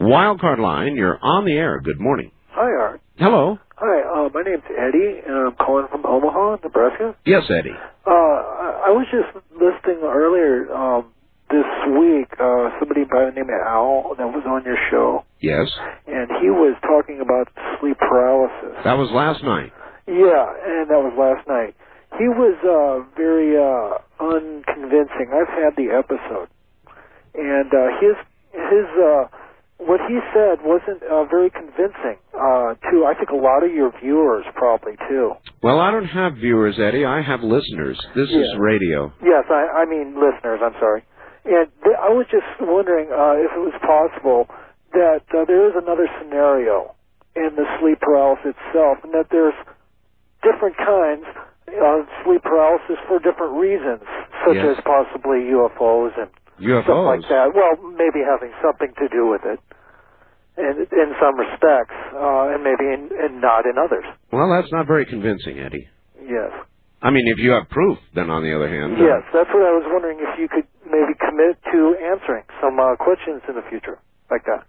[0.00, 1.80] Wildcard line, you're on the air.
[1.80, 2.30] Good morning.
[2.52, 3.00] Hi, Art.
[3.18, 3.58] Hello.
[3.76, 7.14] Hi, uh, my name's Eddie, and I'm calling from Omaha, Nebraska.
[7.26, 7.76] Yes, Eddie.
[8.06, 11.12] Uh, I, I was just listening earlier um,
[11.50, 11.68] this
[12.00, 12.32] week.
[12.40, 15.68] Uh, somebody by the name of Al that was on your show, Yes.
[16.06, 17.48] and he was talking about
[17.80, 18.80] sleep paralysis.
[18.84, 19.72] That was last night.
[20.08, 21.76] Yeah, and that was last night.
[22.18, 25.28] He was uh, very uh, unconvincing.
[25.28, 26.48] I've had the episode,
[27.36, 28.16] and uh, his
[28.52, 29.24] his uh,
[29.80, 33.90] what he said wasn't uh, very convincing uh, to I think a lot of your
[34.00, 35.32] viewers probably too.
[35.62, 37.04] Well, I don't have viewers, Eddie.
[37.04, 37.96] I have listeners.
[38.14, 39.12] This is radio.
[39.24, 40.60] Yes, I, I mean listeners.
[40.62, 41.02] I'm sorry.
[41.44, 44.44] And th- I was just wondering uh, if it was possible
[44.92, 46.92] that uh, there is another scenario
[47.34, 49.54] in the sleep paralysis itself, and that there's
[50.42, 51.24] different kinds
[51.70, 54.02] of sleep paralysis for different reasons,
[54.44, 54.76] such Yes.
[54.76, 56.28] as possibly UFOs and
[56.84, 57.54] stuff like that.
[57.54, 59.60] Well, maybe having something to do with it,
[60.60, 64.04] in in some respects, uh, and maybe in, and not in others.
[64.32, 65.88] Well, that's not very convincing, Eddie.
[66.20, 66.52] Yes.
[67.02, 69.00] I mean, if you have proof, then on the other hand.
[69.00, 72.78] uh, Yes, that's what I was wondering if you could maybe commit to answering some
[72.78, 73.98] uh, questions in the future
[74.30, 74.66] like that.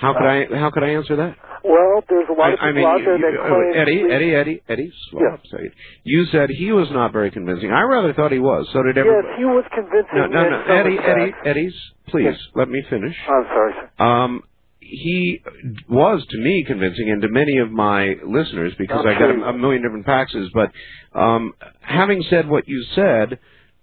[0.00, 0.44] How could I?
[0.58, 1.36] How could I answer that?
[1.64, 3.98] Well, there's a lot of I, I mean, out there you- that you- claim Eddie,
[4.00, 5.40] sleep- Eddie, Eddie, Eddie, slow Yes.
[5.54, 5.60] up.
[6.04, 7.72] You said he was not very convincing.
[7.72, 8.68] I rather thought he was.
[8.72, 10.16] So did Yes, he was convincing.
[10.18, 11.34] No, no, no, Eddie, Eddie.
[11.44, 11.76] Eddie's.
[12.08, 13.16] Please let me finish.
[13.28, 14.04] I'm sorry, sir.
[14.04, 14.42] Um,
[14.80, 15.42] he
[15.88, 19.42] was to me convincing, and to many of my listeners, because I'm I got a,
[19.50, 20.48] a million different faxes.
[20.52, 20.70] But
[21.18, 23.38] um, having said what you said,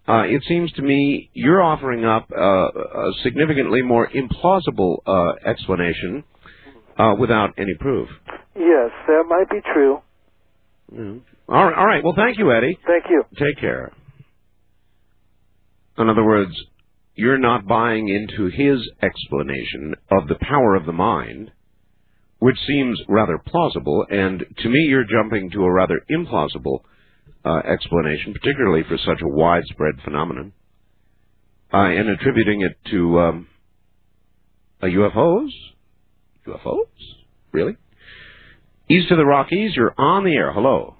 [0.07, 6.24] uh, it seems to me you're offering up uh, a significantly more implausible uh, explanation
[6.98, 8.10] uh, without any proof.
[8.56, 9.99] Yes, that might be true.
[10.94, 11.22] Mm.
[11.49, 12.03] All right, all right.
[12.03, 12.78] Well, thank you, Eddie.
[12.86, 13.24] Thank you.
[13.38, 13.91] Take care.
[15.98, 16.56] In other words,
[17.15, 21.52] you're not buying into his explanation of the power of the mind,
[22.40, 26.80] which seems rather plausible, and to me you're jumping to a rather implausible
[27.45, 30.53] uh, explanation, particularly for such a widespread phenomenon,
[31.73, 33.48] uh, and attributing it to um,
[34.81, 35.49] uh, UFOs.
[36.48, 36.85] UFOs?
[37.52, 37.77] Really?
[38.90, 40.52] East of the Rockies, you're on the air.
[40.52, 40.95] Hello.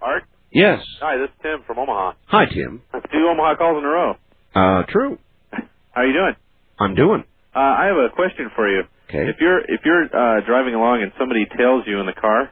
[0.00, 0.24] Art?
[0.52, 0.82] Yes.
[1.00, 2.12] Hi, this is Tim from Omaha.
[2.26, 2.80] Hi, Tim.
[3.12, 4.14] Two Omaha calls in a row.
[4.56, 5.18] Uh, true.
[5.52, 6.34] How are you doing?
[6.80, 7.24] I'm doing.
[7.54, 8.84] Uh, I have a question for you.
[9.08, 9.28] Okay.
[9.28, 12.50] If you're if you're uh, driving along and somebody tails you in the car,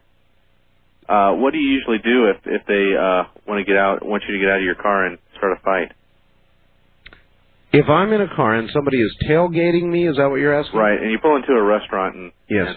[1.09, 4.22] uh, what do you usually do if if they uh, want to get out, want
[4.28, 5.93] you to get out of your car and start a fight?
[7.72, 10.78] If I'm in a car and somebody is tailgating me, is that what you're asking?
[10.78, 12.76] Right, and you pull into a restaurant and Yes.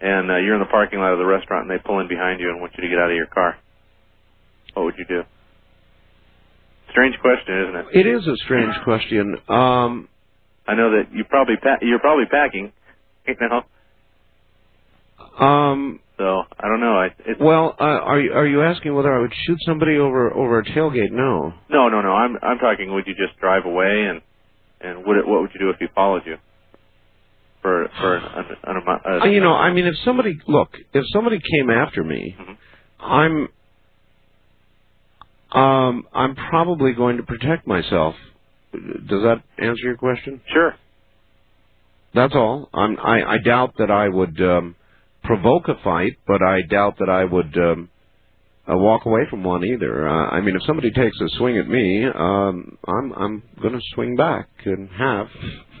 [0.00, 2.08] and, and uh, you're in the parking lot of the restaurant and they pull in
[2.08, 3.56] behind you and want you to get out of your car.
[4.74, 5.22] What would you do?
[6.92, 7.86] Strange question, isn't it?
[7.94, 9.36] It is a strange question.
[9.48, 10.08] Um,
[10.66, 12.72] I know that you probably pa- you're probably packing,
[13.26, 13.62] you know.
[15.44, 16.94] um, So I don't know.
[16.98, 20.32] I it's, well, uh, are you are you asking whether I would shoot somebody over
[20.34, 21.12] over a tailgate?
[21.12, 21.54] No.
[21.70, 22.12] no, no, no.
[22.12, 22.92] I'm I'm talking.
[22.94, 24.20] Would you just drive away and
[24.80, 26.36] And would it, what would you do if he followed you?
[27.62, 31.04] For for an, an, an, amount- Uh, you know, I mean, if somebody look, if
[31.12, 32.36] somebody came after me,
[33.00, 33.48] I'm,
[35.52, 38.14] um, I'm probably going to protect myself.
[38.72, 40.40] Does that answer your question?
[40.52, 40.74] Sure.
[42.14, 42.68] That's all.
[42.72, 44.76] I'm, I I doubt that I would um,
[45.24, 47.88] provoke a fight, but I doubt that I would um,
[48.70, 50.08] uh, walk away from one either.
[50.08, 53.80] Uh, I mean, if somebody takes a swing at me, um, I'm I'm going to
[53.94, 55.26] swing back and have.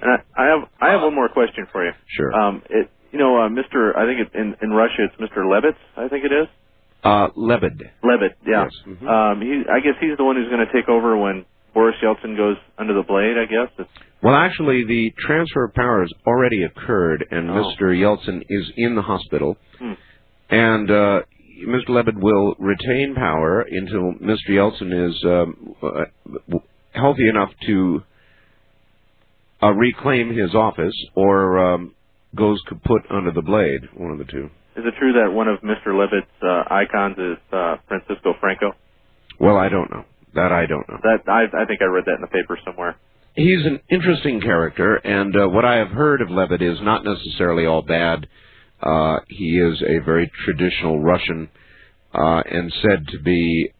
[0.02, 1.92] And I, I have I have one more question for you.
[2.16, 2.32] Sure.
[2.32, 3.96] Um, it you know, uh, Mr.
[3.96, 5.38] I think it, in in Russia it's Mr.
[5.44, 5.76] Levitz.
[5.96, 6.48] I think it is.
[7.02, 7.82] Uh, Lebed.
[8.04, 8.64] Levitt, yeah.
[8.64, 8.72] Yes.
[8.86, 9.08] mhm.
[9.08, 12.36] Um, he, I guess he's the one who's going to take over when Boris Yeltsin
[12.36, 13.36] goes under the blade.
[13.38, 13.72] I guess.
[13.78, 13.90] It's,
[14.22, 17.54] Well, actually, the transfer of power has already occurred, and Oh.
[17.54, 17.96] Mr.
[17.96, 19.92] Yeltsin is in the hospital, Hmm.
[20.50, 21.20] and uh,
[21.66, 21.88] Mr.
[21.90, 24.50] Lebed will retain power until Mr.
[24.50, 26.58] Yeltsin is um, uh,
[26.92, 28.02] healthy enough to
[29.62, 31.94] uh, reclaim his office or um,
[32.34, 33.82] goes kaput under the blade.
[33.94, 34.50] One of the two.
[34.80, 35.96] Is it true that one of Mr.
[35.96, 38.72] Levitt's uh, icons is uh, Francisco Franco?
[39.38, 40.04] Well, I don't know.
[40.34, 40.98] That I don't know.
[41.02, 42.96] That I, I think I read that in the paper somewhere.
[43.34, 47.64] He's an interesting character, and uh, what I have heard of Levitt is not necessarily
[47.66, 48.26] all bad.
[48.82, 51.48] Uh, he is a very traditional Russian,
[52.12, 53.72] uh, and said to be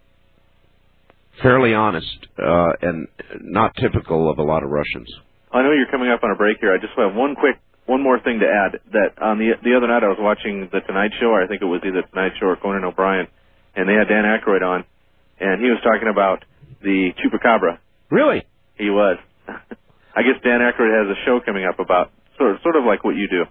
[1.42, 3.08] fairly honest uh, and
[3.40, 5.08] not typical of a lot of Russians.
[5.52, 6.72] I know you're coming up on a break here.
[6.72, 7.56] I just have one quick,
[7.90, 8.78] one more thing to add.
[8.94, 11.34] That on the the other night I was watching the Tonight Show.
[11.34, 13.26] Or I think it was either Tonight Show or Conan O'Brien,
[13.74, 14.84] and they had Dan Aykroyd on,
[15.40, 16.44] and he was talking about
[16.82, 17.78] the chupacabra.
[18.10, 18.46] Really?
[18.78, 19.18] He was.
[20.16, 23.02] I guess Dan Aykroyd has a show coming up about sort of sort of like
[23.04, 23.44] what you do.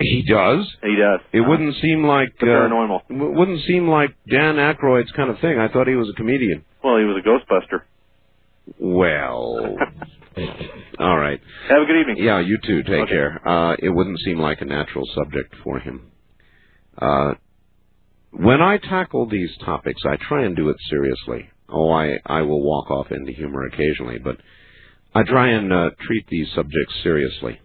[0.00, 0.62] He does.
[0.82, 1.20] He does.
[1.32, 3.08] It wouldn't seem like The uh, paranormal.
[3.08, 5.58] w- wouldn't seem like Dan Aykroyd's kind of thing.
[5.58, 6.64] I thought he was a comedian.
[6.84, 7.82] Well, he was a Ghostbuster.
[8.78, 9.76] Well,
[10.98, 11.40] all right.
[11.68, 12.16] Have a good evening.
[12.18, 12.82] Yeah, you too.
[12.82, 13.10] Take Okay.
[13.12, 13.48] care.
[13.48, 16.10] Uh, it wouldn't seem like a natural subject for him.
[16.96, 17.34] Uh,
[18.30, 21.50] when I tackle these topics, I try and do it seriously.
[21.68, 24.36] Oh, I, I will walk off into humor occasionally, but
[25.14, 27.60] I try and uh, treat these subjects seriously.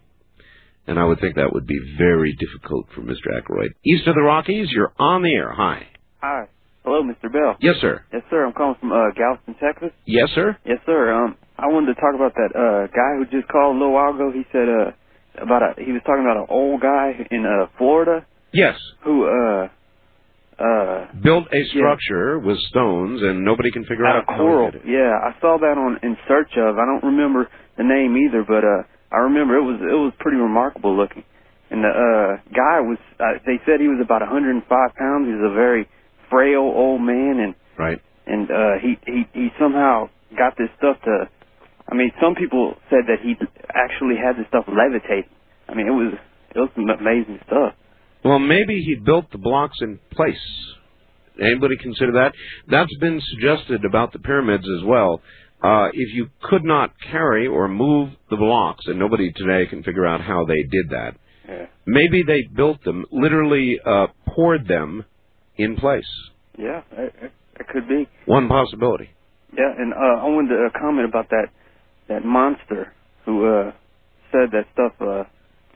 [0.87, 3.27] And I would think that would be very difficult for Mr.
[3.33, 3.69] Aykroyd.
[3.85, 5.51] East of the Rockies, you're on the air.
[5.51, 5.87] Hi.
[6.21, 6.47] Hi.
[6.83, 7.31] Hello, Mr.
[7.31, 7.55] Bell.
[7.61, 8.03] Yes, sir.
[8.11, 8.45] Yes, sir.
[8.45, 9.91] I'm calling from uh, Galveston, Texas.
[10.05, 10.57] Yes, sir.
[10.65, 11.13] Yes, sir.
[11.13, 14.13] Um, I wanted to talk about that uh guy who just called a little while
[14.15, 14.31] ago.
[14.33, 14.91] He said uh
[15.41, 18.75] about a he was talking about an old guy in uh Florida Yes.
[19.05, 19.69] who uh
[20.59, 24.71] uh Built a structure with stones, and nobody can figure out out how he coral.
[24.71, 24.87] did it.
[24.89, 26.75] Yeah, I saw that on in search of.
[26.77, 27.47] I don't remember
[27.77, 28.83] the name either, but uh
[29.13, 31.23] I remember it was it was pretty remarkable looking.
[31.69, 35.27] And the uh guy was uh, they said he was about 105 pounds.
[35.29, 35.87] He was a very
[36.33, 37.99] frail old man and Right.
[38.25, 41.15] and uh he he he somehow got this stuff to
[41.91, 43.31] I mean some people said that he
[43.85, 45.27] actually had this stuff levitate.
[45.69, 46.11] I mean it was
[46.55, 47.73] it was some amazing stuff.
[48.23, 50.45] Well, maybe he built the blocks in place.
[51.41, 52.31] Anybody consider that?
[52.69, 55.21] That's been suggested about the pyramids as well.
[55.61, 60.05] Uh, if you could not carry or move the blocks, and nobody today can figure
[60.05, 61.15] out how they did that,
[61.49, 61.65] Yeah.
[61.85, 65.03] maybe they built them, literally uh, poured them
[65.57, 66.07] in place.
[66.57, 67.13] Yeah, it,
[67.59, 68.07] it, could be.
[68.25, 69.09] One possibility.
[69.57, 71.47] Yeah, and uh, I wanted to uh, comment about that
[72.09, 72.93] that monster
[73.25, 73.71] who uh,
[74.31, 75.23] said that stuff uh,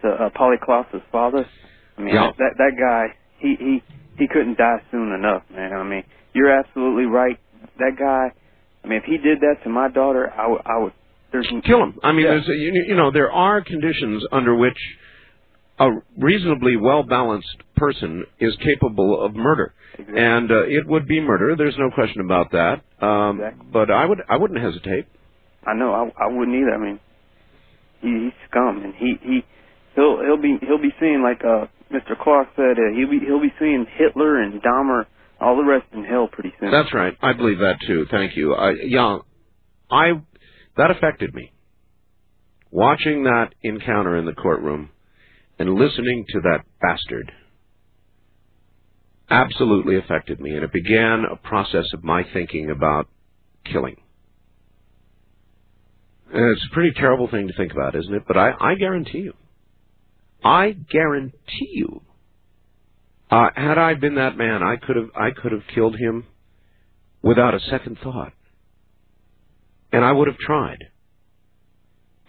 [0.01, 1.45] to uh, Polly Klaas's father.
[1.97, 2.31] I mean, Yeah.
[2.37, 3.83] that that guy, he he
[4.17, 5.73] he couldn't die soon enough, man.
[5.73, 7.37] I mean, you're absolutely right.
[7.79, 8.31] That guy.
[8.83, 10.93] I mean, if he did that to my daughter, I would I would.
[11.31, 11.99] There's Kill him.
[12.03, 12.31] I mean, Yeah.
[12.31, 14.77] there's a, you, you know, there are conditions under which
[15.79, 21.55] a reasonably well balanced person is capable of murder, and uh, it would be murder.
[21.55, 22.81] There's no question about that.
[23.05, 23.41] Um,
[23.71, 25.05] But I would I wouldn't hesitate.
[25.65, 26.73] I know I I wouldn't either.
[26.73, 26.99] I mean,
[28.01, 29.45] he, he's scum, and he he
[29.95, 32.19] he'll he'll be he'll be seeing like uh Mr.
[32.21, 35.05] Clark said uh, he'll be he'll be seeing Hitler and Dahmer
[35.39, 36.71] all the rest in hell pretty soon.
[36.71, 37.15] That's right.
[37.21, 38.05] I believe that too.
[38.09, 38.55] Thank you.
[38.55, 39.19] I, yeah,
[39.91, 40.13] I
[40.75, 41.51] that affected me.
[42.71, 44.89] Watching that encounter in the courtroom
[45.59, 47.31] and listening to that bastard
[49.29, 53.07] absolutely affected me, and it began a process of my thinking about
[53.65, 53.97] killing.
[56.33, 58.23] And it's a pretty terrible thing to think about, isn't it?
[58.27, 59.33] But I, I guarantee you,
[60.43, 62.01] I guarantee you,
[63.29, 66.25] uh, had I been that man, I could have, I could have killed him
[67.21, 68.33] without a second thought,
[69.91, 70.85] and I would have tried.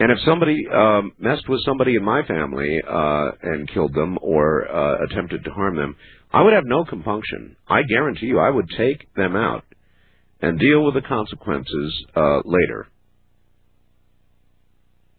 [0.01, 4.71] And if somebody um, messed with somebody in my family uh, and killed them or
[4.71, 5.97] uh, attempted to harm them,
[6.33, 7.57] I would have no compunction.
[7.67, 9.65] I guarantee you, I would take them out
[10.41, 12.89] and deal with the consequences uh, later.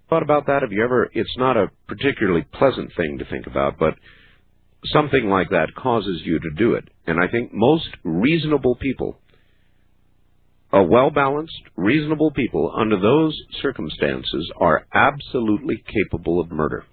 [0.09, 0.61] thought about that?
[0.61, 1.09] Have you ever?
[1.13, 3.95] It's not a particularly pleasant thing to think about, but
[4.93, 6.87] something like that causes you to do it.
[7.05, 9.18] And I think most reasonable people,
[10.73, 16.85] uh, well balanced, reasonable people, under those circumstances, are absolutely capable of murder.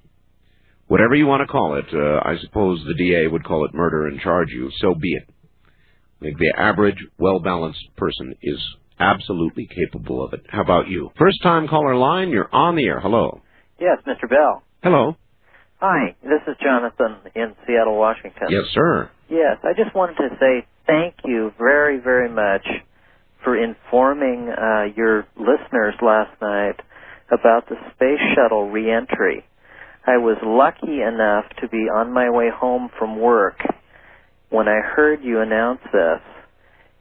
[0.89, 4.07] Whatever you want to call it, uh, I suppose the DA would call it murder
[4.07, 5.29] and charge you, so be it.
[6.21, 8.59] Like the average, well balanced person is
[8.99, 10.47] absolutely capable of it.
[10.49, 11.11] How about you?
[11.19, 13.01] First time caller line, you're on the air.
[13.01, 13.43] Hello.
[13.79, 14.29] Yes, Mr.
[14.29, 14.63] Bell.
[14.83, 15.17] Hello.
[15.81, 18.49] Hi, this is Jonathan in Seattle, Washington.
[18.49, 19.11] Yes, sir.
[19.29, 22.67] Yes, I just wanted to say thank you very, very much
[23.47, 26.81] for informing uh, your listeners last night
[27.31, 29.45] about the space shuttle reentry.
[30.05, 33.61] I was lucky enough to be on my way home from work
[34.51, 36.21] when I heard you announce this,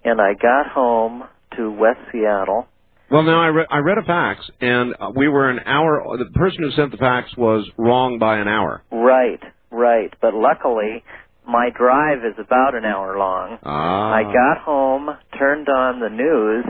[0.03, 1.23] and I got home
[1.57, 2.67] to West Seattle.
[3.09, 6.03] Well, now I, re- I read a fax, and uh, we were an hour.
[6.19, 8.84] The person who sent the fax was wrong by an hour.
[8.91, 9.41] Right,
[9.72, 10.13] right.
[10.22, 11.03] But luckily,
[11.47, 13.57] my drive is about an hour long.
[13.63, 14.13] Ah.
[14.13, 16.65] I got home, turned on the news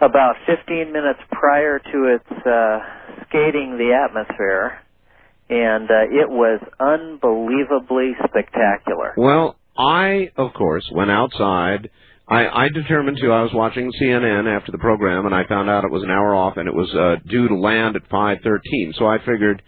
[0.00, 2.78] about 15 minutes prior to its uh,
[3.28, 4.78] skating the atmosphere,
[5.48, 9.14] and uh, it was unbelievably spectacular.
[9.16, 11.90] Well, I, of course, went outside.
[12.26, 13.32] I, I determined to.
[13.32, 16.34] I was watching CNN after the program, and I found out it was an hour
[16.34, 18.94] off, and it was uh, due to land at 5:13.
[18.96, 19.62] So I figured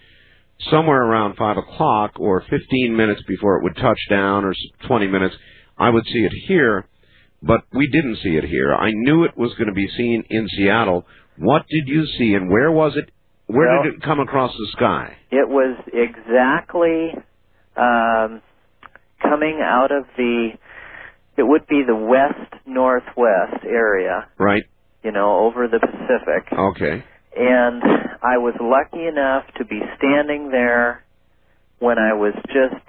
[0.71, 4.55] somewhere around five o'clock, or 15 minutes before it would touch down, or
[4.87, 5.35] 20 minutes,
[5.79, 6.87] I would see it here.
[7.43, 8.73] But we didn't see it here.
[8.73, 11.05] I knew it was going to be seen in Seattle.
[11.39, 13.11] What did you see, and where was it?
[13.47, 15.17] Where Well- did it come across the sky?
[15.31, 17.15] It was exactly
[17.77, 18.43] um,
[19.23, 20.51] coming out of the.
[21.37, 24.63] It would be the west northwest area, Right.
[25.03, 26.53] you know, over the Pacific.
[26.53, 27.03] Okay.
[27.37, 27.83] And
[28.23, 31.03] I was lucky enough to be standing there
[31.79, 32.83] when I was just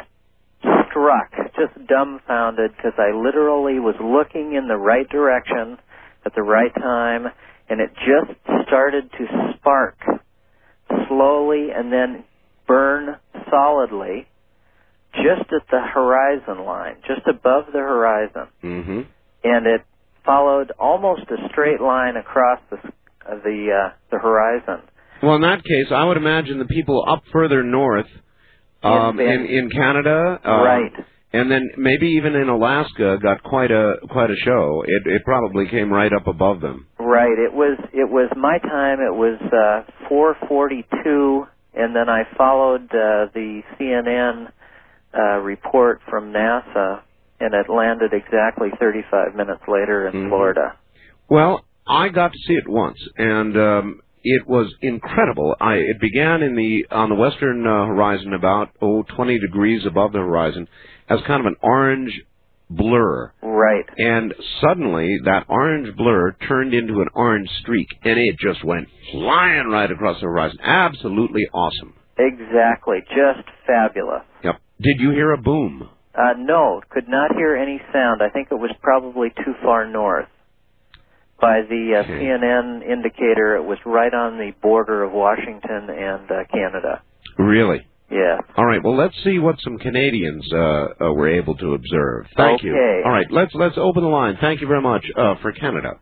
[0.89, 5.77] struck, just dumbfounded, because I literally was looking in the right direction
[6.25, 7.27] at the right time,
[7.69, 9.97] and it just started to spark
[11.07, 12.23] slowly and then
[12.67, 13.17] burn
[13.49, 14.27] solidly
[15.15, 18.47] just at the horizon line, just above the horizon.
[18.63, 19.01] Mm-hmm.
[19.43, 19.85] And it
[20.25, 22.77] followed almost a straight line across the
[23.43, 24.81] the uh, the horizon.
[25.21, 28.07] Well, in that case, I would imagine the people up further north,
[28.83, 30.91] um, In- in in Canada, uh, Right.
[31.31, 34.83] and then maybe even in Alaska, got quite a quite a show.
[34.85, 36.87] It it probably came right up above them.
[36.99, 37.37] Right.
[37.39, 38.99] It was it was my time.
[38.99, 44.49] It was uh, 4:42, and then I followed uh, the CNN
[45.17, 47.01] uh, report from NASA,
[47.39, 50.29] and it landed exactly 35 minutes later in Mhm.
[50.29, 50.73] Florida.
[51.29, 55.55] Well, I got to see it once, and um, it was incredible.
[55.59, 60.13] I it began in the on the western uh, horizon, about oh 20 degrees above
[60.13, 60.67] the horizon,
[61.09, 62.21] as kind of an orange
[62.69, 63.31] blur.
[63.41, 63.85] Right.
[63.97, 69.67] And suddenly, that orange blur turned into an orange streak, and it just went flying
[69.67, 70.59] right across the horizon.
[70.63, 71.93] Absolutely awesome.
[72.17, 72.99] Exactly.
[73.09, 74.21] Just fabulous.
[74.43, 74.55] Yep.
[74.81, 75.89] Did you hear a boom?
[76.15, 78.21] Uh, no, could not hear any sound.
[78.21, 80.27] I think it was probably too far north.
[81.43, 86.43] By the uh, CNN indicator, it was right on the border of Washington and uh,
[86.49, 87.01] Canada.
[87.37, 87.85] Really?
[88.09, 88.39] Yeah.
[88.55, 88.81] All right.
[88.81, 92.27] Well, let's see what some Canadians uh, uh, were able to observe.
[92.37, 92.71] Thank you.
[92.71, 93.01] Okay.
[93.05, 93.25] All right.
[93.29, 94.37] Let's let's open the line.
[94.39, 95.99] Thank you very much uh, for Canada.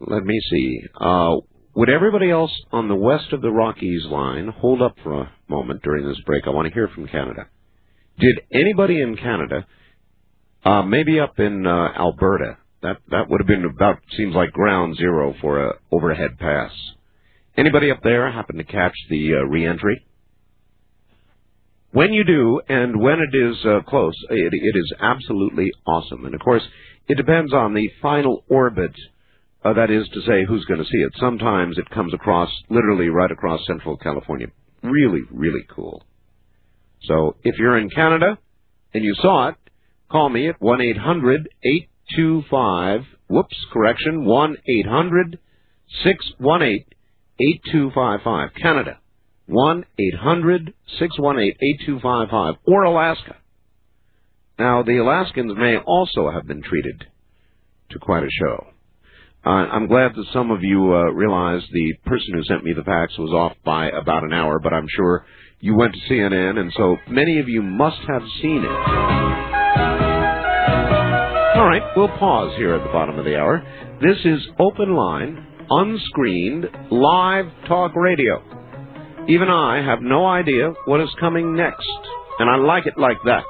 [0.00, 0.80] Let me see.
[1.00, 1.36] Uh,
[1.74, 5.82] would everybody else on the west of the Rockies line hold up for a moment
[5.82, 6.44] during this break?
[6.46, 7.46] I want to hear from Canada.
[8.18, 9.66] Did anybody in Canada,
[10.64, 14.96] uh, maybe up in uh, Alberta, that that would have been about seems like ground
[14.96, 16.72] zero for a overhead pass.
[17.56, 20.04] Anybody up there happen to catch the uh, reentry?
[21.92, 26.26] When you do, and when it is uh, close, it, it is absolutely awesome.
[26.26, 26.62] And of course,
[27.08, 28.92] it depends on the final orbit.
[29.64, 31.12] Uh, that is to say, who's going to see it.
[31.18, 34.48] Sometimes it comes across, literally right across Central California.
[34.82, 36.02] Really, really cool.
[37.04, 38.38] So if you're in Canada
[38.92, 39.54] and you saw it,
[40.10, 43.00] call me at one eight hundred eight two five.
[43.28, 45.38] Whoops, correction, one eight hundred
[46.04, 46.86] six one eight
[47.40, 48.50] eight two five five.
[48.60, 48.98] Canada.
[49.46, 52.54] One eight hundred six one eight eight two five five.
[52.66, 53.36] Or Alaska.
[54.58, 57.04] Now the Alaskans may also have been treated
[57.90, 58.66] to quite a show.
[59.44, 62.82] Uh, I'm glad that some of you uh, realize the person who sent me the
[62.82, 65.24] fax was off by about an hour, but I'm sure
[65.60, 69.65] you went to CNN, and so many of you must have seen it.
[71.56, 73.62] All right, we'll pause here at the bottom of the hour.
[74.02, 78.42] This is Open Line, unscreened, live talk radio.
[79.26, 81.88] Even I have no idea what is coming next,
[82.38, 83.42] and I like it like that.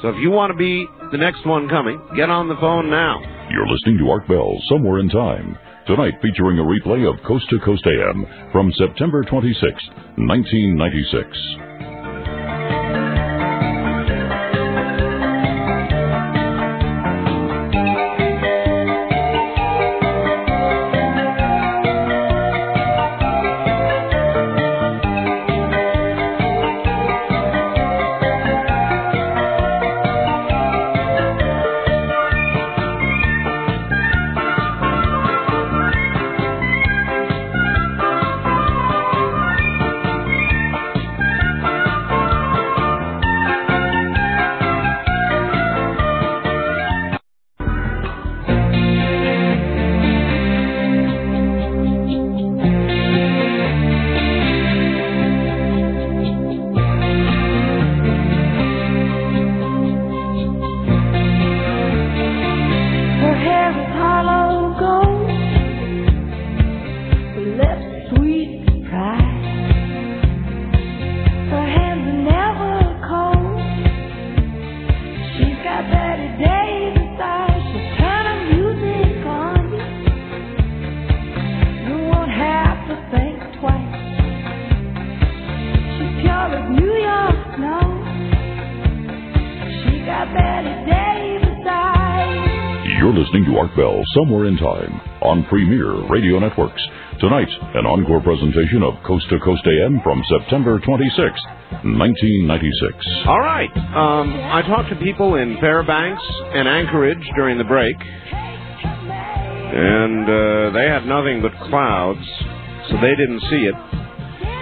[0.00, 3.20] So if you want to be the next one coming, get on the phone now.
[3.50, 5.58] You're listening to Art Bell Somewhere in Time.
[5.88, 9.60] Tonight featuring a replay of Coast to Coast AM from September 26,
[10.18, 13.03] 1996.
[94.12, 96.82] Somewhere in Time on Premier Radio Networks.
[97.20, 103.06] Tonight, an encore presentation of Coast to Coast AM from September 26, 1996.
[103.26, 103.70] All right.
[103.96, 106.22] Um, I talked to people in Fairbanks
[106.52, 107.96] and Anchorage during the break,
[109.72, 112.24] and uh, they had nothing but clouds,
[112.90, 113.74] so they didn't see it.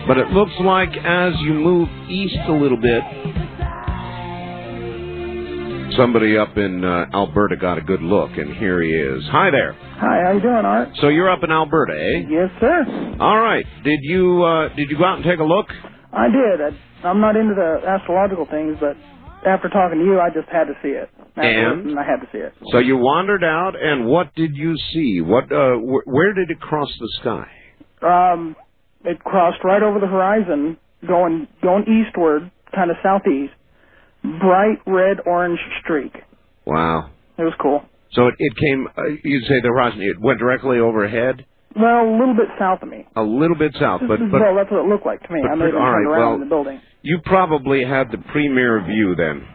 [0.06, 3.02] But it looks like as you move east a little bit,
[5.96, 9.24] somebody up in uh, Alberta got a good look, and here he is.
[9.30, 9.72] Hi there.
[9.72, 10.88] Hi, how you doing, Art?
[11.00, 12.26] So you're up in Alberta, eh?
[12.28, 13.16] Yes, sir.
[13.20, 13.64] All right.
[13.84, 15.66] Did you uh, did you go out and take a look?
[16.12, 16.60] I did.
[16.60, 18.96] I, I'm not into the astrological things, but
[19.46, 21.10] after talking to you, I just had to see it.
[21.36, 21.98] And?
[21.98, 22.52] I had to see it.
[22.70, 25.20] So you wandered out, and what did you see?
[25.20, 27.46] What uh, wh- where did it cross the sky?
[28.02, 28.56] Um,
[29.04, 33.52] it crossed right over the horizon, going going eastward, kind of southeast.
[34.22, 36.12] Bright red orange streak.
[36.64, 37.10] Wow.
[37.38, 37.82] It was cool.
[38.12, 38.86] So it, it came.
[38.96, 40.00] Uh, you'd say the horizon.
[40.02, 41.44] It went directly overhead,
[41.74, 43.06] Well, a little bit south of me.
[43.16, 45.40] a little bit south, but but well, that's what it looked like to me.
[45.42, 46.80] but I have all right, around well- in the building.
[47.02, 49.46] you probably had the premier view then.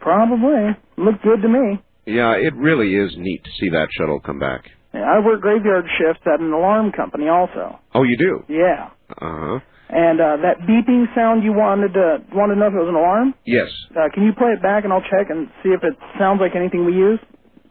[0.00, 1.82] Probably looked good to me.
[2.06, 4.64] Yeah, it really is neat to see that shuttle come back.
[4.94, 7.78] Yeah, I work graveyard shifts at an alarm company also.
[7.94, 8.44] Oh, you do?
[8.48, 8.90] Yeah.
[9.10, 9.58] Uh huh.
[9.88, 12.96] And uh, that beeping sound you wanted to wanted to know if it was an
[12.96, 13.34] alarm.
[13.44, 13.68] Yes.
[13.94, 16.56] Uh, can you play it back and I'll check and see if it sounds like
[16.56, 17.20] anything we use?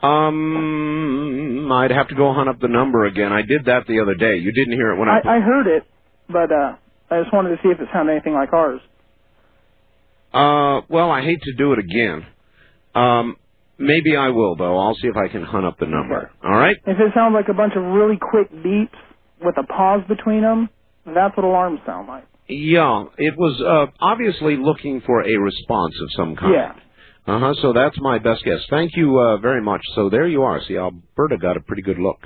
[0.01, 3.33] Um, I'd have to go hunt up the number again.
[3.33, 4.37] I did that the other day.
[4.37, 5.19] You didn't hear it when I.
[5.25, 5.83] I, I heard it,
[6.27, 6.75] but uh,
[7.11, 8.79] I just wanted to see if it sounded anything like ours.
[10.33, 12.25] Uh, well, I hate to do it again.
[12.93, 13.35] Um,
[13.77, 14.77] maybe I will though.
[14.77, 16.31] I'll see if I can hunt up the number.
[16.43, 16.77] All right.
[16.85, 18.95] If it sounds like a bunch of really quick beeps
[19.43, 20.69] with a pause between them,
[21.06, 22.26] that's what alarms sound like.
[22.48, 26.53] Yeah, it was uh, obviously looking for a response of some kind.
[26.53, 26.72] Yeah.
[27.34, 27.53] Uh huh.
[27.61, 28.60] So that's my best guess.
[28.69, 29.82] Thank you uh, very much.
[29.95, 30.61] So there you are.
[30.68, 32.19] See, Alberta got a pretty good look.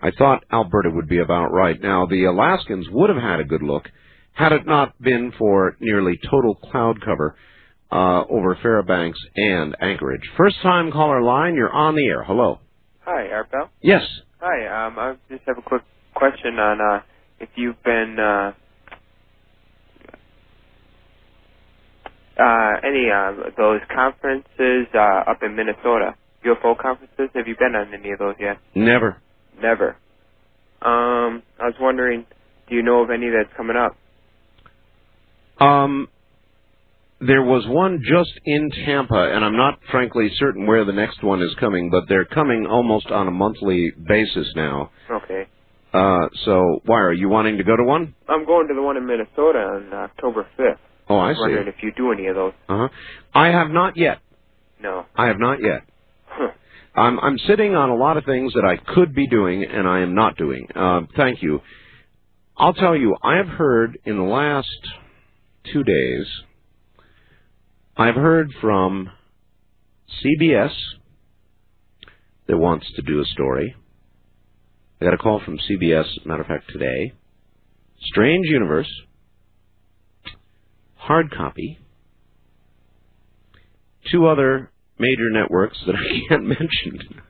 [0.00, 1.80] I thought Alberta would be about right.
[1.80, 3.84] Now the Alaskans would have had a good look
[4.32, 7.36] had it not been for nearly total cloud cover
[7.90, 10.22] uh, over Fairbanks and Anchorage.
[10.36, 12.24] First time caller line, you're on the air.
[12.24, 12.60] Hello.
[13.04, 13.70] Hi, Art Bell.
[13.82, 14.02] Yes.
[14.40, 15.82] Hi, um, I just have a quick
[16.14, 17.02] question on uh,
[17.42, 18.52] if you've been uh,
[22.40, 26.14] uh, any uh, those conferences uh, up in Minnesota,
[26.46, 27.28] UFO conferences.
[27.34, 28.58] Have you been on any of those yet?
[28.74, 29.20] Never.
[29.60, 29.96] Never.
[30.80, 32.26] Um, I was wondering,
[32.68, 33.96] do you know of any that's coming up?
[35.60, 36.08] Um,
[37.20, 41.40] there was one just in Tampa, and I'm not frankly certain where the next one
[41.42, 44.90] is coming, but they're coming almost on a monthly basis now.
[45.10, 45.46] Okay.
[45.92, 48.14] Uh, so why are you wanting to go to one?
[48.28, 50.78] I'm going to the one in Minnesota on October 5th.
[51.08, 51.40] Oh, I was see.
[51.42, 52.52] wondering if you do any of those.
[52.68, 52.88] Uh huh.
[53.34, 54.18] I have not yet.
[54.80, 55.04] No.
[55.14, 55.82] I have not yet.
[56.94, 60.00] I'm I'm sitting on a lot of things that I could be doing and I
[60.00, 60.66] am not doing.
[60.74, 61.60] Uh, thank you.
[62.56, 64.68] I'll tell you, I have heard in the last
[65.72, 66.26] two days.
[67.96, 69.10] I've heard from
[70.22, 70.72] CBS
[72.46, 73.74] that wants to do a story.
[75.02, 77.12] I got a call from CBS, matter of fact, today.
[78.02, 78.88] Strange Universe,
[80.94, 81.80] hard copy.
[84.12, 84.70] Two other
[85.00, 87.20] major networks that I can't mention.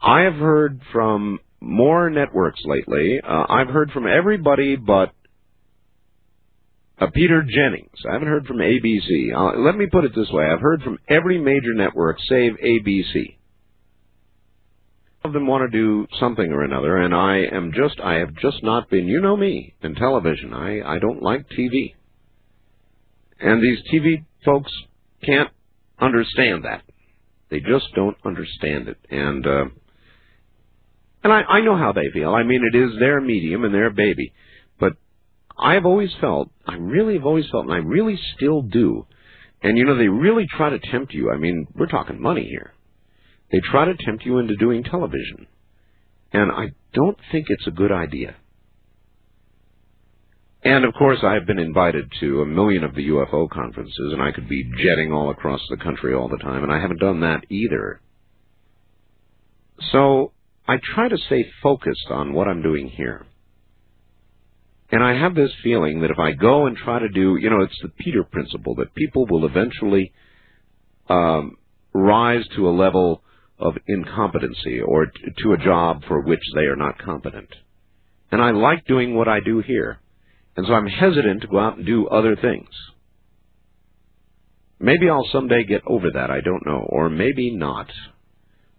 [0.00, 3.20] I have heard from more networks lately.
[3.22, 5.12] Uh, I've heard from everybody but
[6.98, 7.98] uh, Peter Jennings.
[8.08, 9.36] I haven't heard from ABC.
[9.36, 13.36] Uh, let me put it this way: I've heard from every major network save ABC.
[15.24, 18.62] Of them want to do something or another, and I am just I have just
[18.64, 19.06] not been.
[19.06, 20.52] You know me in television.
[20.52, 21.94] I I don't like TV,
[23.38, 24.72] and these TV folks
[25.24, 25.50] can't
[26.00, 26.82] understand that.
[27.50, 29.64] They just don't understand it, and uh,
[31.22, 32.34] and I I know how they feel.
[32.34, 34.32] I mean, it is their medium and their baby,
[34.80, 34.94] but
[35.58, 39.06] I've always felt, I really have always felt, and I really still do.
[39.62, 41.30] And you know, they really try to tempt you.
[41.30, 42.72] I mean, we're talking money here.
[43.52, 45.46] They try to tempt you into doing television.
[46.32, 48.34] And I don't think it's a good idea.
[50.64, 54.32] And of course, I've been invited to a million of the UFO conferences, and I
[54.32, 57.44] could be jetting all across the country all the time, and I haven't done that
[57.50, 58.00] either.
[59.90, 60.32] So,
[60.66, 63.26] I try to stay focused on what I'm doing here.
[64.92, 67.62] And I have this feeling that if I go and try to do, you know,
[67.62, 70.12] it's the Peter principle that people will eventually
[71.08, 71.56] um,
[71.92, 73.22] rise to a level
[73.58, 75.12] of incompetency or t-
[75.42, 77.48] to a job for which they are not competent.
[78.30, 80.00] And I like doing what I do here.
[80.56, 82.68] And so I'm hesitant to go out and do other things.
[84.80, 87.86] Maybe I'll someday get over that, I don't know, or maybe not.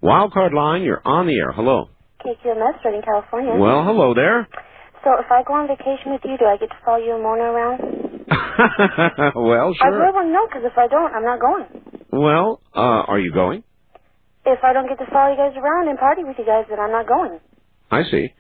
[0.03, 1.53] Wildcard line, you're on the air.
[1.53, 1.89] Hello.
[2.25, 3.53] KQMS, Redding, California.
[3.55, 4.47] Well, hello there.
[5.03, 7.23] So if I go on vacation with you, do I get to follow you and
[7.23, 7.79] Mona around?
[9.35, 9.83] well, sure.
[9.83, 11.65] I really want to know, because if I don't, I'm not going.
[12.11, 13.63] Well, uh, are you going?
[14.45, 16.79] If I don't get to follow you guys around and party with you guys, then
[16.79, 17.39] I'm not going.
[17.91, 18.33] I see.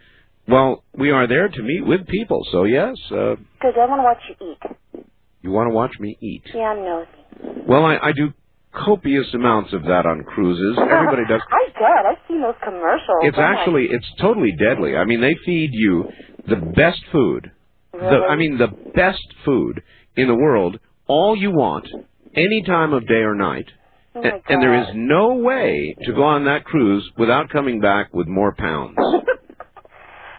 [0.47, 4.03] Well, we are there to meet with people, so yes, uh, Because I want to
[4.03, 5.05] watch you eat.
[5.41, 6.43] you want to watch me eat.
[6.53, 7.63] Yeah, I'm nosy.
[7.67, 8.33] Well, I, I do
[8.73, 10.77] copious amounts of that on cruises.
[10.77, 11.41] Everybody does.
[11.49, 12.05] I bet.
[12.05, 13.19] I've seen those commercials.
[13.21, 14.97] It's like, actually, it's totally deadly.
[14.97, 16.09] I mean, they feed you
[16.47, 17.51] the best food.
[17.93, 19.83] The, I mean, the best food
[20.17, 21.87] in the world, all you want,
[22.35, 23.67] any time of day or night.
[24.15, 28.13] Oh and, and there is no way to go on that cruise without coming back
[28.13, 28.97] with more pounds.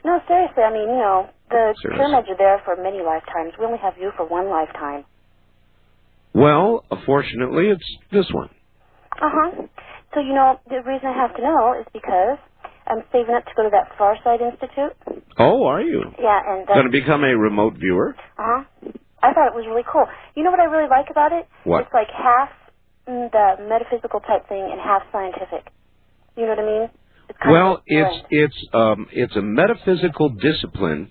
[0.05, 0.63] No, seriously.
[0.63, 1.97] I mean, you know, the Seriously.
[1.97, 3.55] pyramids are there for many lifetimes.
[3.59, 5.07] We only have you for one lifetime.
[6.35, 8.51] Well, fortunately, it's this one.
[9.17, 9.51] Uh huh.
[10.13, 12.37] So you know, the reason I have to know is because
[12.87, 14.93] I'm saving up to go to that Farsight Institute.
[15.39, 16.03] Oh, are you?
[16.21, 18.15] Yeah, and Going to become a remote viewer?
[18.39, 18.65] uh huh.
[19.23, 20.05] I thought it was really cool.
[20.37, 21.49] You know what I really like about it?
[21.65, 21.85] What?
[21.85, 22.51] It's like half
[23.07, 25.71] the metaphysical type thing and half scientific.
[26.37, 26.91] You know what I mean?
[27.29, 31.11] It's Well, it's it's um it's a metaphysical discipline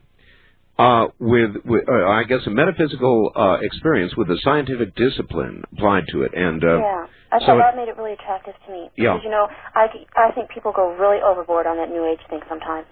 [0.77, 6.05] uh with, with uh, I guess a metaphysical uh experience with a scientific discipline applied
[6.11, 7.07] to it and uh yeah.
[7.31, 8.89] I so thought it- that made it really attractive to me.
[8.95, 9.13] Yeah.
[9.13, 12.41] Because, you know, I, I think people go really overboard on that New Age thing
[12.49, 12.85] sometimes.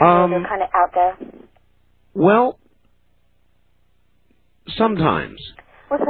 [0.00, 1.16] Um they're kind of out there.
[2.14, 2.58] well
[4.76, 5.40] sometimes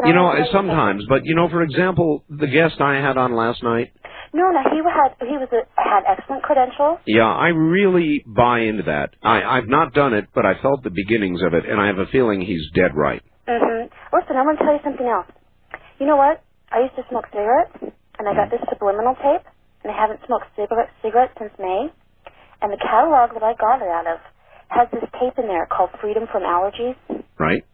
[0.07, 3.17] you know wanna tell you sometimes but you know for example the guest I had
[3.17, 3.93] on last night
[4.35, 6.99] No, no, he had he was a, had excellent credentials.
[7.07, 10.91] yeah I really buy into that I I've not done it but I felt the
[10.91, 13.89] beginnings of it and I have a feeling he's dead right Mm-hmm.
[14.13, 15.25] Listen, I'm going to tell you something else.
[15.99, 16.45] You know what?
[16.69, 19.41] I used to smoke cigarettes, and I got this subliminal tape,
[19.81, 21.89] and I haven't smoked cigarette, cigarettes since May.
[22.61, 24.21] And the catalog that I got it out of
[24.69, 26.93] has this tape in there called Freedom from Allergies,
[27.41, 27.65] right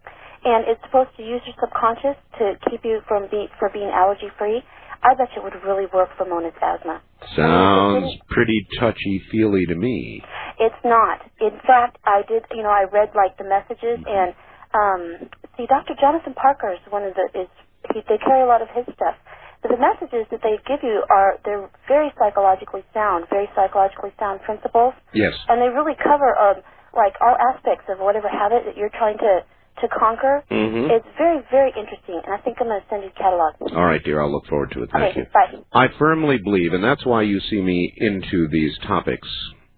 [0.45, 4.29] and it's supposed to use your subconscious to keep you from be, for being allergy
[4.39, 4.63] free.
[5.03, 7.03] I bet you it would really work for Mona's asthma.
[7.37, 10.23] sounds pretty touchy feely to me
[10.59, 11.21] It's not.
[11.41, 12.45] In fact, I did.
[12.53, 14.33] You know, I read like the messages, and
[14.73, 15.95] um, see, Dr.
[16.01, 17.49] Jonathan Parker is one of the is
[17.93, 19.17] he, they carry a lot of his stuff.
[19.61, 24.41] But the messages that they give you are they're very psychologically sound, very psychologically sound
[24.43, 26.61] principles, yes and they really cover um,
[26.97, 29.41] like all aspects of whatever habit that you're trying to
[29.81, 30.45] to conquer.
[30.51, 30.91] Mhm.
[30.91, 33.55] It's very very interesting, and I think I'm going to send you the catalog.
[33.75, 34.21] All right, dear.
[34.21, 34.91] I'll look forward to it.
[34.91, 35.27] Thank okay, you.
[35.73, 35.87] bye.
[35.87, 39.29] I firmly believe, and that's why you see me into these topics,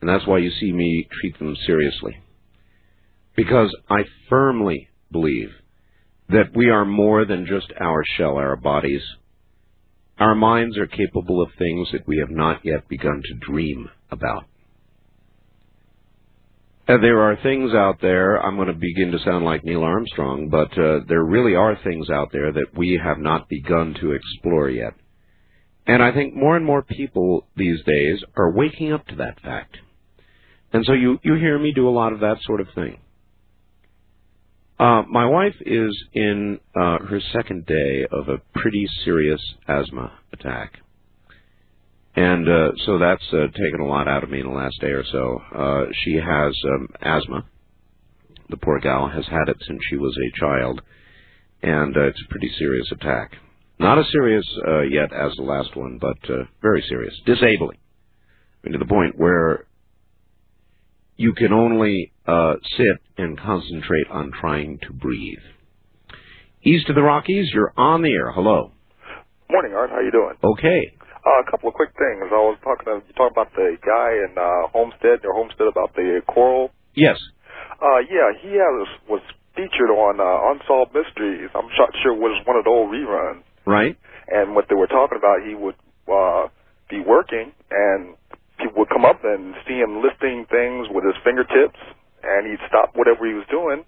[0.00, 2.16] and that's why you see me treat them seriously.
[3.34, 5.50] Because I firmly believe
[6.28, 9.02] that we are more than just our shell, our bodies.
[10.18, 14.44] Our minds are capable of things that we have not yet begun to dream about.
[16.88, 20.48] Uh, there are things out there, I'm going to begin to sound like Neil Armstrong,
[20.48, 24.70] but uh, there really are things out there that we have not begun to explore
[24.70, 24.94] yet.
[25.88, 29.78] And I think more and more people these days are waking up to that fact.
[30.72, 32.98] And so you, you hear me do a lot of that sort of thing.
[34.78, 40.74] Uh, my wife is in uh, her second day of a pretty serious asthma attack.
[42.16, 44.88] And uh, so that's uh, taken a lot out of me in the last day
[44.88, 45.42] or so.
[45.54, 47.44] Uh, she has um, asthma.
[48.48, 50.80] The poor gal has had it since she was a child,
[51.62, 53.32] and uh, it's a pretty serious attack.
[53.78, 57.76] Not as serious uh, yet as the last one, but uh, very serious, disabling.
[57.76, 59.66] I mean, to the point where
[61.16, 65.38] you can only uh, sit and concentrate on trying to breathe.
[66.62, 68.32] East of the Rockies, you're on the air.
[68.32, 68.72] Hello.
[69.50, 69.90] Morning, Art.
[69.90, 70.34] How you doing?
[70.42, 70.95] Okay.
[71.26, 72.22] Uh, a couple of quick things.
[72.30, 72.86] I was talking.
[72.86, 76.70] To, you talked about the guy in uh, Homestead, your Homestead, about the coral.
[76.94, 77.18] Yes.
[77.82, 79.20] Uh, yeah, he has was
[79.58, 81.50] featured on uh, Unsolved Mysteries.
[81.50, 83.42] I'm not sure it was one of the old reruns.
[83.66, 83.98] Right.
[84.30, 85.74] And what they were talking about, he would
[86.06, 86.46] uh,
[86.86, 88.14] be working, and
[88.62, 91.80] people would come up and see him listing things with his fingertips,
[92.22, 93.82] and he'd stop whatever he was doing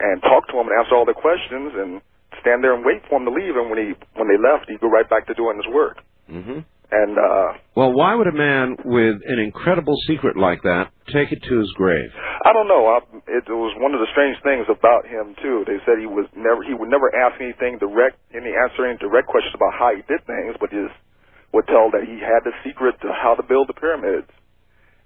[0.00, 2.00] and talk to him and answer all their questions and
[2.40, 3.52] stand there and wait for him to leave.
[3.52, 6.00] And when he when they left, he'd go right back to doing his work.
[6.30, 6.60] Mm-hmm.
[6.94, 11.42] And uh, Well, why would a man with an incredible secret like that take it
[11.48, 12.06] to his grave?
[12.44, 12.86] I don't know.
[12.86, 15.66] I, it, it was one of the strange things about him too.
[15.66, 19.26] They said he was never he would never ask anything direct, any answer any direct
[19.26, 20.94] questions about how he did things, but just
[21.50, 24.30] would tell that he had the secret to how to build the pyramids.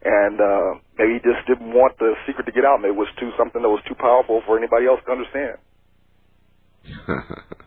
[0.05, 0.71] And uh,
[1.01, 2.85] maybe he just didn't want the secret to get out.
[2.85, 5.57] Maybe it was too something that was too powerful for anybody else to understand.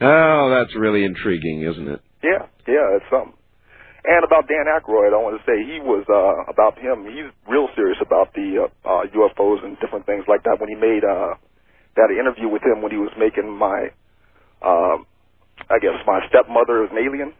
[0.00, 2.00] oh, that's really intriguing, isn't it?
[2.22, 3.34] Yeah, yeah, it's something.
[4.04, 7.08] And about Dan Aykroyd, I want to say he was uh, about him.
[7.08, 10.60] He's real serious about the uh, uh, UFOs and different things like that.
[10.60, 11.40] When he made uh,
[11.96, 13.88] that interview with him when he was making my,
[14.60, 15.08] um,
[15.72, 17.32] I guess my stepmother is an alien,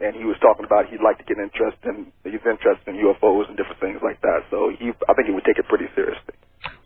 [0.00, 3.44] and he was talking about he'd like to get interested in he's interested in UFOs
[3.52, 4.48] and different things like that.
[4.48, 6.32] So he, I think he would take it pretty seriously.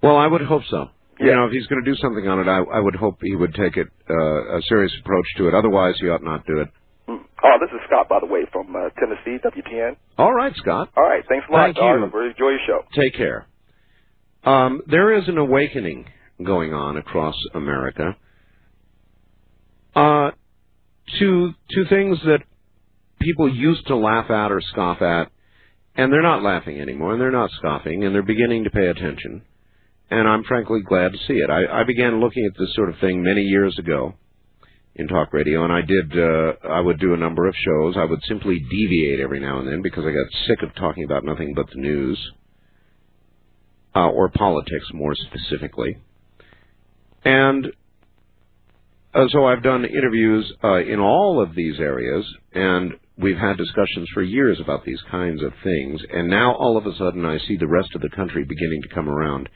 [0.02, 0.90] Well, I would hope so.
[1.26, 3.34] You know, if he's going to do something on it, I, I would hope he
[3.36, 5.54] would take it uh, a serious approach to it.
[5.54, 6.68] Otherwise, he ought not do it.
[7.08, 9.96] Oh, this is Scott, by the way, from uh, Tennessee, WTN.
[10.18, 10.90] All right, Scott.
[10.96, 11.64] All right, thanks a lot.
[11.66, 11.82] Thank you.
[11.82, 12.02] Art.
[12.02, 12.82] Enjoy your show.
[12.94, 13.46] Take care.
[14.44, 16.06] Um, there is an awakening
[16.44, 18.16] going on across America
[19.94, 20.30] uh,
[21.18, 22.40] to to things that
[23.20, 25.30] people used to laugh at or scoff at,
[25.94, 29.42] and they're not laughing anymore, and they're not scoffing, and they're beginning to pay attention.
[30.10, 31.50] And I'm frankly glad to see it.
[31.50, 34.14] I, I began looking at this sort of thing many years ago
[34.94, 36.12] in talk radio, and I did.
[36.12, 37.94] Uh, I would do a number of shows.
[37.96, 41.24] I would simply deviate every now and then because I got sick of talking about
[41.24, 42.18] nothing but the news
[43.94, 45.96] uh, or politics, more specifically.
[47.24, 47.66] And
[49.14, 54.08] uh, so I've done interviews uh, in all of these areas, and we've had discussions
[54.14, 56.00] for years about these kinds of things.
[56.10, 58.94] And now all of a sudden, I see the rest of the country beginning to
[58.94, 59.48] come around,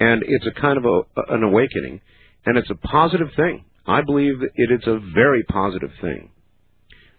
[0.00, 2.00] and it's a kind of a, an awakening,
[2.46, 3.64] and it's a positive thing.
[3.86, 6.30] I believe it is a very positive thing.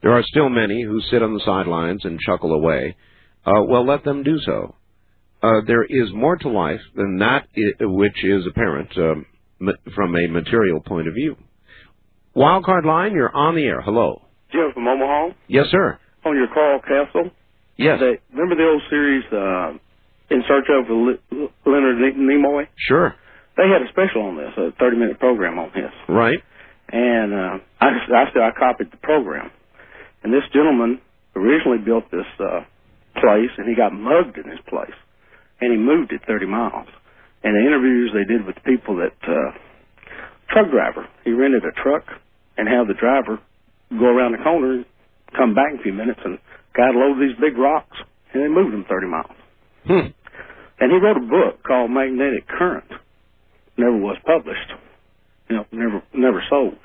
[0.02, 2.96] There are still many who sit on the sidelines and chuckle away.
[3.46, 4.76] Uh, well, let them do so.
[5.42, 7.48] Uh, there is more to life than that
[7.80, 9.26] which is apparent um,
[9.96, 11.36] from a material point of view.
[12.36, 13.82] Wildcard line, you're on the air.
[13.82, 14.22] Hello.
[14.52, 15.30] Jim from Omaha.
[15.48, 16.00] Yes, sir.
[16.26, 17.32] On your Coral Castle.
[17.78, 18.00] Yes.
[18.00, 19.78] They, remember the old series, uh,
[20.30, 22.68] In Search of Le- Leonard Nimoy?
[22.78, 23.16] Sure.
[23.58, 25.92] They had a special on this, a 30 minute program on this.
[26.08, 26.40] Right.
[26.92, 29.52] And uh, I, I, still, I copied the program.
[30.24, 31.02] And this gentleman
[31.36, 32.62] originally built this uh,
[33.16, 34.96] place, and he got mugged in his place.
[35.62, 36.88] And he moved it 30 miles.
[37.44, 39.52] And the interviews they did with the people that, uh,
[40.50, 42.04] truck driver, he rented a truck
[42.58, 43.40] and had the driver
[43.92, 44.84] go around the corner,
[45.36, 46.38] come back in a few minutes, and
[46.76, 47.98] guy load these big rocks,
[48.34, 49.36] and they moved them 30 miles.
[49.88, 50.08] Hmm.
[50.80, 52.90] And he wrote a book called Magnetic Current.
[53.78, 54.72] Never was published.
[55.50, 56.76] You know, never never sold.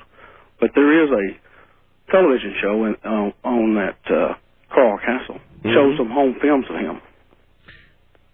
[0.59, 4.33] But there is a television show in, on, on that uh,
[4.73, 5.39] Coral Castle.
[5.63, 7.01] Shows some home films of him.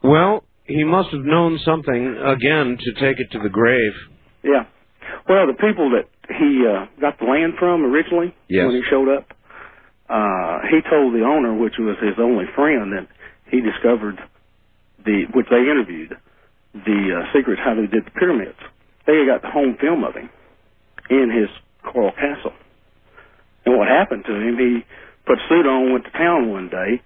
[0.03, 3.93] Well, he must have known something again to take it to the grave.
[4.43, 4.65] Yeah.
[5.29, 8.67] Well, the people that he uh, got the land from originally Yes.
[8.67, 9.27] when he showed up,
[10.09, 13.07] uh, he told the owner, which was his only friend, that
[13.49, 14.19] he discovered
[15.05, 16.15] the, which they interviewed,
[16.73, 18.57] the uh, secret how they did the pyramids.
[19.05, 20.29] They got the home film of him
[21.09, 21.49] in his
[21.83, 22.53] coral castle.
[23.65, 24.85] And what happened to him, he
[25.25, 27.01] put a suit on, went to town one day,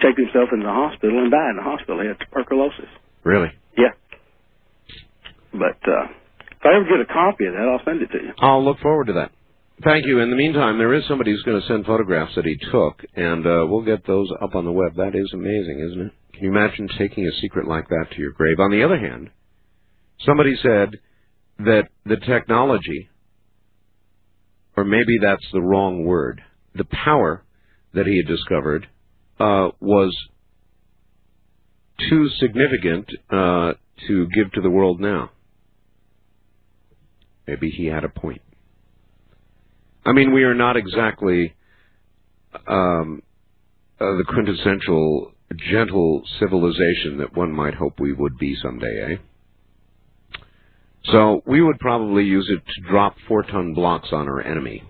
[0.00, 2.00] checked himself into the hospital, and died in the hospital.
[2.00, 2.88] He had tuberculosis.
[3.24, 3.52] Really?
[3.76, 3.92] Yeah.
[5.52, 6.08] But uh,
[6.52, 8.32] if I ever get a copy of that, I'll send it to you.
[8.38, 9.32] I'll look forward to that.
[9.84, 10.20] Thank you.
[10.20, 13.46] In the meantime, there is somebody who's going to send photographs that he took, and
[13.46, 14.94] uh, we'll get those up on the web.
[14.96, 16.12] That is amazing, isn't it?
[16.34, 18.58] Can you imagine taking a secret like that to your grave?
[18.58, 19.30] On the other hand,
[20.24, 21.00] Somebody said
[21.58, 23.08] that the technology,
[24.76, 26.42] or maybe that's the wrong word,
[26.74, 27.44] the power
[27.94, 28.86] that he had discovered
[29.40, 30.16] uh, was
[32.08, 33.72] too significant uh,
[34.06, 35.30] to give to the world now.
[37.46, 38.42] Maybe he had a point.
[40.04, 41.54] I mean, we are not exactly
[42.66, 43.22] um,
[44.00, 49.16] uh, the quintessential gentle civilization that one might hope we would be someday, eh?
[51.10, 54.82] So we would probably use it to drop four ton blocks on our enemy.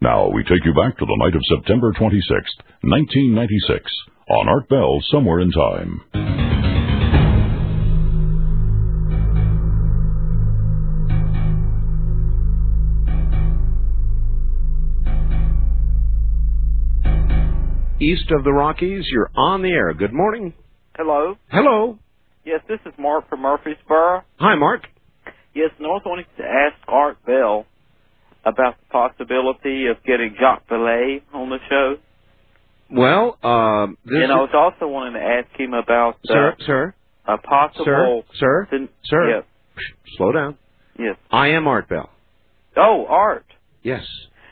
[0.00, 3.90] Now we take you back to the night of September 26th, 1996,
[4.28, 6.51] on Art Bell Somewhere in Time.
[18.02, 19.94] East of the Rockies, you're on the air.
[19.94, 20.52] Good morning.
[20.96, 21.36] Hello.
[21.52, 21.98] Hello.
[22.44, 24.24] Yes, this is Mark from Murfreesboro.
[24.40, 24.88] Hi, Mark.
[25.54, 27.64] Yes, and I was wanting to ask Art Bell
[28.44, 31.94] about the possibility of getting Jacques Vallée on the show.
[32.90, 36.94] Well, um, this and I was also wanting to ask him about uh, sir, sir,
[37.26, 38.24] a possible.
[38.34, 39.30] sir, sir, sir.
[39.30, 39.44] Yes.
[40.16, 40.58] Slow down.
[40.98, 41.16] Yes.
[41.30, 42.10] I am Art Bell.
[42.76, 43.46] Oh, Art.
[43.84, 44.02] Yes.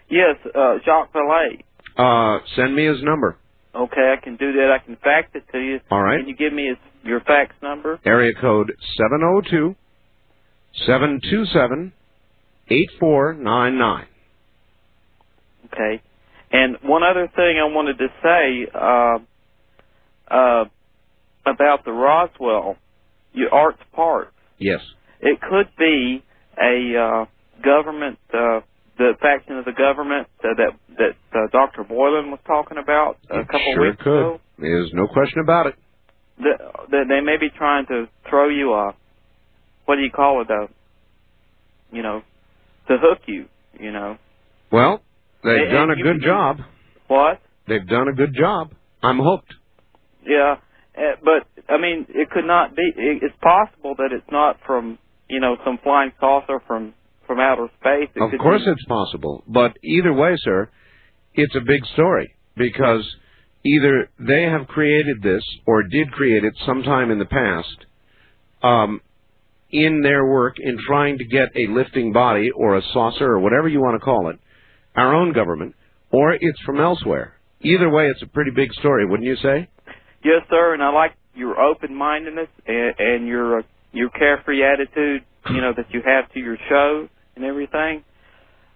[0.08, 1.64] Yes, uh, Jacques Vallée.
[2.00, 3.36] Uh, send me his number.
[3.74, 4.70] Okay, I can do that.
[4.72, 5.80] I can fax it to you.
[5.90, 6.18] All right.
[6.18, 8.00] Can you give me his, your fax number?
[8.04, 9.76] Area code seven zero two
[10.86, 11.92] seven two seven
[12.68, 14.06] eight four nine nine.
[15.66, 16.02] Okay.
[16.52, 19.18] And one other thing I wanted to say uh,
[20.34, 20.64] uh,
[21.46, 22.76] about the Roswell,
[23.32, 24.32] your Art's Parts.
[24.58, 24.80] Yes.
[25.20, 26.24] It could be
[26.60, 27.24] a uh,
[27.62, 28.60] government, uh,
[29.00, 31.84] the faction of the government uh, that that uh, Dr.
[31.88, 34.20] Boylan was talking about a couple sure weeks could.
[34.20, 34.40] ago.
[34.58, 35.74] There's no question about it.
[36.38, 36.58] That,
[36.90, 38.94] that they may be trying to throw you a,
[39.86, 40.68] what do you call it, though?
[41.92, 42.22] you know,
[42.88, 43.46] to hook you,
[43.80, 44.16] you know.
[44.70, 45.00] Well,
[45.42, 46.58] they've And- done a and good job.
[47.08, 47.40] What?
[47.66, 48.70] They've done a good job.
[49.02, 49.54] I'm hooked.
[50.24, 50.56] Yeah,
[50.96, 52.82] uh, but I mean, it could not be.
[52.96, 54.98] It, it's possible that it's not from
[55.28, 56.94] you know some flying saucer from
[57.30, 58.10] from outer space.
[58.16, 59.44] It Of course be, it's possible.
[59.46, 60.68] But either way, sir,
[61.34, 63.06] it's a big story because
[63.64, 67.86] either they have created this or did create it sometime in the past
[68.64, 69.00] um,
[69.70, 73.68] in their work in trying to get a lifting body or a saucer or whatever
[73.68, 74.36] you want to call it,
[74.96, 75.76] our own government,
[76.10, 77.34] or it's from elsewhere.
[77.60, 79.68] Either way, it's a pretty big story, wouldn't you say?
[80.24, 80.74] Yes, sir.
[80.74, 83.62] And I like your open mindedness and, and your uh,
[83.92, 85.22] your carefree attitude.
[85.48, 87.08] You know that you have to your show
[87.40, 88.04] and everything.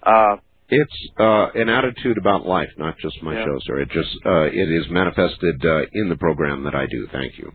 [0.03, 0.37] Uh,
[0.71, 3.45] It's uh, an attitude about life, not just my Yeah.
[3.45, 3.81] show, sir.
[3.81, 7.07] It just uh, it is manifested uh, in the program that I do.
[7.13, 7.53] Thank you.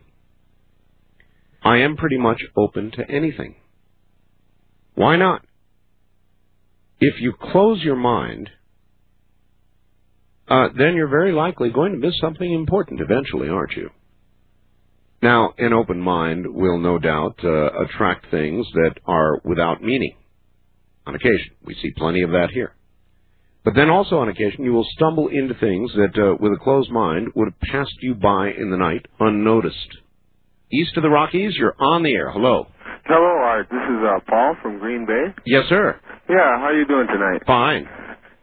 [1.62, 3.56] I am pretty much open to anything.
[4.94, 5.42] Why not?
[7.00, 8.48] If you close your mind,
[10.48, 13.90] uh, then you're very likely going to miss something important eventually, aren't you?
[15.22, 20.14] Now, an open mind will no doubt uh, attract things that are without meaning.
[21.06, 22.74] On occasion, we see plenty of that here.
[23.64, 26.90] But then also on occasion, you will stumble into things that, uh, with a closed
[26.90, 29.98] mind, would have passed you by in the night unnoticed.
[30.72, 32.30] East of the Rockies, you're on the air.
[32.30, 32.68] Hello.
[33.04, 33.66] Hello, Art.
[33.70, 35.34] This is uh, Paul from Green Bay.
[35.44, 35.98] Yes, sir.
[36.28, 37.42] Yeah, how you doing tonight?
[37.46, 37.88] Fine.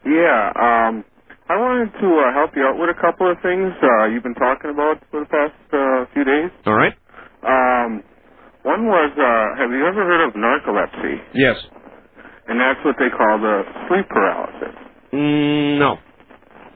[0.06, 1.06] Yeah, um,
[1.50, 4.36] I wanted to uh, help you out with a couple of things uh, you've been
[4.36, 6.52] talking about for the past uh, few days.
[6.66, 6.94] All right.
[7.48, 8.04] Um,
[8.64, 11.16] one was, uh, have you ever heard of narcolepsy?
[11.34, 11.56] Yes.
[12.48, 14.76] And that's what they call the sleep paralysis.
[15.14, 15.98] Mm, no.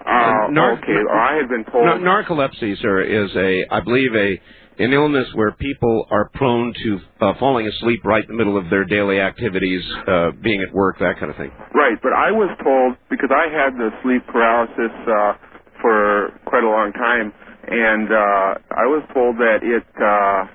[0.06, 1.85] Uh, nar- okay, I had been told.
[1.85, 4.41] Nar- narcolepsy, sir, is a, I believe, a
[4.80, 8.69] an illness where people are prone to uh, falling asleep right in the middle of
[8.69, 11.52] their daily activities, uh, being at work, that kind of thing.
[11.76, 15.34] Right, but I was told because I had the sleep paralysis uh,
[15.81, 17.31] for quite a long time,
[17.68, 20.49] and uh, I was told that it uh,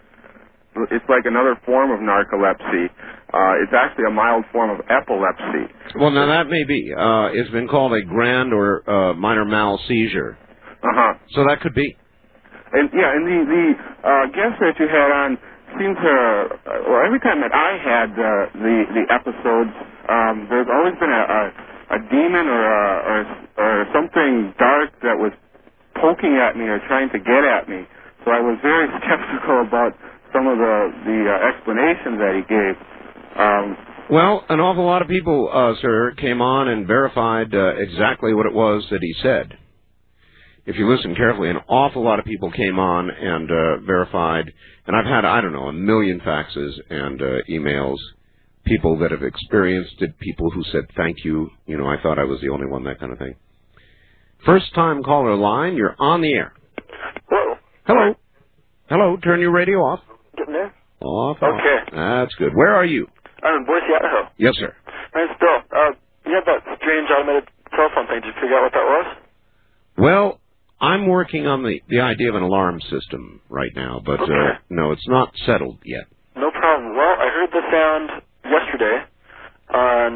[0.90, 2.86] it's like another form of narcolepsy.
[3.32, 5.73] Uh, it's actually a mild form of epilepsy.
[5.98, 6.93] Well, now that may be.
[6.97, 10.39] Uh, it's been called a grand or uh, minor mal seizure.
[10.82, 11.15] Uh huh.
[11.35, 11.97] So that could be.
[12.73, 13.65] And yeah, and the the
[14.05, 15.39] uh, guest that you had on
[15.78, 16.15] seemed to,
[16.66, 18.27] uh, well, every time that I had uh,
[18.59, 19.74] the the episodes,
[20.09, 21.43] um, there's always been a a,
[21.97, 23.19] a demon or a, or
[23.59, 25.32] or something dark that was
[26.01, 27.86] poking at me or trying to get at me.
[28.24, 29.94] So I was very skeptical about
[30.32, 32.74] some of the the uh, explanations that he gave.
[33.39, 33.77] Um,
[34.11, 38.47] Well, an awful lot of people, uh, sir, came on and verified uh, exactly what
[38.47, 39.59] it was that he said.
[40.65, 44.53] If you listen carefully, an awful lot of people came on and uh, verified,
[44.86, 47.98] and I've had, I don't know, a million faxes and uh, emails,
[48.65, 52.24] people that have experienced it, people who said thank you, you know, I thought I
[52.24, 53.36] was the only one, that kind of thing.
[54.44, 56.53] First time caller line, you're on the air.
[57.28, 57.55] Hello.
[57.86, 58.15] Hello.
[58.89, 60.01] Hello, turn your radio off.
[60.37, 60.73] Getting there?
[61.01, 61.39] Off.
[61.43, 61.79] Okay.
[61.93, 62.53] That's good.
[62.55, 63.07] Where are you?
[63.43, 64.29] I'm in Boise, Idaho.
[64.39, 64.75] Yes, sir.
[65.15, 65.59] My name's Bill.
[65.73, 65.93] Uh,
[66.27, 68.21] you had that strange automated telephone thing.
[68.25, 69.07] Did you figure out what that was?
[69.99, 70.41] Well,
[70.81, 74.33] I'm working on the the idea of an alarm system right now, but Okay.
[74.33, 76.05] uh, no, it's not settled yet.
[76.37, 76.97] No problem.
[76.97, 78.07] Well, I heard the sound
[78.45, 78.97] yesterday
[79.73, 80.11] on,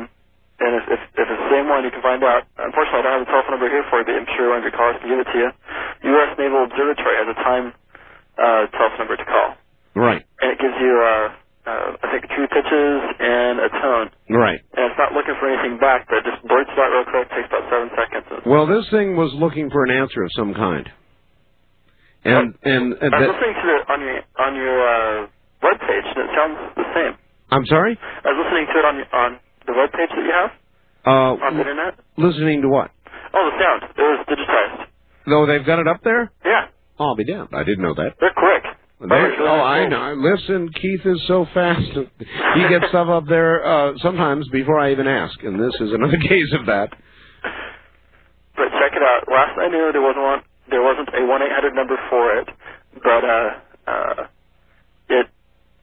[0.61, 2.45] and if, if, if it's the same one, you can find out.
[2.61, 4.65] Unfortunately, I don't have the telephone number here for you, but I'm sure one of
[4.69, 5.49] your callers can give it to you.
[6.13, 6.31] U.S.
[6.37, 7.67] Naval Observatory has a time
[8.37, 9.49] uh, telephone number to call,
[9.95, 10.23] Right.
[10.41, 11.27] and it gives you, uh,
[11.67, 14.07] uh, I think, two pitches and a tone.
[14.31, 14.61] Right.
[14.79, 17.27] And it's not looking for anything back, but it just blurts it out real quick.
[17.35, 18.27] Takes about seven seconds.
[18.47, 20.89] Well, this thing was looking for an answer of some kind,
[22.25, 25.19] and and, and I was that, listening to it on your on your uh,
[25.65, 27.12] web page, and it sounds the same.
[27.51, 27.99] I'm sorry.
[27.99, 29.31] I was listening to it on on
[29.67, 30.51] the web page that you have
[31.07, 31.99] Uh, on the internet.
[32.17, 32.91] listening to what?
[33.35, 33.81] Oh, the sound.
[33.91, 34.87] It was digitized.
[35.27, 36.31] Though they've got it up there.
[36.45, 36.69] Yeah,
[36.99, 37.49] I'll be damned.
[37.55, 38.15] I didn't know that.
[38.21, 38.65] they're quick.
[39.01, 40.14] They, oh, I know.
[40.18, 41.81] Listen, Keith is so fast.
[42.55, 46.18] He gets stuff up there uh, sometimes before I even ask, and this is another
[46.28, 46.90] case of that.
[48.56, 49.24] But check it out.
[49.31, 50.40] Last I knew, there wasn't one.
[50.68, 52.48] There wasn't a one eight hundred number for it.
[53.02, 53.51] But uh,
[53.86, 54.27] uh,
[55.09, 55.27] it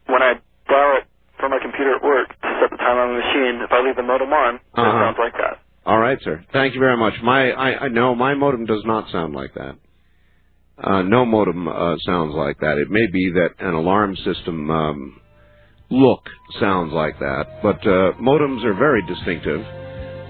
[0.07, 0.34] when I
[0.69, 1.07] dial it
[1.39, 3.95] from my computer at work to set the time on the machine, if I leave
[3.95, 4.91] the modem on, it Uh-huh.
[5.06, 5.60] sounds like that.
[5.85, 6.44] All right, sir.
[6.53, 7.14] Thank you very much.
[7.23, 9.76] My, I, I no, my modem does not sound like that.
[10.82, 12.78] Uh, no modem uh, sounds like that.
[12.78, 15.22] It may be that an alarm system um,
[15.90, 16.22] look
[16.60, 19.62] sounds like that, but uh, modems are very distinctive.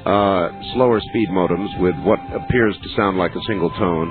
[0.05, 4.09] Uh, slower speed modems with what appears to sound like a single tone,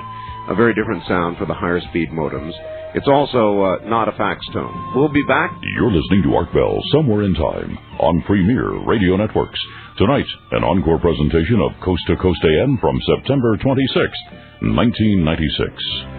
[0.49, 2.53] a very different sound for the higher speed modems.
[2.93, 4.93] It's also uh, not a fax tone.
[4.95, 5.51] We'll be back.
[5.75, 9.59] You're listening to Art Bell Somewhere in Time on Premier Radio Networks.
[9.97, 14.21] Tonight, an encore presentation of Coast to Coast AM from September 26th,
[14.61, 16.16] 1996.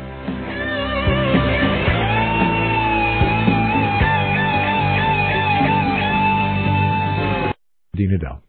[7.99, 8.48] Dina Dell.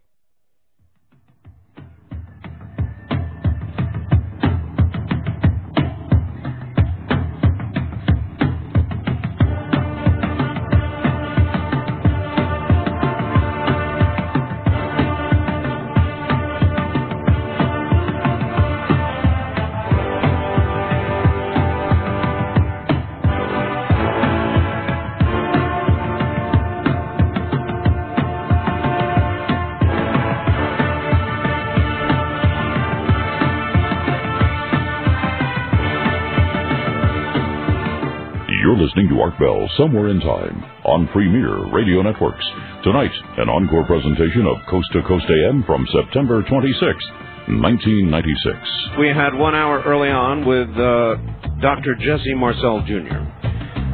[39.38, 42.46] Bell Somewhere in Time on Premier Radio Networks.
[42.84, 48.98] Tonight, an encore presentation of Coast to Coast AM from September 26th, 1996.
[48.98, 51.16] We had one hour early on with uh,
[51.62, 51.96] Dr.
[51.96, 53.28] Jesse Marcel Jr.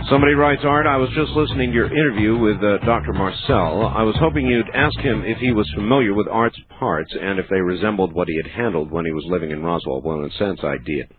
[0.09, 3.11] Somebody writes, Art, I was just listening to your interview with uh, Dr.
[3.11, 3.87] Marcel.
[3.87, 7.47] I was hoping you'd ask him if he was familiar with Art's parts and if
[7.49, 10.01] they resembled what he had handled when he was living in Roswell.
[10.01, 11.11] Well, in a sense, I did.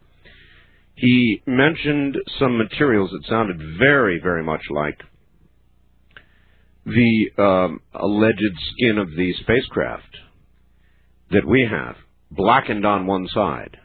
[0.96, 4.98] He mentioned some materials that sounded very, very much like
[6.86, 10.16] the um, alleged skin of the spacecraft
[11.30, 11.96] that we have,
[12.30, 13.76] blackened on one side,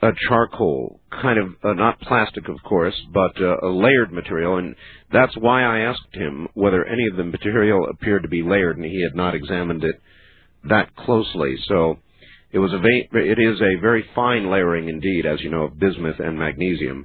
[0.00, 4.76] a charcoal kind of uh, not plastic, of course, but uh, a layered material, and
[5.10, 8.84] that's why I asked him whether any of the material appeared to be layered, and
[8.84, 10.00] he had not examined it
[10.68, 11.56] that closely.
[11.66, 11.98] So
[12.56, 15.78] it was a va- it is a very fine layering indeed, as you know, of
[15.78, 17.04] bismuth and magnesium,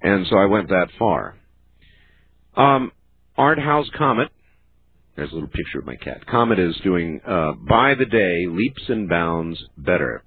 [0.00, 1.36] and so I went that far.
[2.56, 2.92] Um,
[3.36, 4.30] Art House Comet.
[5.14, 6.24] There's a little picture of my cat.
[6.24, 10.24] Comet is doing uh, by the day leaps and bounds better.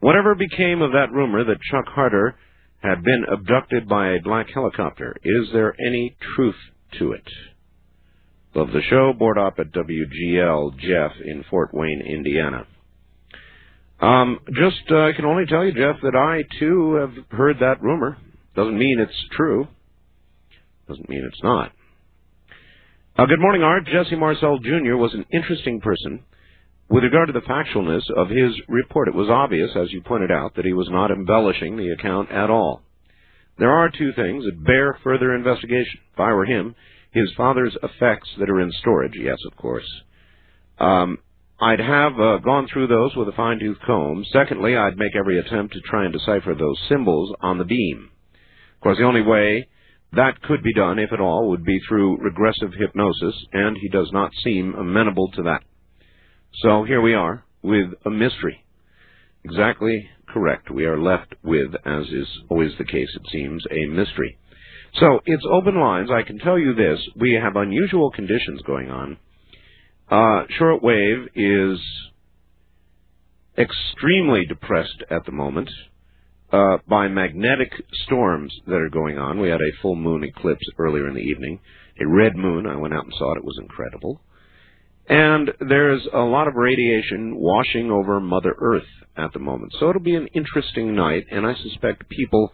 [0.00, 2.34] Whatever became of that rumor that Chuck Harder
[2.82, 5.14] had been abducted by a black helicopter?
[5.22, 6.58] Is there any truth
[6.98, 7.28] to it?
[8.56, 9.12] Love the show.
[9.16, 12.66] Board op at WGL Jeff in Fort Wayne, Indiana.
[14.00, 17.82] Um, just uh, I can only tell you, Jeff, that I too have heard that
[17.82, 18.16] rumor.
[18.56, 19.68] Doesn't mean it's true.
[20.88, 21.72] Doesn't mean it's not.
[23.16, 23.84] Uh, good morning, Art.
[23.86, 24.96] Jesse Marcel Jr.
[24.96, 26.20] was an interesting person.
[26.88, 30.56] With regard to the factualness of his report, it was obvious, as you pointed out,
[30.56, 32.82] that he was not embellishing the account at all.
[33.58, 36.00] There are two things that bear further investigation.
[36.14, 36.74] If I were him,
[37.12, 39.88] his father's effects that are in storage, yes, of course.
[40.78, 41.18] Um,
[41.62, 44.24] I'd have uh, gone through those with a fine-tooth comb.
[44.32, 48.10] Secondly, I'd make every attempt to try and decipher those symbols on the beam.
[48.76, 49.68] Of course, the only way
[50.12, 54.10] that could be done, if at all, would be through regressive hypnosis, and he does
[54.10, 55.62] not seem amenable to that.
[56.62, 58.64] So here we are with a mystery.
[59.44, 60.70] Exactly correct.
[60.70, 64.38] We are left with, as is always the case, it seems, a mystery.
[64.94, 66.10] So it's open lines.
[66.10, 69.18] I can tell you this: we have unusual conditions going on.
[70.10, 71.78] Uh, shortwave is
[73.56, 75.70] extremely depressed at the moment
[76.52, 77.70] uh, by magnetic
[78.04, 79.38] storms that are going on.
[79.38, 81.60] We had a full moon eclipse earlier in the evening,
[82.00, 82.66] a red moon.
[82.66, 84.20] I went out and saw it; it was incredible.
[85.08, 89.74] And there's a lot of radiation washing over Mother Earth at the moment.
[89.78, 92.52] So it'll be an interesting night, and I suspect people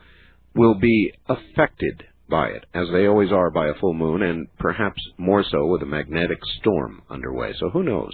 [0.55, 5.01] will be affected by it, as they always are by a full moon, and perhaps
[5.19, 7.53] more so with a magnetic storm underway.
[7.59, 8.13] So who knows?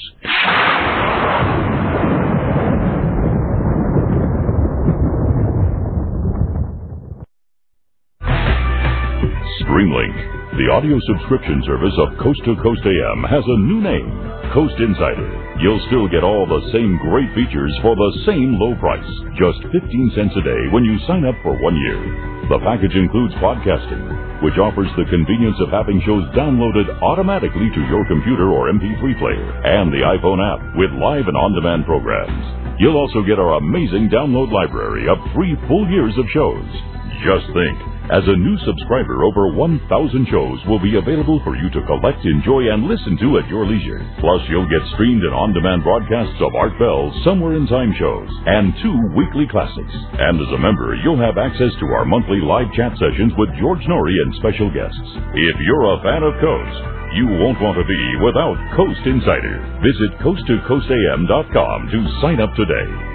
[9.63, 10.17] Streamlink,
[10.59, 14.11] the audio subscription service of Coast to Coast AM, has a new name,
[14.53, 15.52] Coast Insider.
[15.63, 19.07] You'll still get all the same great features for the same low price,
[19.39, 22.03] just 15 cents a day when you sign up for one year.
[22.51, 28.03] The package includes podcasting, which offers the convenience of having shows downloaded automatically to your
[28.11, 32.83] computer or MP3 player, and the iPhone app with live and on-demand programs.
[32.83, 36.67] You'll also get our amazing download library of three full years of shows.
[37.23, 37.79] Just think,
[38.13, 39.89] as a new subscriber, over 1,000
[40.29, 44.05] shows will be available for you to collect, enjoy, and listen to at your leisure.
[44.21, 48.77] Plus, you'll get streamed and on-demand broadcasts of Art Bell's Somewhere in Time shows and
[48.85, 49.97] two weekly classics.
[50.21, 53.81] And as a member, you'll have access to our monthly live chat sessions with George
[53.89, 55.09] Noory and special guests.
[55.33, 56.79] If you're a fan of Coast,
[57.17, 59.57] you won't want to be without Coast Insider.
[59.81, 63.12] Visit coasttocoastam.com to sign up today.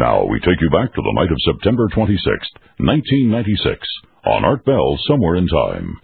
[0.00, 3.86] Now we take you back to the night of September 26th, 1996,
[4.24, 6.00] on Art Bell Somewhere in Time.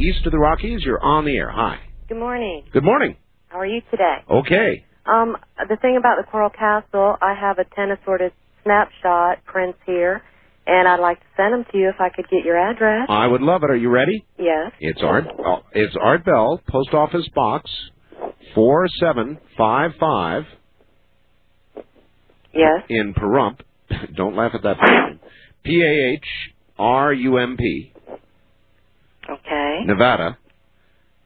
[0.00, 1.50] East of the Rockies, you're on the air.
[1.50, 1.80] Hi.
[2.08, 2.64] Good morning.
[2.72, 3.16] Good morning.
[3.48, 4.24] How are you today?
[4.30, 4.86] Okay.
[5.04, 5.36] Um,
[5.68, 8.32] the thing about the Coral Castle, I have a ten assorted
[8.64, 10.22] snapshot prints here,
[10.66, 13.06] and I'd like to send them to you if I could get your address.
[13.08, 13.70] I would love it.
[13.70, 14.24] Are you ready?
[14.38, 14.72] Yes.
[14.80, 15.24] It's Art.
[15.44, 17.70] oh, It's Art Bell, Post Office Box
[18.54, 20.44] four seven five five.
[22.54, 22.82] Yes.
[22.88, 23.60] In Pahrump.
[24.16, 24.76] Don't laugh at that.
[25.64, 26.24] P A H
[26.78, 27.92] R U M P.
[29.30, 29.80] Okay.
[29.86, 30.38] Nevada.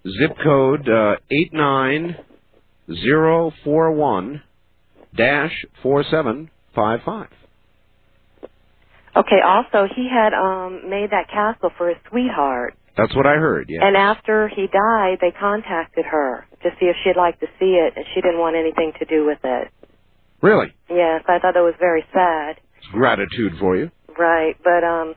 [0.04, 2.16] Zip code uh, eight nine
[2.92, 4.42] zero four one
[5.16, 5.52] dash
[5.82, 7.28] four seven five five.
[9.16, 9.40] Okay.
[9.44, 13.66] Also, he had um made that castle for his sweetheart, That's what I heard.
[13.68, 13.86] Yeah.
[13.86, 17.94] and after he died, they contacted her to see if she'd like to see it,
[17.96, 19.68] and she didn't want anything to do with it.
[20.42, 22.60] Really, Yes, I thought that was very sad.
[22.78, 23.90] it's gratitude for you.
[24.18, 25.14] Right, but um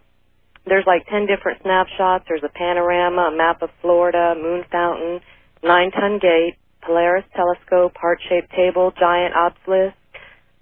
[0.66, 2.26] there's like 10 different snapshots.
[2.28, 5.20] There's a panorama, a map of Florida, moon fountain,
[5.64, 6.56] nine ton gate,
[6.86, 9.96] Polaris telescope, heart shaped table, giant obelisk,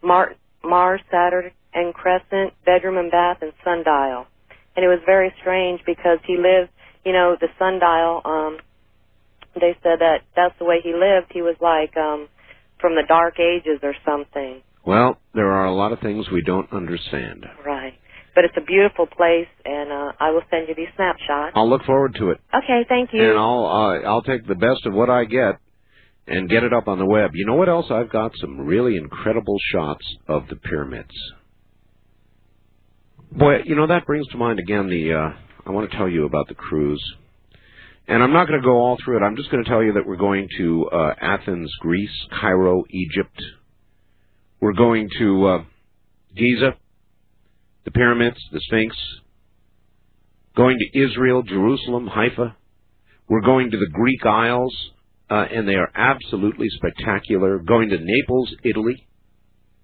[0.02, 4.26] Mar- Mars, Saturn, and crescent, bedroom and bath, and sundial.
[4.76, 6.70] And it was very strange because he lived,
[7.06, 8.58] you know, the sundial, um,
[9.60, 11.32] they said that that's the way he lived.
[11.32, 12.28] He was like, um,
[12.80, 14.62] from the dark ages or something.
[14.86, 17.46] Well, there are a lot of things we don't understand.
[17.66, 17.94] Right.
[18.36, 21.54] But it's a beautiful place, and uh, I will send you these snapshots.
[21.56, 23.22] I'll look forward to it, Okay, thank you.
[23.30, 25.58] and I'll uh, I'll take the best of what I get
[26.28, 27.32] and get it up on the web.
[27.34, 27.88] You know what else?
[27.90, 31.16] I've got some really incredible shots of the pyramids.
[33.32, 35.14] Boy, you know that brings to mind again the.
[35.14, 35.34] Uh,
[35.66, 37.04] I want to tell you about the cruise,
[38.08, 39.26] and I'm not going to go all through it.
[39.26, 43.42] I'm just going to tell you that we're going to uh, Athens, Greece, Cairo, Egypt.
[44.62, 45.64] We're going to uh,
[46.38, 46.76] Giza,
[47.84, 48.96] the pyramids, the Sphinx.
[50.56, 52.56] Going to Israel, Jerusalem, Haifa.
[53.28, 54.74] We're going to the Greek Isles,
[55.30, 57.60] uh, and they are absolutely spectacular.
[57.60, 59.06] Going to Naples, Italy,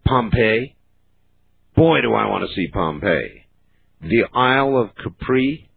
[0.06, 0.78] Pompeii.
[1.76, 3.45] Boy, do I want to see Pompeii.
[4.02, 5.69] The Isle of Capri.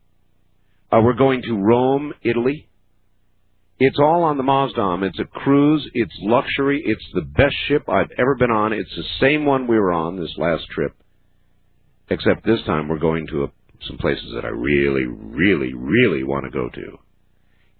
[0.92, 2.68] Uh, we're going to Rome, Italy.
[3.78, 5.02] It's all on the Maasdam.
[5.02, 5.88] It's a cruise.
[5.94, 6.82] It's luxury.
[6.84, 8.72] It's the best ship I've ever been on.
[8.72, 10.94] It's the same one we were on this last trip,
[12.08, 13.48] except this time we're going to a,
[13.86, 16.98] some places that I really, really, really want to go to.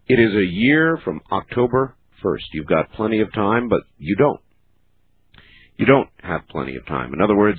[0.09, 2.45] It is a year from October 1st.
[2.53, 4.41] You've got plenty of time, but you don't.
[5.77, 7.13] You don't have plenty of time.
[7.13, 7.59] In other words,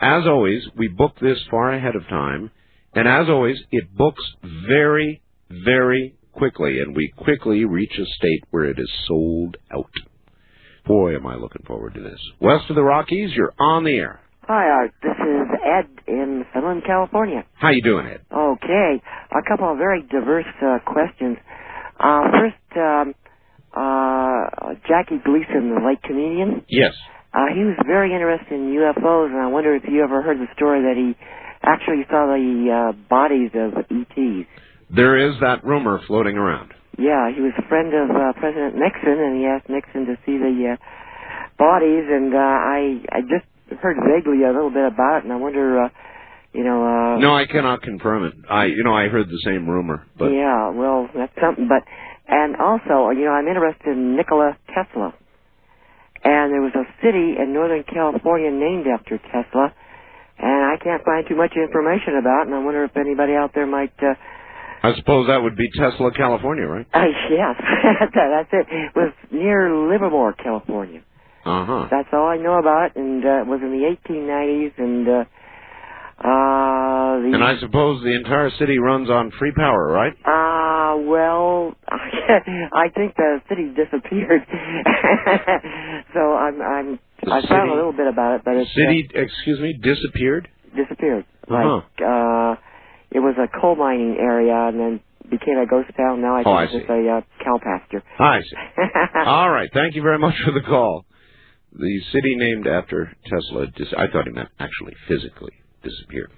[0.00, 2.50] as always, we book this far ahead of time,
[2.94, 4.22] and as always, it books
[4.68, 9.90] very, very quickly, and we quickly reach a state where it is sold out.
[10.86, 12.20] Boy, am I looking forward to this.
[12.40, 14.20] West of the Rockies, you're on the air.
[14.42, 14.92] Hi, Art.
[15.02, 17.44] This is Ed in Finland, California.
[17.54, 18.20] How you doing, Ed?
[18.32, 19.02] Okay,
[19.32, 21.36] a couple of very diverse uh, questions.
[21.98, 23.14] Uh, first, um,
[23.74, 26.64] uh, Jackie Gleason, the late comedian.
[26.68, 26.92] Yes.
[27.36, 30.48] Uh, he was very interested in UFOs, and I wonder if you ever heard the
[30.56, 31.12] story that he
[31.62, 34.48] actually saw the uh, bodies of ETs.
[34.88, 36.72] There is that rumor floating around.
[36.96, 40.38] Yeah, he was a friend of uh, President Nixon, and he asked Nixon to see
[40.40, 40.76] the uh,
[41.58, 43.44] bodies, and uh, I I just
[43.82, 45.88] heard vaguely a little bit about it, and I wonder, uh,
[46.54, 46.80] you know.
[46.86, 48.32] Uh, No, I cannot confirm it.
[48.48, 51.68] I, you know, I heard the same rumor, but Yeah, well, that's something.
[51.68, 51.84] But
[52.28, 55.12] and also, you know, I'm interested in Nikola Tesla,
[56.26, 59.70] and there was a city in Northern California named after Tesla,
[60.38, 63.52] and I can't find too much information about, it, and I wonder if anybody out
[63.54, 63.94] there might.
[64.02, 64.14] Uh,
[64.82, 66.86] I suppose that would be Tesla, California, right?
[66.92, 67.54] uh, yes,
[68.14, 68.66] that's it.
[68.70, 71.00] It was near Livermore, California.
[71.44, 71.86] Uh huh.
[71.90, 75.24] That's all I know about, it, and uh, it was in the 1890s, and uh,
[76.18, 80.12] uh, the And I suppose the entire city runs on free power, right?
[80.24, 84.40] Uh, well, I think the city disappeared.
[86.14, 89.60] so I'm, I'm, The I found a little bit about it, but it's City, excuse
[89.60, 90.48] me, disappeared.
[90.72, 91.24] uh, disappeared.
[91.48, 91.74] Uh-huh.
[91.76, 92.60] Like, uh,
[93.10, 96.22] it was a coal mining area and then became a ghost town.
[96.22, 98.02] Now I Oh, I it's just a uh, cow pasture.
[98.18, 98.56] I see.
[99.26, 99.68] All right.
[99.72, 101.04] Thank you very much for the call.
[101.72, 105.52] The city named after Tesla, dis- I thought he meant actually physically
[105.86, 106.30] disappeared.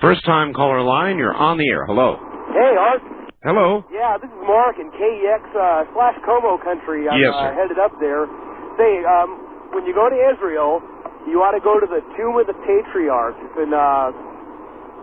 [0.00, 1.86] First time caller line, you're on the air.
[1.86, 2.16] Hello.
[2.54, 3.02] Hey, Art.
[3.42, 3.82] Hello.
[3.90, 7.06] Yeah, this is Mark in KEX uh, slash Como country.
[7.10, 8.26] I'm Yes, uh, headed up there.
[8.78, 10.82] Say, um, when you go to Israel,
[11.30, 13.38] you ought to go to the Tomb of the Patriarchs.
[13.42, 14.10] It's in, uh,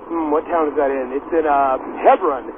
[0.07, 1.15] hmm, what town is that in?
[1.15, 2.51] It's in uh, Hebron.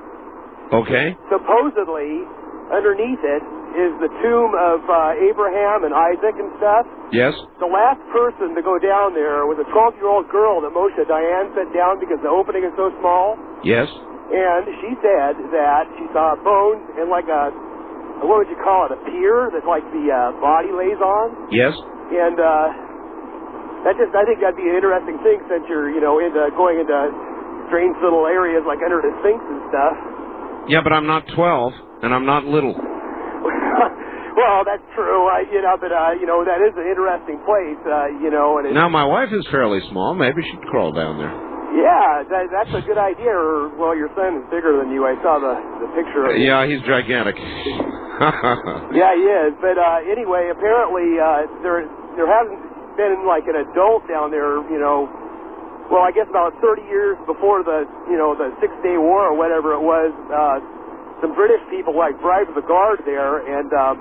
[0.73, 1.13] Okay.
[1.29, 2.25] Supposedly,
[2.73, 3.43] underneath it
[3.75, 6.85] is the tomb of uh, Abraham and Isaac and stuff.
[7.11, 7.35] Yes.
[7.59, 11.75] The last person to go down there was a 12-year-old girl that Moshe Dayan sent
[11.75, 13.35] down because the opening is so small.
[13.67, 13.91] Yes.
[14.31, 17.51] And she said that she saw bones and like a,
[18.25, 21.51] what would you call it, a pier that like the uh, body lays on.
[21.51, 21.75] Yes.
[22.09, 22.67] And uh,
[23.85, 26.79] that just, I think that'd be an interesting thing since you're, you know, into going
[26.79, 26.95] into
[27.69, 29.95] strange little areas like under the sinks and stuff.
[30.71, 32.73] Yeah, but I'm not 12 and I'm not little.
[34.39, 37.79] well, that's true, uh, you know, but uh, you know that is an interesting place,
[37.87, 40.13] uh, you know, and it's, Now my wife is fairly small.
[40.15, 41.33] Maybe she'd crawl down there.
[41.75, 43.31] yeah, that, that's a good idea.
[43.31, 45.05] Or well, your son is bigger than you.
[45.05, 45.53] I saw the
[45.85, 46.25] the picture.
[46.27, 46.41] Of him.
[46.43, 47.35] Yeah, he's gigantic.
[48.95, 49.51] Yeah, he is.
[49.59, 51.83] But uh, anyway, apparently uh, there
[52.15, 52.63] there hasn't
[52.95, 54.63] been like an adult down there.
[54.71, 55.11] You know,
[55.91, 59.35] well, I guess about 30 years before the you know the Six Day War or
[59.35, 60.15] whatever it was.
[60.31, 60.63] Uh,
[61.21, 63.95] some British people like bribed the guard there and um,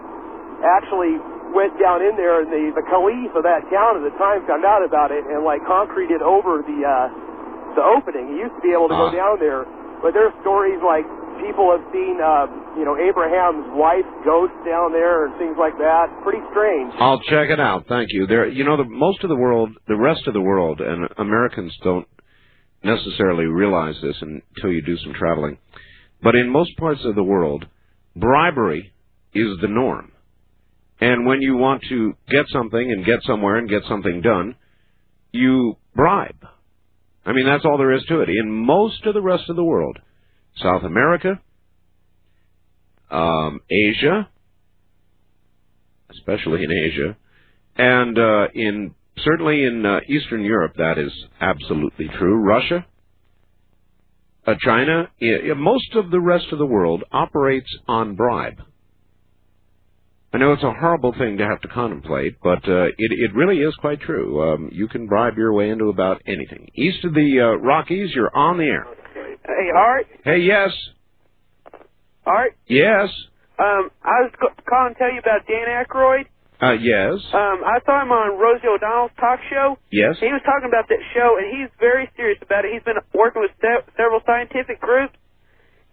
[0.65, 1.17] actually
[1.55, 4.65] went down in there, and the the caliph of that town at the time found
[4.67, 7.09] out about it and like concreted over the uh,
[7.78, 8.34] the opening.
[8.34, 9.15] He used to be able to go Ah.
[9.15, 9.62] down there,
[10.02, 11.07] but there's stories like
[11.43, 12.47] people have seen, uh,
[12.78, 16.07] you know, Abraham's wife's ghost down there and things like that.
[16.23, 16.94] Pretty strange.
[16.99, 17.86] I'll check it out.
[17.89, 18.26] Thank you.
[18.26, 21.75] There, you know, the most of the world, the rest of the world, and Americans
[21.83, 22.07] don't
[22.83, 25.59] necessarily realize this until you do some traveling.
[26.24, 27.66] But in most parts of the world,
[28.16, 28.94] bribery
[29.34, 30.10] is the norm.
[30.98, 34.54] And when you want to get something and get somewhere and get something done,
[35.32, 36.46] you bribe.
[37.26, 38.30] I mean, that's all there is to it.
[38.30, 39.98] In most of the rest of the world,
[40.56, 41.40] South America,
[43.10, 44.28] um, Asia,
[46.10, 47.16] especially in Asia,
[47.76, 52.36] and uh, in certainly in uh, Eastern Europe, that is absolutely true.
[52.36, 52.86] Russia,
[54.47, 55.08] uh, China,
[55.56, 58.60] most of the rest of the world operates on bribe.
[60.32, 63.58] I know it's a horrible thing to have to contemplate, but uh, it, it really
[63.58, 64.42] is quite true.
[64.52, 66.68] Um, you can bribe your way into about anything.
[66.74, 68.84] East of the uh, Rockies, you're on the air.
[69.47, 70.06] Hey, Art.
[70.24, 70.70] Hey, yes,
[72.26, 72.56] Art.
[72.66, 73.08] yes,
[73.58, 74.32] Um, I was
[74.68, 76.24] calling to tell you about Dan Aykroyd.
[76.65, 79.76] Uh, yes, Um, I saw him on Rosie O'Donnell's talk show.
[79.91, 80.17] yes.
[80.20, 82.73] He was talking about that show, and he's very serious about it.
[82.73, 85.15] He's been working with se- several scientific groups,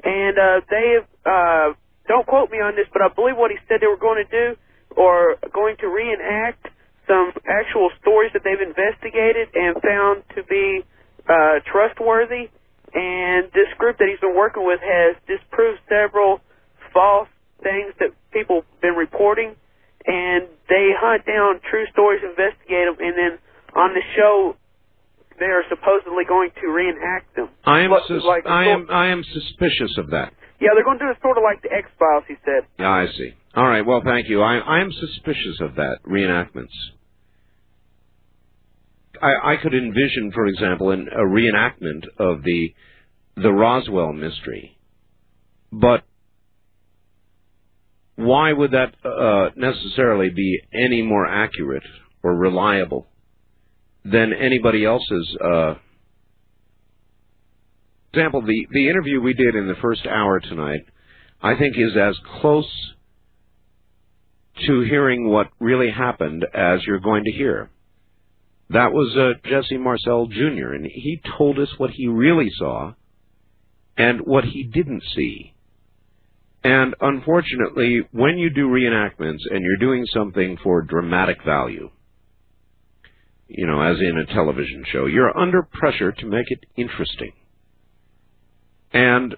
[0.04, 1.68] and uh, they have, uh,
[2.08, 4.30] don't quote me on this, but I believe what he said they were going to
[4.32, 4.56] do,
[4.96, 6.68] or going to reenact
[7.08, 10.84] some actual stories that they've investigated and found to be
[11.28, 12.50] uh, trustworthy.
[12.94, 16.42] And this group that he's been working with has disproved several
[16.94, 17.30] false
[17.64, 19.56] things that people have been reporting,
[20.08, 23.34] and they hunt down true stories, investigate them, and then
[23.76, 24.56] on the show
[25.40, 27.50] they are supposedly going to reenact them.
[27.66, 30.34] I am sus- like- I am I am suspicious of that.
[30.60, 32.24] Yeah, they're going to do it sort of like the X Files.
[32.28, 32.68] He said.
[32.78, 33.32] Yeah, I see.
[33.56, 33.84] All right.
[33.86, 34.42] Well, thank you.
[34.42, 36.76] I I am suspicious of that reenactments.
[39.22, 42.74] I I could envision, for example, an, a reenactment of the
[43.36, 44.78] the Roswell mystery,
[45.72, 46.04] but
[48.26, 51.84] why would that uh, necessarily be any more accurate
[52.24, 53.08] or reliable
[54.04, 55.38] than anybody else's?
[55.44, 55.76] Uh,
[58.14, 60.82] example, the the interview we did in the first hour tonight,
[61.42, 62.70] I think, is as close
[64.68, 67.70] to hearing what really happened as you're going to hear.
[68.70, 72.94] That was uh, Jesse Marcel Jr., and he told us what he really saw
[73.98, 75.51] and what he didn't see.
[76.64, 81.90] And unfortunately, when you do reenactments and you're doing something for dramatic value,
[83.48, 87.34] you know, as in a television show, you're under pressure to make it interesting.
[88.94, 89.36] And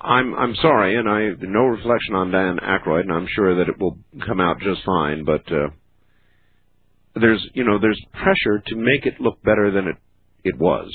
[0.00, 3.78] I'm I'm sorry, and I no reflection on Dan Aykroyd, and I'm sure that it
[3.78, 5.24] will come out just fine.
[5.24, 5.68] But uh,
[7.14, 9.96] there's you know there's pressure to make it look better than it
[10.44, 10.92] it was,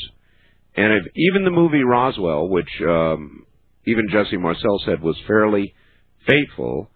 [0.75, 3.46] and if even the movie Roswell, which um,
[3.87, 5.73] even Jesse Marcel said was fairly
[6.27, 6.91] faithful,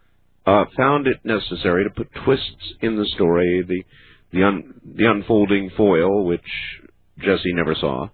[0.46, 3.84] uh, found it necessary to put twists in the story, the
[4.32, 6.42] the un, the unfolding foil, which
[7.20, 8.08] Jesse never saw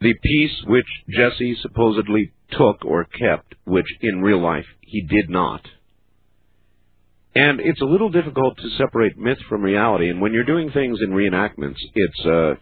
[0.00, 5.62] the piece which Jesse supposedly took or kept, which in real life he did not.
[7.34, 10.98] And it's a little difficult to separate myth from reality, and when you're doing things
[11.02, 12.54] in reenactments, it's, uh,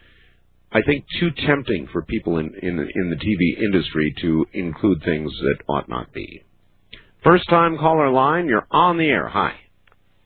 [0.72, 5.30] I think, too tempting for people in, in, in the TV industry to include things
[5.42, 6.42] that ought not be.
[7.22, 9.28] First time caller line, you're on the air.
[9.28, 9.54] Hi.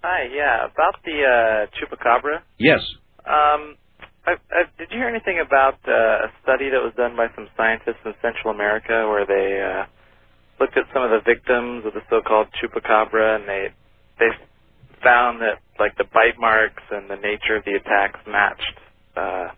[0.02, 2.41] Hi, yeah, about the uh, chupacabra.
[2.59, 2.81] Yes.
[3.20, 3.77] Um,
[4.27, 7.49] I, I, did you hear anything about uh, a study that was done by some
[7.57, 9.85] scientists in Central America where they uh,
[10.59, 13.69] looked at some of the victims of the so-called chupacabra, and they
[14.19, 14.28] they
[15.02, 18.77] found that like the bite marks and the nature of the attacks matched
[19.17, 19.49] uh,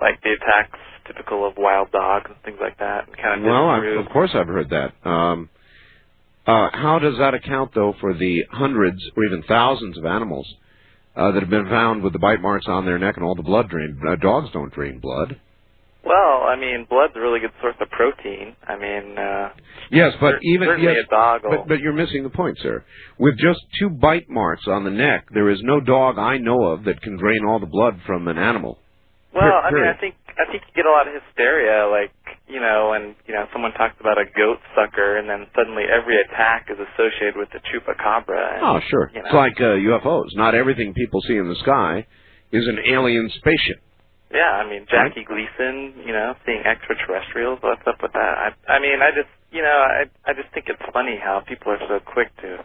[0.00, 3.68] like the attacks typical of wild dogs and things like that, and kind of Well,
[3.68, 4.92] I, of course I've heard that.
[5.08, 5.48] Um,
[6.46, 10.46] uh, how does that account, though, for the hundreds or even thousands of animals
[11.16, 13.42] uh, that have been found with the bite marks on their neck and all the
[13.42, 13.98] blood drained?
[14.06, 15.40] Uh, dogs don't drain blood.
[16.04, 18.54] Well, I mean, blood's a really good source of protein.
[18.66, 19.48] I mean, uh,
[19.90, 21.50] Yes, but cer- even certainly yes, a dog will.
[21.50, 22.84] but, but you're missing the point, sir.
[23.18, 26.84] With just two bite marks on the neck, there is no dog I know of
[26.84, 28.78] that can drain all the blood from an animal.
[29.36, 29.84] Well, I mean.
[29.84, 32.12] I think I think you get a lot of hysteria, like
[32.48, 36.16] you know, when you know someone talks about a goat sucker, and then suddenly every
[36.24, 38.56] attack is associated with the chupacabra.
[38.56, 39.10] And, Oh, sure.
[39.14, 40.32] You know, It's like uh, UFOs.
[40.34, 42.06] Not everything people see in the sky
[42.52, 43.80] is an alien spaceship.
[44.30, 47.58] yeah, I mean Jackie Gleason, you know, seeing extraterrestrials.
[47.62, 48.34] What's up with that?
[48.44, 51.72] I, I mean, I just you know, I I just think it's funny how people
[51.72, 52.64] are so quick to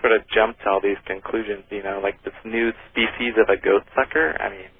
[0.00, 1.64] sort of jump to all these conclusions.
[1.70, 4.36] You know, like this new species of a goat sucker.
[4.40, 4.70] I mean,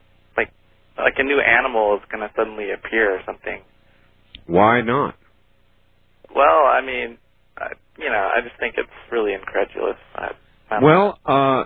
[0.98, 3.62] like a new animal is going to suddenly appear or something.
[4.46, 5.14] Why not?
[6.34, 7.18] Well, I mean,
[7.58, 9.96] I, you know, I just think it's really incredulous.
[10.14, 10.30] I,
[10.70, 11.64] I Well, uh,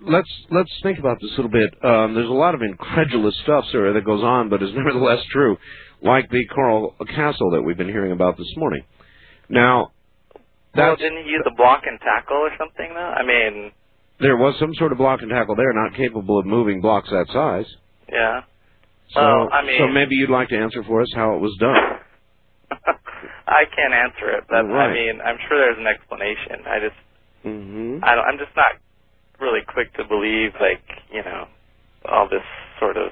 [0.00, 1.74] let's let's think about this a little bit.
[1.84, 5.56] Um, there's a lot of incredulous stuff, sir, that goes on, but is nevertheless true,
[6.02, 8.82] like the coral castle that we've been hearing about this morning.
[9.48, 9.92] Now,
[10.76, 13.00] Well, didn't he use a block and tackle or something though?
[13.00, 13.72] I mean,
[14.20, 17.26] there was some sort of block and tackle there, not capable of moving blocks that
[17.32, 17.66] size.
[18.10, 18.42] yeah.
[19.10, 21.56] So, Well, I mean- so maybe you'd like to answer for us how it was
[21.60, 21.98] done.
[23.46, 24.90] I can't answer it, but Right.
[24.90, 26.64] I mean, I'm sure there's an explanation.
[26.66, 26.96] I just,
[27.42, 28.76] hmm I don't, I'm just not
[29.40, 31.46] really quick to believe, like, you know,
[32.06, 32.42] all this
[32.80, 33.10] sort of.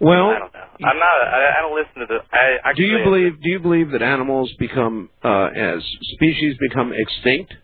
[0.00, 0.66] Well, I don't know.
[0.88, 1.28] I'm not.
[1.28, 2.18] I, I don't listen to the.
[2.36, 2.88] I actually.
[2.88, 5.80] do you believe do you believe that animals become uh, as
[6.14, 7.54] species become extinct?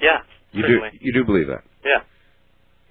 [0.00, 0.18] Yeah.
[0.52, 0.90] You certainly.
[0.92, 1.62] do you do believe that?
[1.84, 2.00] Yeah.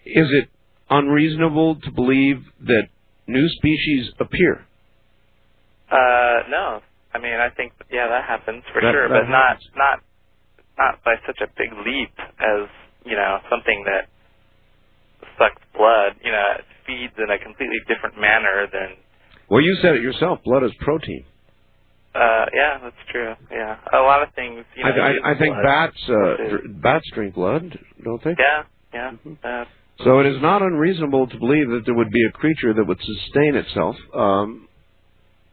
[0.05, 0.49] Is it
[0.89, 2.87] unreasonable to believe that
[3.27, 4.65] new species appear?
[5.91, 6.81] Uh, no.
[7.13, 9.69] I mean, I think yeah, that happens for That- sure, that but not happens.
[9.75, 9.99] not
[10.77, 12.67] not by such a big leap as
[13.05, 14.09] you know something that
[15.37, 16.15] sucks blood.
[16.23, 16.53] You know,
[16.85, 18.97] feeds in a completely different manner than.
[19.49, 20.39] Well, you said it yourself.
[20.43, 21.23] Blood is protein.
[22.13, 23.35] Uh, yeah, that's true.
[23.51, 24.65] Yeah, a lot of things.
[24.75, 25.63] You know, I, I, I think blood.
[25.65, 26.13] bats uh,
[26.49, 28.35] dr- bats drink blood, don't they?
[28.39, 29.11] Yeah, yeah.
[29.43, 29.65] Uh,
[30.03, 32.99] So it is not unreasonable to believe that there would be a creature that would
[33.01, 34.67] sustain itself um,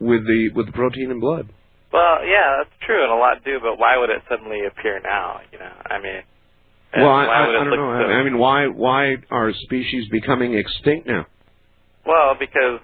[0.00, 1.48] with the with the protein in blood.
[1.92, 3.58] Well, yeah, that's true, and a lot do.
[3.62, 5.40] But why would it suddenly appear now?
[5.52, 6.22] You know, I mean,
[6.96, 8.04] Well, I, I, I don't know.
[8.06, 11.26] so- I mean, why why are species becoming extinct now?
[12.04, 12.80] Well, because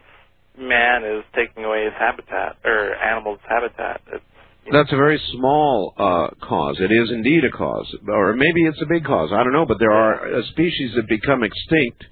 [0.57, 4.01] man is taking away his habitat or animals' habitat.
[4.13, 4.25] It's,
[4.73, 6.77] That's a very small uh, cause.
[6.81, 9.31] It is indeed a cause, or maybe it's a big cause.
[9.33, 12.05] I don't know, but there are uh, species that become extinct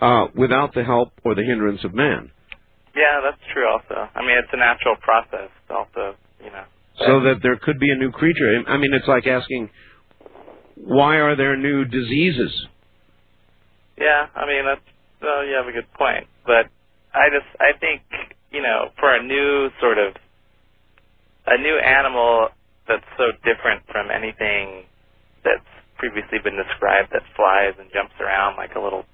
[0.00, 2.30] uh, without the help or the hindrance of man.
[2.94, 3.68] yeah, that's true.
[3.68, 5.50] Also, I mean, it's a natural process.
[5.70, 6.64] Also, you know.
[6.98, 8.62] so that there could be a new creature.
[8.66, 9.70] I mean, it's like asking,
[10.76, 12.66] why are there new diseases?
[13.98, 14.82] Yeah, I mean that's
[15.22, 16.66] well, you have a good point, but
[17.14, 18.02] I just I think
[18.50, 20.14] you know for a new sort of
[21.46, 22.48] a new animal
[22.88, 24.84] that's so different from anything
[25.44, 25.64] that's
[25.96, 29.04] previously been described that flies and jumps around like a little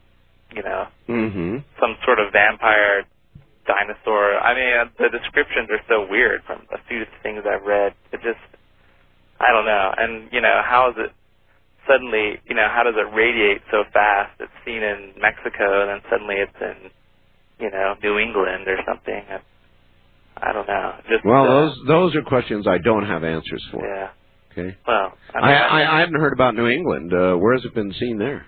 [0.54, 1.58] you know Mm-hmm.
[1.80, 3.02] some sort of vampire
[3.66, 4.38] dinosaur.
[4.38, 7.94] I mean uh, the descriptions are so weird from a few things I've read.
[8.12, 8.40] It just
[9.40, 11.12] I don't know, and you know how is it
[11.88, 14.38] suddenly, you know, how does it radiate so fast?
[14.40, 16.90] It's seen in Mexico, and then suddenly it's in,
[17.58, 19.22] you know, New England or something.
[19.28, 19.40] I,
[20.42, 20.94] I don't know.
[21.08, 23.86] Just Well, uh, those those are questions I don't have answers for.
[23.86, 24.08] Yeah.
[24.52, 24.76] Okay.
[24.86, 27.12] Well, I, I, mean, I, I haven't heard about New England.
[27.12, 28.46] Uh, where has it been seen there?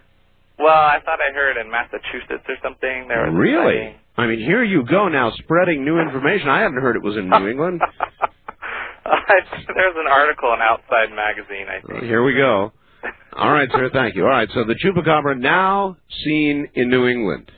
[0.59, 3.07] well, I thought I heard in Massachusetts or something.
[3.09, 3.97] There was Really?
[4.17, 6.49] I mean, here you go now spreading new information.
[6.49, 7.81] I haven't heard it was in New England.
[9.67, 12.05] There's an article in Outside Magazine, I think.
[12.05, 12.73] Here we go.
[13.37, 13.91] All right, sir.
[13.93, 14.25] Thank you.
[14.25, 14.49] All right.
[14.55, 17.51] So the chupacabra now seen in New England.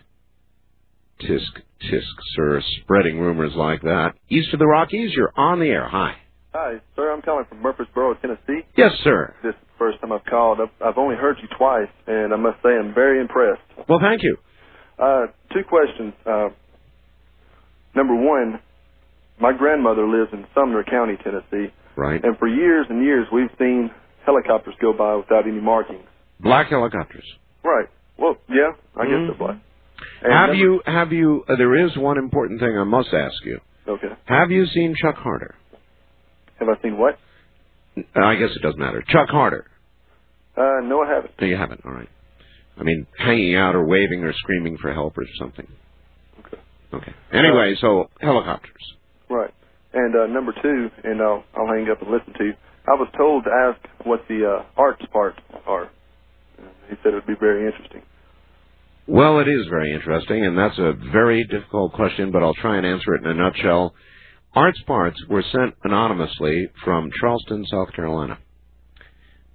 [1.20, 2.60] Tisk, tisk, sir.
[2.82, 4.14] Spreading rumors like that.
[4.28, 5.86] East of the Rockies, you're on the air.
[5.88, 6.16] Hi.
[6.52, 7.12] Hi, sir.
[7.12, 8.60] I'm calling from Murfreesboro, Tennessee.
[8.76, 9.34] Yes, sir.
[9.42, 10.60] This is the first time I've called.
[10.60, 13.62] I've, only heard you twice, and I must say I'm very impressed.
[13.88, 14.36] Well, thank you.
[14.98, 16.12] Uh, two questions.
[16.24, 16.50] Uh,
[17.94, 18.60] number one,
[19.40, 22.22] my grandmother lives in Sumner County, Tennessee, Right.
[22.22, 23.90] and for years and years we've seen
[24.24, 26.04] helicopters go by without any markings.
[26.40, 27.24] Black helicopters.
[27.64, 27.86] Right.
[28.16, 29.26] Well, yeah, I guess Mhm.
[29.28, 29.56] they're black.
[30.23, 30.82] And have you?
[30.86, 31.44] Have you?
[31.48, 33.60] Uh, there is one important thing I must ask you.
[33.86, 34.08] Okay.
[34.26, 35.55] Have you seen Chuck Harder?
[36.58, 37.18] Have I seen what?
[37.97, 39.05] Uh, I guess it doesn't matter.
[39.06, 39.66] Chuck Harder.
[40.56, 41.32] Uh, no, I haven't.
[41.40, 41.84] No, you haven't.
[41.84, 42.08] All right.
[42.78, 45.66] I mean, hanging out or waving or screaming for help or something.
[46.40, 46.58] Okay.
[46.92, 47.14] Okay.
[47.32, 48.94] Anyway, so helicopters.
[49.28, 49.52] Right.
[49.92, 52.52] And uh, number two, and I'll, I'll hang up and listen to you.
[52.86, 55.90] I was told to ask what the uh, arts parts are.
[56.89, 58.02] He said it would be very interesting.
[59.07, 62.86] Well, it is very interesting, and that's a very difficult question, but I'll try and
[62.86, 63.94] answer it in a nutshell.
[64.55, 68.39] Arts parts were sent anonymously from Charleston, South Carolina,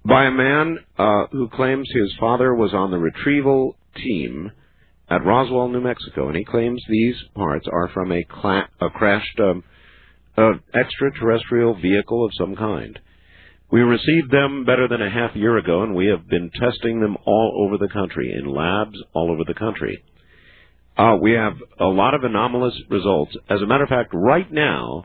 [0.04, 4.52] by a man uh, who claims his father was on the retrieval team
[5.08, 9.40] at Roswell, New Mexico, and he claims these parts are from a, cla- a crashed
[9.40, 9.64] um,
[10.38, 12.98] uh, extraterrestrial vehicle of some kind.
[13.72, 17.16] We received them better than a half year ago, and we have been testing them
[17.24, 20.02] all over the country, in labs all over the country.
[20.96, 23.36] Uh, we have a lot of anomalous results.
[23.48, 25.04] As a matter of fact, right now,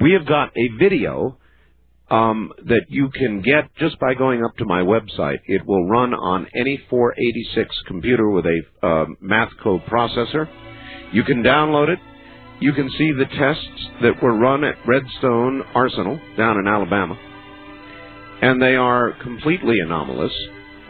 [0.00, 1.38] we have got a video
[2.10, 5.38] um, that you can get just by going up to my website.
[5.46, 10.48] It will run on any 486 computer with a uh, math coprocessor.
[11.12, 12.00] You can download it.
[12.60, 17.16] You can see the tests that were run at Redstone Arsenal down in Alabama
[18.42, 20.32] and they are completely anomalous,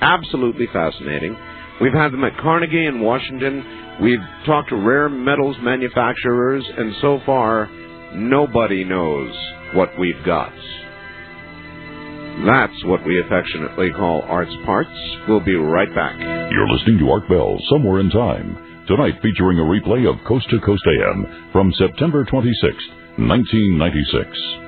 [0.00, 1.36] absolutely fascinating.
[1.80, 3.98] We've had them at Carnegie in Washington.
[4.02, 7.68] We've talked to rare metals manufacturers, and so far,
[8.14, 9.34] nobody knows
[9.74, 10.52] what we've got.
[12.46, 14.90] That's what we affectionately call Art's Parts.
[15.28, 16.18] We'll be right back.
[16.18, 18.56] You're listening to Art Bell, Somewhere in Time.
[18.86, 22.62] Tonight featuring a replay of Coast to Coast AM from September 26,
[23.18, 24.59] 1996.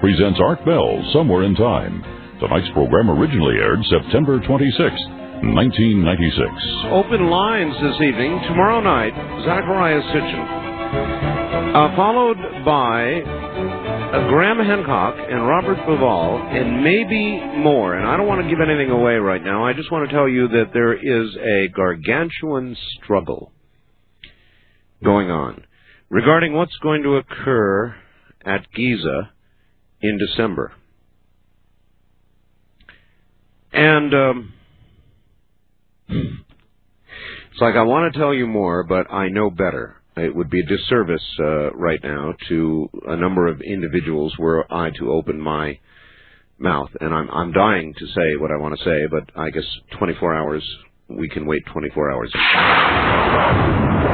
[0.00, 2.02] Presents Art Bell Somewhere in Time.
[2.40, 6.48] Tonight's program originally aired September 26, 1996.
[6.88, 8.40] Open lines this evening.
[8.48, 9.12] Tomorrow night,
[9.44, 11.74] Zecharia Sitchin.
[11.76, 17.94] Uh, followed by uh, Graham Hancock and Robert Bauval, and maybe more.
[17.94, 19.66] And I don't want to give anything away right now.
[19.66, 23.52] I just want to tell you that there is a gargantuan struggle
[25.04, 25.64] going on
[26.08, 27.94] regarding what's going to occur
[28.46, 29.32] at Giza
[30.02, 30.72] in December.
[33.72, 34.52] And um,
[36.08, 39.96] it's like I want to tell you more, but I know better.
[40.16, 44.90] It would be a disservice uh, right now to a number of individuals were I
[44.98, 45.78] to open my
[46.58, 49.64] mouth, and I'm I'm dying to say what I want to say, but I guess
[49.98, 50.68] 24 hours
[51.08, 54.09] we can wait 24 hours.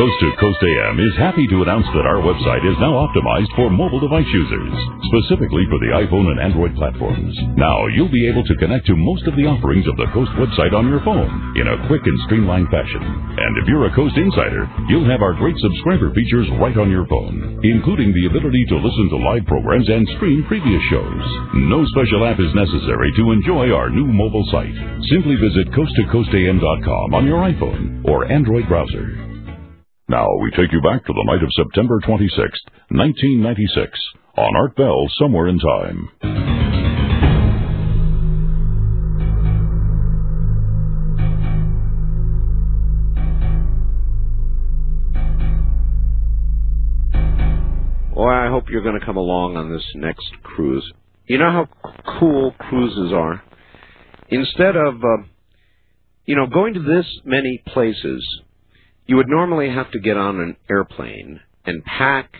[0.00, 3.68] Coast to Coast AM is happy to announce that our website is now optimized for
[3.68, 4.72] mobile device users,
[5.12, 7.36] specifically for the iPhone and Android platforms.
[7.60, 10.72] Now you'll be able to connect to most of the offerings of the Coast website
[10.72, 13.04] on your phone in a quick and streamlined fashion.
[13.04, 17.04] And if you're a Coast insider, you'll have our great subscriber features right on your
[17.04, 21.24] phone, including the ability to listen to live programs and stream previous shows.
[21.68, 24.72] No special app is necessary to enjoy our new mobile site.
[25.12, 29.29] Simply visit coasttocoastam.com on your iPhone or Android browser.
[30.10, 33.96] Now we take you back to the night of September 26th, 1996,
[34.36, 36.08] on Art Bell Somewhere in Time.
[48.12, 50.92] Boy, I hope you're going to come along on this next cruise.
[51.26, 51.68] You know how
[52.18, 53.44] cool cruises are?
[54.28, 55.22] Instead of, uh,
[56.24, 58.42] you know, going to this many places,
[59.10, 62.32] you would normally have to get on an airplane and pack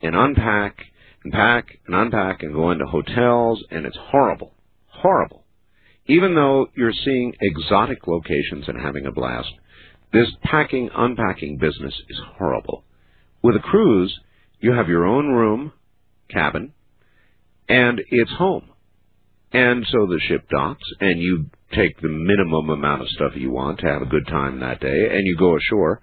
[0.00, 0.78] and unpack
[1.22, 4.54] and pack and unpack and go into hotels, and it's horrible.
[4.88, 5.44] Horrible.
[6.06, 9.50] Even though you're seeing exotic locations and having a blast,
[10.10, 12.84] this packing, unpacking business is horrible.
[13.42, 14.18] With a cruise,
[14.58, 15.74] you have your own room,
[16.30, 16.72] cabin,
[17.68, 18.70] and it's home.
[19.52, 23.80] And so the ship docks, and you take the minimum amount of stuff you want
[23.80, 26.00] to have a good time that day, and you go ashore,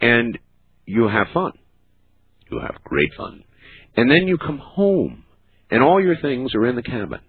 [0.00, 0.38] and
[0.86, 1.52] you have fun.
[2.50, 3.44] You have great fun.
[3.96, 5.24] And then you come home,
[5.70, 7.20] and all your things are in the cabin.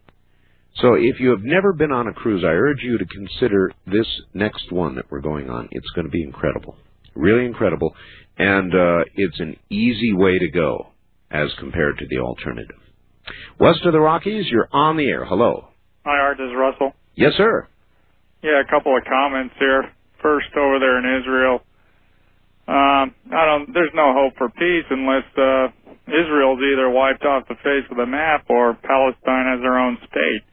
[0.75, 4.07] So if you have never been on a cruise, I urge you to consider this
[4.33, 5.67] next one that we're going on.
[5.71, 6.77] It's going to be incredible.
[7.15, 7.95] Really incredible.
[8.37, 10.87] And uh, it's an easy way to go
[11.31, 12.77] as compared to the alternative.
[13.59, 15.25] West of the Rockies, you're on the air.
[15.25, 15.67] Hello.
[16.05, 16.37] Hi, Art.
[16.37, 16.93] This is Russell.
[17.19, 17.67] Yes, sir.
[18.41, 19.83] Yeah, a couple of comments here.
[20.21, 21.59] First, over there in Israel,
[22.65, 23.73] um, I don't.
[23.73, 25.67] There's no hope for peace unless uh,
[26.07, 30.43] Israel's either wiped off the face of the map or Palestine has their own state.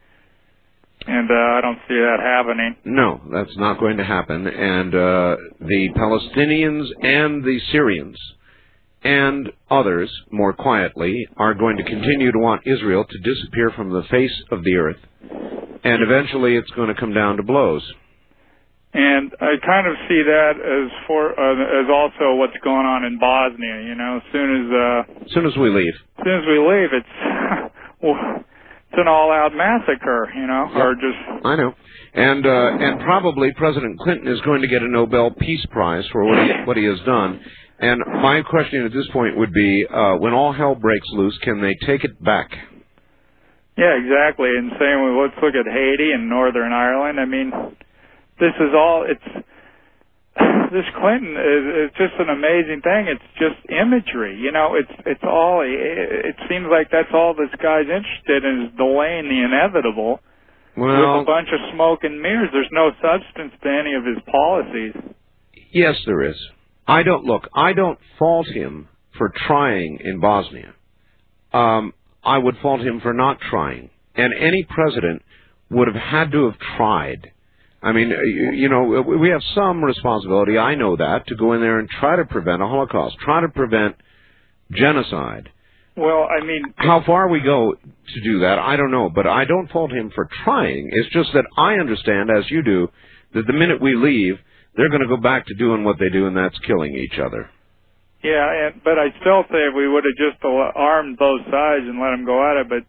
[1.07, 2.75] And uh, I don't see that happening.
[2.85, 4.49] No, that's not going to happen.
[4.49, 8.19] And uh, the Palestinians and the Syrians
[9.03, 14.03] and others, more quietly, are going to continue to want Israel to disappear from the
[14.11, 14.97] face of the earth.
[15.85, 17.83] And eventually it's going to come down to blows.
[18.93, 23.19] And I kind of see that as for uh, as also what's going on in
[23.19, 23.83] Bosnia.
[23.85, 25.93] You know, as soon as uh, As soon as we leave.
[26.19, 27.15] as soon as we leave, it's
[28.03, 28.17] well,
[28.89, 30.33] it's an all-out massacre.
[30.35, 31.75] You know, or just I know.
[32.15, 32.49] And uh,
[32.81, 36.51] and probably President Clinton is going to get a Nobel Peace Prize for what he,
[36.65, 37.41] what he has done.
[37.79, 41.61] And my question at this point would be, uh, when all hell breaks loose, can
[41.61, 42.51] they take it back?
[43.77, 44.49] Yeah, exactly.
[44.49, 47.21] And same with let's look at Haiti and Northern Ireland.
[47.21, 47.53] I mean,
[48.41, 49.47] this is all it's
[50.73, 53.13] this Clinton is it's just an amazing thing.
[53.13, 54.77] It's just imagery, you know.
[54.81, 55.69] It's it's all it,
[56.33, 60.21] it seems like that's all this guy's interested in is delaying the inevitable
[60.75, 62.49] Well- with a bunch of smoke and mirrors.
[62.53, 64.97] There's no substance to any of his policies.
[65.71, 66.37] Yes, there is.
[66.87, 67.49] I don't look.
[67.55, 70.75] I don't fault him for trying in Bosnia.
[71.53, 71.93] Um,
[72.25, 73.91] I would fault him for not trying.
[74.15, 75.23] And any president
[75.71, 77.33] would have had to have tried.
[77.83, 80.59] I mean, you you know, we have some responsibility.
[80.59, 83.49] I know that to go in there and try to prevent a Holocaust, try to
[83.49, 83.97] prevent
[84.73, 85.51] genocide.
[85.97, 89.45] Well, I mean, How far we go to do that, I don't know, but I
[89.47, 90.91] don't fault him for trying.
[90.93, 92.89] It's just that I understand, as you do,
[93.35, 94.39] that the minute we leave,
[94.77, 97.51] they're going to go back to doing what they do, and that's killing each other.
[98.23, 102.01] Yeah, and but I still say if we would have just armed both sides and
[102.01, 102.85] let them go at it, but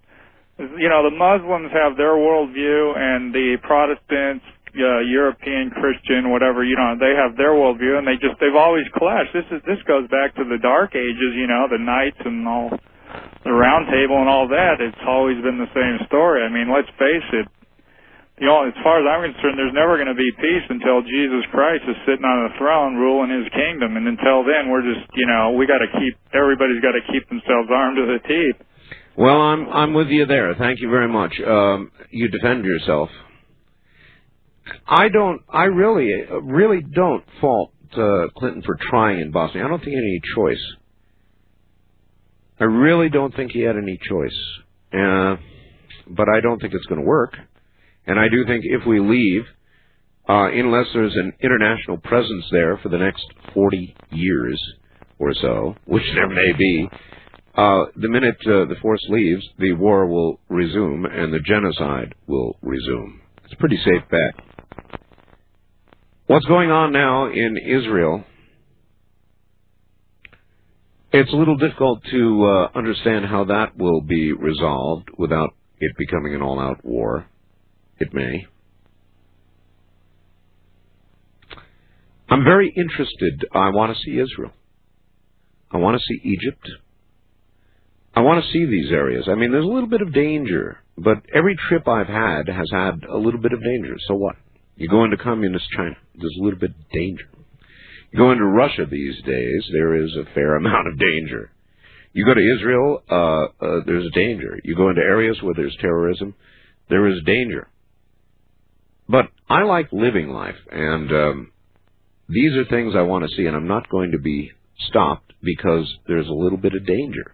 [0.80, 4.46] you know the Muslims have their worldview and the Protestants
[4.78, 8.86] uh, European Christian, whatever you know, they have their worldview, and they just they've always
[8.96, 9.34] clashed.
[9.34, 12.70] This is this goes back to the Dark Ages, you know, the knights and all
[13.44, 14.82] the Round Table and all that.
[14.82, 16.44] It's always been the same story.
[16.44, 17.48] I mean, let's face it.
[18.38, 21.42] You know, as far as I'm concerned, there's never going to be peace until Jesus
[21.50, 25.26] Christ is sitting on the throne, ruling His kingdom, and until then, we're just, you
[25.26, 28.62] know, we got to keep everybody's got to keep themselves armed to the teeth.
[29.18, 30.54] Well, I'm I'm with you there.
[30.54, 31.34] Thank you very much.
[31.42, 33.10] Um, you defend yourself.
[34.86, 35.42] I don't.
[35.50, 39.66] I really, really don't fault uh, Clinton for trying in Bosnia.
[39.66, 40.64] I don't think he had any choice.
[42.60, 44.38] I really don't think he had any choice.
[44.94, 45.38] Uh,
[46.10, 47.34] but I don't think it's going to work.
[48.08, 49.44] And I do think if we leave,
[50.30, 54.62] uh, unless there's an international presence there for the next 40 years
[55.20, 56.90] or so, which there may be,
[57.56, 62.58] uh, the minute uh, the force leaves, the war will resume and the genocide will
[62.62, 63.22] resume.
[63.44, 65.00] It's a pretty safe bet.
[66.28, 68.24] What's going on now in Israel?
[71.14, 76.36] It's a little difficult to uh, understand how that will be resolved without it becoming
[76.36, 77.26] an all-out war.
[78.00, 78.48] It may.
[82.30, 83.46] I'm very interested.
[83.54, 84.52] I want to see Israel.
[85.72, 86.68] I want to see Egypt.
[88.16, 89.26] I want to see these areas.
[89.30, 93.04] I mean, there's a little bit of danger, but every trip I've had has had
[93.08, 93.96] a little bit of danger.
[94.08, 94.36] So what?
[94.76, 97.26] You go into communist China, there's a little bit of danger.
[98.12, 101.52] You go into Russia these days, there is a fair amount of danger.
[102.14, 104.60] You go to Israel, uh, uh, there's danger.
[104.64, 106.34] You go into areas where there's terrorism,
[106.90, 107.68] there is danger.
[109.10, 111.52] But I like living life, and um,
[112.28, 114.52] these are things I want to see, and I'm not going to be
[114.90, 117.34] stopped because there's a little bit of danger.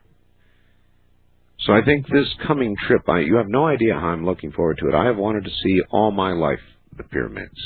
[1.60, 4.78] So I think this coming trip, I, you have no idea how I'm looking forward
[4.80, 4.94] to it.
[4.94, 6.60] I have wanted to see all my life
[6.98, 7.60] the pyramids.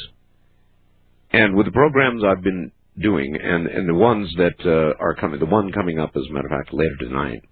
[1.32, 2.72] And with the programs I've been
[3.02, 6.34] doing, and, and the ones that uh, are coming, the one coming up, as a
[6.34, 7.44] matter of fact, later tonight,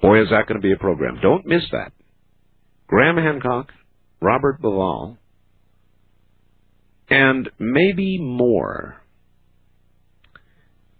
[0.00, 1.18] boy, is that going to be a program.
[1.20, 1.92] Don't miss that.
[2.86, 3.72] Graham Hancock,
[4.20, 5.16] Robert Bauval,
[7.08, 9.02] and maybe more.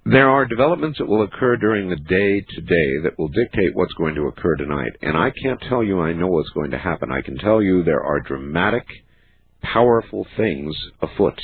[0.04, 4.14] There are developments that will occur during the day today that will dictate what's going
[4.14, 4.92] to occur tonight.
[5.02, 7.10] And I can't tell you I know what's going to happen.
[7.10, 8.86] I can tell you there are dramatic,
[9.62, 11.38] powerful things afoot.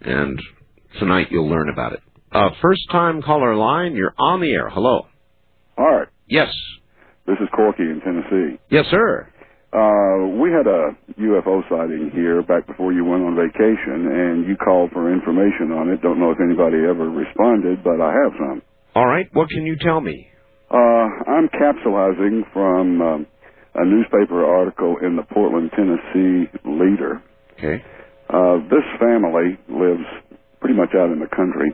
[0.00, 0.40] And
[0.98, 2.00] tonight you'll learn about it.
[2.32, 4.68] Uh, first time caller line, you're on the air.
[4.68, 5.06] Hello.
[5.76, 6.12] Art.
[6.28, 6.48] Yes.
[7.28, 8.58] This is Corky in Tennessee.
[8.70, 9.28] Yes, sir.
[9.76, 14.56] Uh, we had a UFO sighting here back before you went on vacation, and you
[14.56, 16.00] called for information on it.
[16.00, 18.62] Don't know if anybody ever responded, but I have some.
[18.94, 19.28] All right.
[19.34, 20.28] What can you tell me?
[20.70, 23.26] Uh, I'm capsulizing from um,
[23.74, 27.22] a newspaper article in the Portland, Tennessee Leader.
[27.58, 27.84] Okay.
[28.32, 30.08] Uh, this family lives
[30.60, 31.68] pretty much out in the country,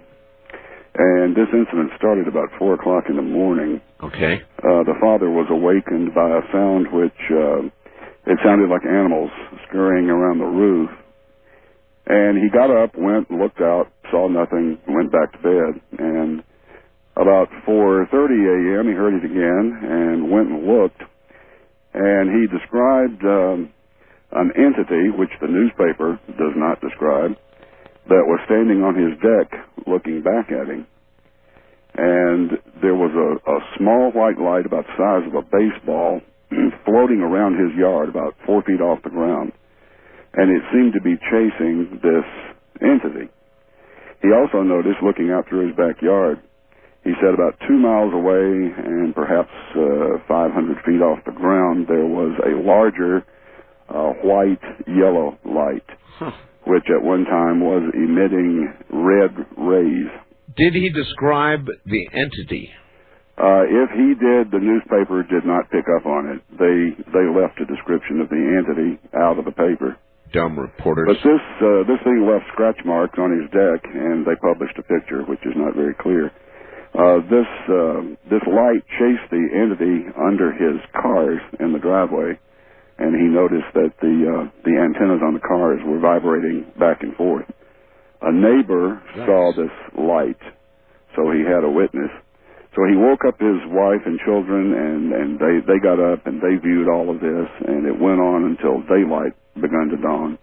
[0.98, 3.80] and this incident started about four o'clock in the morning.
[4.02, 4.42] Okay.
[4.58, 7.70] Uh, the father was awakened by a sound which uh,
[8.26, 9.30] it sounded like animals
[9.68, 10.90] scurrying around the roof.
[12.06, 15.80] And he got up, went, looked out, saw nothing, went back to bed.
[15.98, 16.42] And
[17.16, 21.02] about 4:30 a.m., he heard it again and went and looked.
[21.94, 23.70] And he described um,
[24.32, 27.36] an entity, which the newspaper does not describe,
[28.08, 29.52] that was standing on his deck
[29.86, 30.86] looking back at him.
[31.94, 36.20] And there was a, a small white light about the size of a baseball
[36.84, 39.52] floating around his yard about four feet off the ground.
[40.34, 42.28] And it seemed to be chasing this
[42.80, 43.28] entity.
[44.22, 46.40] He also noticed, looking out through his backyard,
[47.04, 52.06] he said about two miles away and perhaps uh, 500 feet off the ground, there
[52.06, 53.26] was a larger
[53.88, 55.84] uh, white yellow light,
[56.66, 60.08] which at one time was emitting red rays.
[60.56, 62.70] Did he describe the entity?
[63.42, 66.38] Uh, if he did, the newspaper did not pick up on it.
[66.54, 69.98] They they left a description of the entity out of the paper.
[70.30, 71.10] Dumb reporters.
[71.10, 74.86] But this uh, this thing left scratch marks on his deck, and they published a
[74.86, 76.30] picture, which is not very clear.
[76.94, 82.38] Uh, this uh, this light chased the entity under his cars in the driveway,
[83.02, 87.16] and he noticed that the uh, the antennas on the cars were vibrating back and
[87.16, 87.50] forth.
[88.22, 90.38] A neighbor saw this light,
[91.18, 92.14] so he had a witness.
[92.74, 96.40] So he woke up his wife and children, and and they they got up and
[96.40, 100.38] they viewed all of this, and it went on until daylight begun to dawn.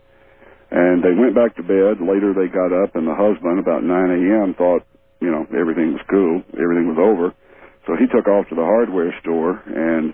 [0.70, 1.98] And they went back to bed.
[1.98, 4.86] Later, they got up, and the husband, about 9 a.m., thought,
[5.20, 7.34] you know, everything was cool, everything was over.
[7.90, 10.14] So he took off to the hardware store, and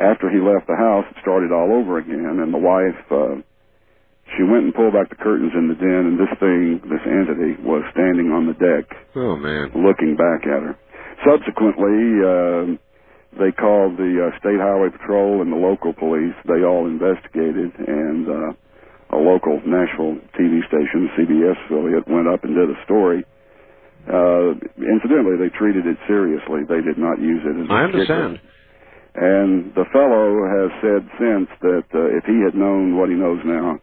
[0.00, 2.40] after he left the house, it started all over again.
[2.40, 3.44] And the wife, uh,
[4.32, 7.60] she went and pulled back the curtains in the den, and this thing, this entity,
[7.60, 9.68] was standing on the deck, Oh man.
[9.76, 10.74] looking back at her.
[11.26, 12.76] Subsequently, uh,
[13.38, 16.34] they called the uh, state highway patrol and the local police.
[16.48, 22.54] They all investigated, and uh, a local Nashville TV station, CBS affiliate, went up and
[22.54, 23.24] did a story.
[24.08, 26.64] Uh, incidentally, they treated it seriously.
[26.68, 28.14] They did not use it as a I kicker.
[28.16, 28.40] understand.
[29.14, 33.40] And the fellow has said since that uh, if he had known what he knows
[33.44, 33.78] now,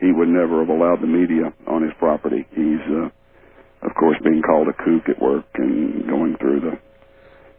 [0.00, 2.46] he would never have allowed the media on his property.
[2.52, 3.08] He's, uh,
[3.82, 6.74] of course, being called a kook at work and going through the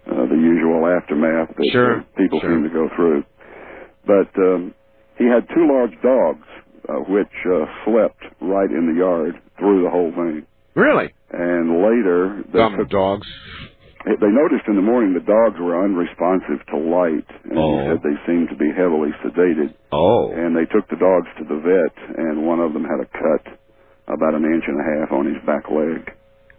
[0.08, 2.50] uh, the usual aftermath that Sure, uh, people sure.
[2.56, 3.24] seem to go through.
[4.08, 4.74] But um,
[5.18, 6.48] he had two large dogs,
[6.88, 10.46] uh, which uh, slept right in the yard through the whole thing.
[10.76, 11.12] Really?
[11.32, 13.28] And later, they Dumb took dogs.
[14.06, 17.84] they noticed in the morning the dogs were unresponsive to light, and he Oh.
[17.92, 19.74] said they seemed to be heavily sedated.
[19.92, 20.32] Oh.
[20.32, 23.60] And they took the dogs to the vet, and one of them had a cut
[24.08, 26.11] about an inch and a half on his back leg.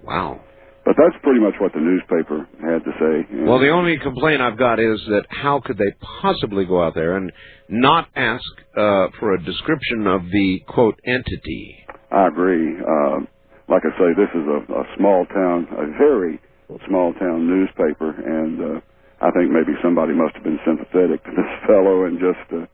[0.02, 0.40] Wow.
[0.84, 3.44] But that's pretty much what the newspaper had to say.
[3.44, 7.16] Well, the only complaint I've got is that how could they possibly go out there
[7.16, 7.30] and
[7.68, 8.44] not ask
[8.76, 11.84] uh, for a description of the quote entity?
[12.10, 12.76] I agree.
[12.80, 13.20] Uh,
[13.68, 16.40] like I say, this is a, a small town, a very
[16.88, 18.80] small town newspaper, and uh,
[19.20, 22.64] I think maybe somebody must have been sympathetic to this fellow and just uh,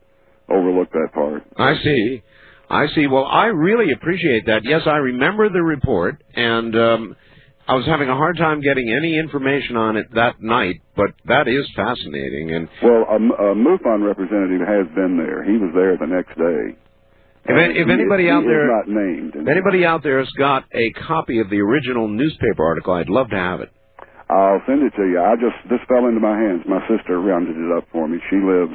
[0.53, 1.43] overlooked that part.
[1.57, 2.23] I see.
[2.69, 3.07] I see.
[3.07, 4.63] Well, I really appreciate that.
[4.63, 7.15] Yes, I remember the report, and um,
[7.67, 11.47] I was having a hard time getting any information on it that night, but that
[11.47, 12.51] is fascinating.
[12.53, 15.43] And Well, a, M- a MUFON representative has been there.
[15.43, 16.77] He was there the next day.
[17.47, 20.31] If if He- anybody he out is there- not named, if anybody out there has
[20.31, 23.69] got a copy of the original newspaper article, I'd love to have it.
[24.27, 25.21] I'll send it to you.
[25.21, 26.63] I just this fell into my hands.
[26.65, 28.17] My sister rounded it up for me.
[28.31, 28.73] She lives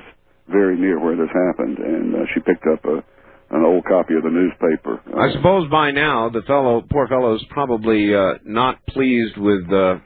[0.49, 3.03] very near where this happened, and uh, she picked up a
[3.51, 5.01] an old copy of the newspaper.
[5.13, 9.65] Uh, I suppose by now the fellow, poor fellow, is probably uh, not pleased with
[9.73, 9.99] uh,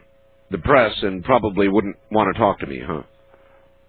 [0.50, 3.02] the press and probably wouldn't want to talk to me, huh?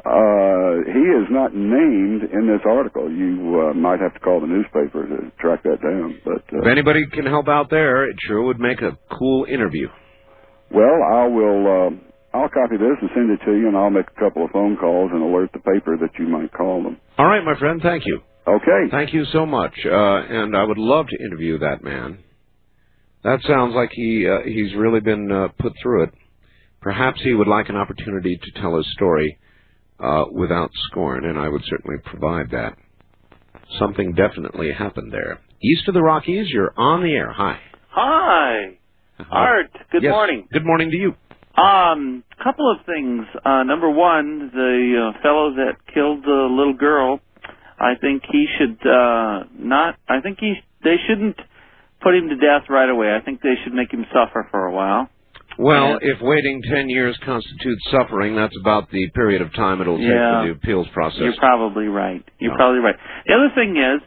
[0.06, 3.10] Uh, he is not named in this article.
[3.10, 6.20] You uh, might have to call the newspaper to track that down.
[6.24, 9.88] But uh, If anybody can help out there, it sure would make a cool interview.
[10.72, 11.62] well, I will.
[11.66, 14.52] Uh, I'll copy this and send it to you, and I'll make a couple of
[14.52, 16.98] phone calls and alert the paper that you might call them.
[17.18, 17.80] All right, my friend.
[17.82, 18.20] Thank you.
[18.48, 18.88] Okay.
[18.92, 19.74] Thank you so much.
[19.86, 22.20] Uh, and I would love to interview that man.
[23.24, 26.10] That sounds like he uh, he's really been uh, put through it.
[26.82, 29.40] Perhaps he would like an opportunity to tell his story
[30.00, 32.78] uh, without scorn, and I would certainly provide that.
[33.80, 35.40] Something definitely happened there.
[35.64, 37.32] East of the Rockies, you're on the air.
[37.32, 37.60] Hi.
[37.90, 38.76] Hi,
[39.32, 39.72] Art.
[39.92, 40.12] Good Yes.
[40.12, 40.48] morning.
[40.54, 41.16] Good morning to you.
[41.60, 43.26] Um, couple of things.
[43.44, 47.20] Uh, number one, the uh, fellow that killed the little girl,
[47.80, 49.96] I think he should uh, not.
[50.08, 51.38] I think he they shouldn't
[52.02, 53.14] put him to death right away.
[53.16, 55.10] I think they should make him suffer for a while.
[55.58, 60.06] Well, if waiting 10 years constitutes suffering, that's about the period of time it'll take
[60.08, 60.42] Yeah.
[60.42, 61.22] for the appeals process.
[61.22, 62.22] You're probably right.
[62.40, 62.58] You're No.
[62.58, 62.96] probably right.
[63.26, 64.02] The other thing is,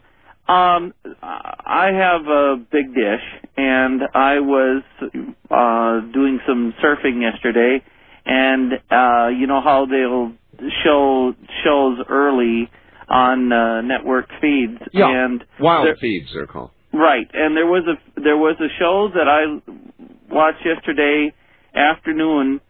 [0.46, 3.22] um, I have a big dish,
[3.56, 4.82] and I was
[5.50, 7.82] uh, doing some surfing yesterday,
[8.26, 10.32] and uh, you know how they'll
[10.84, 12.68] show shows early
[13.08, 15.08] on uh, network feeds, Yeah.
[15.08, 16.70] and Wild there- feeds, they're called.
[16.92, 19.60] Right, and there was a there was a show that I
[20.32, 21.32] watched yesterday
[21.74, 22.60] afternoon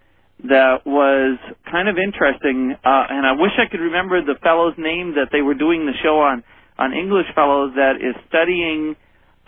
[0.45, 1.39] that was
[1.71, 5.41] kind of interesting, uh, and I wish I could remember the fellow's name that they
[5.41, 6.43] were doing the show on
[6.79, 8.97] on English fellows that is studying,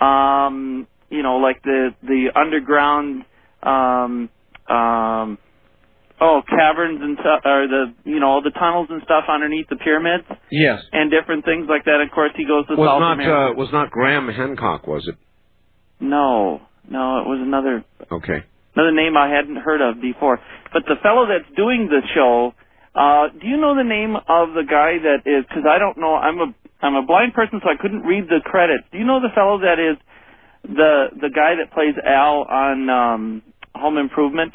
[0.01, 3.25] um, you know, like the the underground,
[3.63, 4.29] um,
[4.69, 5.39] um,
[6.21, 9.77] oh caverns and stuff, or the you know all the tunnels and stuff underneath the
[9.77, 10.83] pyramids Yes.
[10.93, 12.01] and different things like that.
[12.01, 13.53] Of course, he goes to Was South not America.
[13.53, 15.17] uh, was not Graham Hancock, was it?
[16.01, 18.43] No, no, it was another Okay.
[18.75, 20.41] another name I hadn't heard of before.
[20.73, 22.55] But the fellow that's doing the show,
[22.95, 25.45] uh, do you know the name of the guy that is?
[25.49, 26.15] Because I don't know.
[26.15, 28.85] I'm a I'm a blind person, so I couldn't read the credits.
[28.93, 29.97] Do you know the fellow that is
[30.65, 33.43] the the guy that plays Al on um,
[33.75, 34.55] Home Improvement?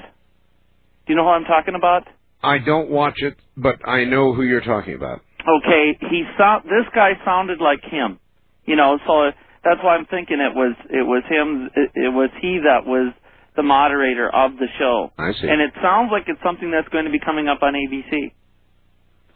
[1.06, 2.08] Do you know who I'm talking about?
[2.44, 5.22] I don't watch it, but I know who you're talking about.
[5.42, 8.20] Okay, he sound this guy sounded like him.
[8.66, 9.30] You know, so
[9.64, 11.70] that's why I'm thinking it was it was him.
[11.76, 13.14] It, it was he that was
[13.56, 15.12] the moderator of the show.
[15.18, 15.48] I see.
[15.48, 18.34] And it sounds like it's something that's going to be coming up on ABC.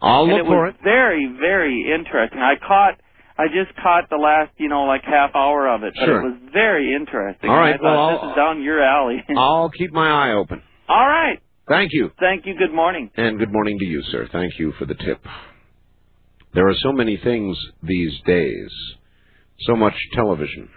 [0.02, 0.84] I'll and look it for was it.
[0.84, 2.38] very, very interesting.
[2.40, 3.00] I caught,
[3.38, 6.20] I just caught the last, you know, like half hour of it, but Sure.
[6.20, 7.48] it was very interesting.
[7.50, 9.22] All right, I thought well, this is down your alley.
[9.36, 10.62] I'll keep my eye open.
[10.88, 11.38] All right.
[11.68, 12.10] Thank you.
[12.18, 12.54] Thank you.
[12.56, 13.10] Good morning.
[13.16, 14.28] And good morning to you, sir.
[14.32, 15.20] Thank you for the tip.
[16.54, 18.70] There are so many things these days,
[19.60, 20.68] so much television,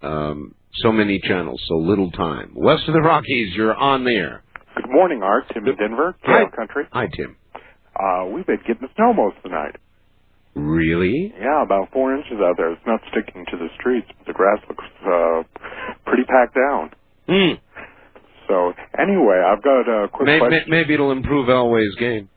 [0.00, 2.52] um, so many channels, so little time.
[2.54, 4.42] West of the Rockies, you're on the air.
[4.76, 5.44] Good morning, Art.
[5.52, 6.44] Tim in Denver, Hi.
[6.56, 6.84] Country.
[6.92, 7.36] Hi, Tim.
[7.94, 9.76] Uh, we've been getting snow most of the night.
[10.54, 11.34] Really?
[11.38, 12.72] Yeah, about four inches out there.
[12.72, 15.42] It's not sticking to the streets, but the grass looks uh,
[16.06, 16.90] pretty packed down.
[17.28, 17.54] Hmm.
[18.48, 20.64] So anyway, I've got a quick Maybe, question.
[20.68, 22.28] maybe it'll improve Elway's game.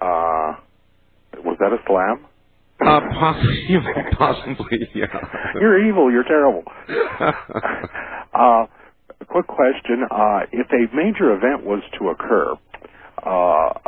[0.00, 0.58] Uh,
[1.44, 2.26] was that a slam?
[2.80, 3.78] Uh, possibly,
[4.18, 5.06] possibly, yeah.
[5.60, 6.10] You're evil.
[6.10, 6.64] You're terrible.
[7.20, 8.66] uh,
[9.20, 10.04] a quick question.
[10.10, 13.81] Uh, if a major event was to occur uh, of, you know,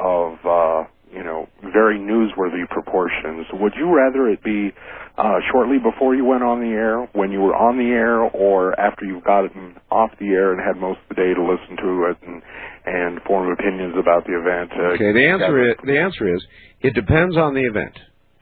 [1.75, 4.71] very newsworthy proportions, would you rather it be
[5.19, 8.79] uh, shortly before you went on the air, when you were on the air, or
[8.81, 11.91] after you've gotten off the air and had most of the day to listen to
[12.11, 12.43] it and,
[12.87, 14.71] and form opinions about the event?
[14.73, 16.41] Uh, Okay, the answer is the answer is
[16.81, 17.97] it depends on the event.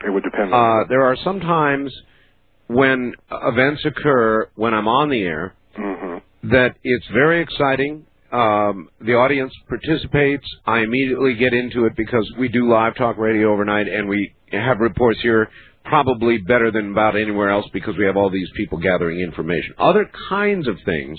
[0.06, 1.90] It would depend on Uh, there are some times
[2.68, 6.50] when events occur when I'm on the air Mm-hmm.
[6.50, 8.04] that it's very exciting.
[8.32, 10.46] Um, the audience participates.
[10.66, 14.78] I immediately get into it because we do live talk radio overnight, and we have
[14.78, 15.48] reports here
[15.84, 19.74] probably better than about anywhere else because we have all these people gathering information.
[19.78, 21.18] Other kinds of things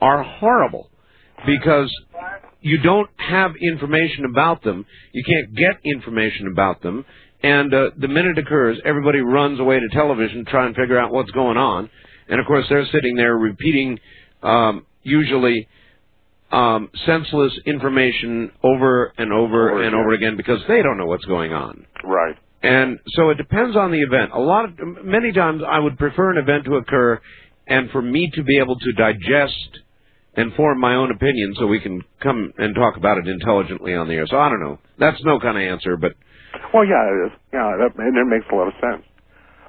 [0.00, 0.90] are horrible
[1.46, 1.90] because
[2.60, 4.84] you don't have information about them.
[5.12, 7.04] You can't get information about them.
[7.42, 10.98] And uh, the minute it occurs, everybody runs away to television to try and figure
[10.98, 11.90] out what's going on.
[12.28, 13.98] And of course, they're sitting there repeating
[14.42, 15.68] um, usually
[16.52, 21.52] um, senseless information over and over and over again because they don't know what's going
[21.52, 21.86] on.
[22.04, 22.36] Right.
[22.62, 24.30] And so it depends on the event.
[24.32, 27.20] A lot of many times I would prefer an event to occur
[27.66, 29.80] and for me to be able to digest
[30.36, 34.08] and form my own opinion so we can come and talk about it intelligently on
[34.08, 34.26] the air.
[34.26, 34.78] So I don't know.
[34.98, 36.12] That's no kind of answer, but
[36.72, 37.32] Well, yeah, it is.
[37.52, 39.04] Yeah, that, and it makes a lot of sense.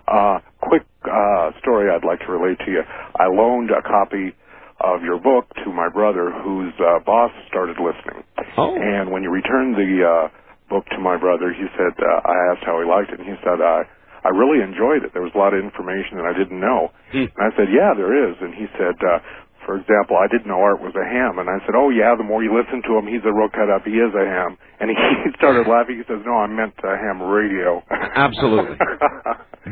[0.08, 2.82] Uh, quick uh, story I'd like to relate to you.
[3.16, 4.36] I loaned a copy
[4.80, 8.24] of your book to my brother, whose uh, boss started listening.
[8.58, 8.76] Oh.
[8.76, 10.28] And when you returned the uh,
[10.70, 13.36] book to my brother, he said, uh, I asked how he liked it, and he
[13.44, 13.84] said, I,
[14.26, 15.14] I really enjoyed it.
[15.14, 16.92] There was a lot of information that I didn't know.
[17.32, 18.36] And I said, yeah, there is.
[18.42, 19.20] And he said, uh,
[19.66, 21.40] for example, I didn't know Art was a ham.
[21.40, 23.70] And I said, oh, yeah, the more you listen to him, he's a real cut
[23.74, 23.82] up.
[23.84, 24.58] He is a ham.
[24.80, 24.96] And he
[25.38, 25.98] started laughing.
[25.98, 27.82] He says, no, I meant uh, ham radio.
[28.16, 28.78] Absolutely.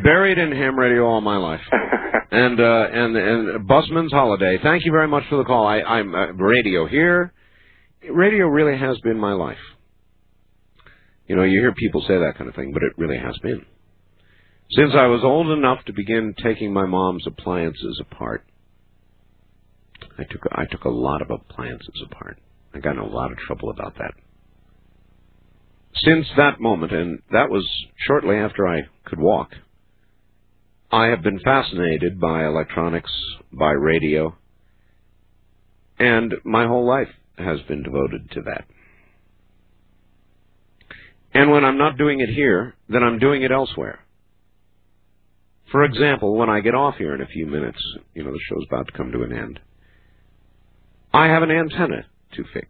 [0.04, 1.62] buried in ham radio all my life.
[2.34, 4.58] And uh, and and Busman's Holiday.
[4.64, 5.68] Thank you very much for the call.
[5.68, 7.32] I, I'm uh, radio here.
[8.12, 9.60] Radio really has been my life.
[11.28, 13.64] You know, you hear people say that kind of thing, but it really has been.
[14.72, 18.44] Since I was old enough to begin taking my mom's appliances apart,
[20.18, 22.40] I took I took a lot of appliances apart.
[22.74, 24.14] I got in a lot of trouble about that.
[25.96, 27.68] Since that moment, and that was
[28.08, 29.52] shortly after I could walk,
[30.92, 33.12] I have been fascinated by electronics,
[33.52, 34.36] by radio,
[36.00, 38.66] and my whole life has been devoted to that.
[41.34, 44.00] And when I'm not doing it here, then I'm doing it elsewhere.
[45.72, 47.80] For example, when I get off here in a few minutes,
[48.14, 49.60] you know, the show's about to come to an end,
[51.14, 52.68] I have an antenna to fix.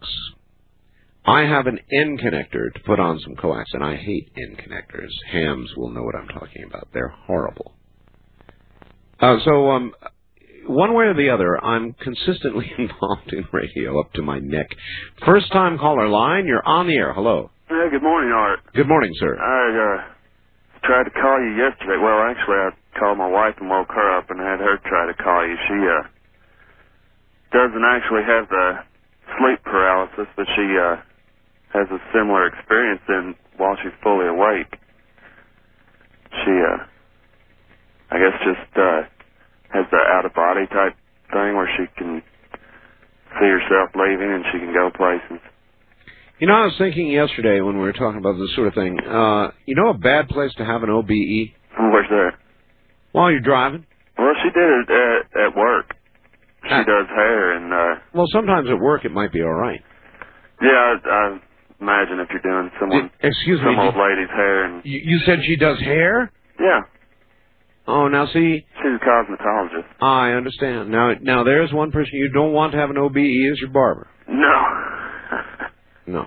[1.26, 5.10] I have an N connector to put on some coax, and I hate N connectors.
[5.32, 6.90] Hams will know what I'm talking about.
[6.94, 7.74] They're horrible.
[9.22, 9.94] Uh, so, um,
[10.68, 14.68] one way or the other, I'm consistently involved in radio up to my neck.
[15.26, 17.14] First time caller line, you're on the air.
[17.14, 17.52] Hello.
[17.70, 18.60] Yeah, good morning, Art.
[18.76, 19.40] Good morning, sir.
[19.40, 20.14] I uh,
[20.86, 21.96] tried to call you yesterday.
[22.04, 25.24] Well, actually, I called my wife and woke her up and had her try to
[25.24, 25.56] call you.
[25.68, 26.08] She uh,
[27.54, 28.80] doesn't actually have the
[29.40, 30.98] sleep paralysis, but she uh,
[31.74, 34.74] has a similar experience in while she's fully awake.
[36.44, 36.78] She, uh,
[38.12, 39.02] I guess, just uh,
[39.74, 40.96] has the out of body type
[41.32, 42.22] thing where she can
[43.40, 45.42] see herself leaving and she can go places.
[46.40, 49.00] You know, I was thinking yesterday when we were talking about this sort of thing.
[49.00, 52.32] Uh, you know, a bad place to have an OBE Where's that?
[53.12, 53.86] while you're driving.
[54.18, 55.93] Well, she did it at, at work.
[56.64, 59.82] She does hair, and uh, Well, sometimes at work it might be all right.
[60.62, 61.40] yeah, I, I
[61.82, 63.66] imagine if you're doing someone, Excuse me.
[63.68, 66.32] some old did- lady's hair, and You, you said she does hair.
[66.60, 66.82] yeah,
[67.86, 69.84] Oh, now see, she's a cosmetologist.
[70.02, 70.90] I understand.
[70.90, 74.08] Now, now there's one person you don't want to have an OBE is your barber.
[74.30, 74.64] No,
[76.08, 76.26] No.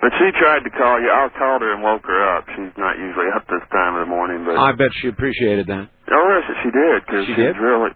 [0.00, 1.10] but she tried to call you.
[1.10, 2.44] I called her and woke her up.
[2.56, 5.88] She's not usually up this time of the morning, but I bet she appreciated that.
[6.10, 7.56] oh, yes, she did because She she's did?
[7.58, 7.90] really,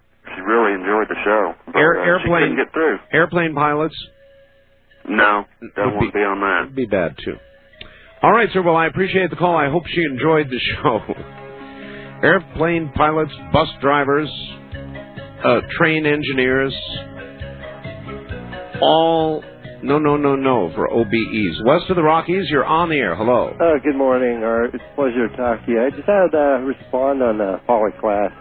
[0.44, 1.54] really enjoyed the show.
[1.66, 2.98] But, Air, uh, airplane she couldn't get through.
[3.12, 3.94] Airplane pilots
[5.08, 5.44] No,
[5.76, 6.60] don't Would want to be on that.
[6.66, 7.36] would be bad too.
[8.22, 8.62] All right, sir.
[8.62, 9.56] Well, I appreciate the call.
[9.56, 11.00] I hope she enjoyed the show.
[12.22, 14.28] airplane pilots, bus drivers,
[15.44, 16.74] uh, train engineers,
[18.80, 19.42] all
[19.82, 21.64] no, no, no, no for OBEs.
[21.64, 23.14] West of the Rockies, you're on the air.
[23.14, 23.50] Hello.
[23.54, 24.74] Uh, good morning, Art.
[24.74, 25.80] It's a pleasure to talk to you.
[25.80, 28.32] I just had to uh, respond on the Polly Klaas.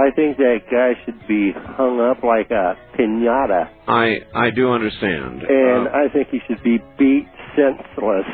[0.00, 5.42] I think that guy should be hung up like a pinata, I I do understand.
[5.42, 8.26] and Uh, I think he should be beat senseless.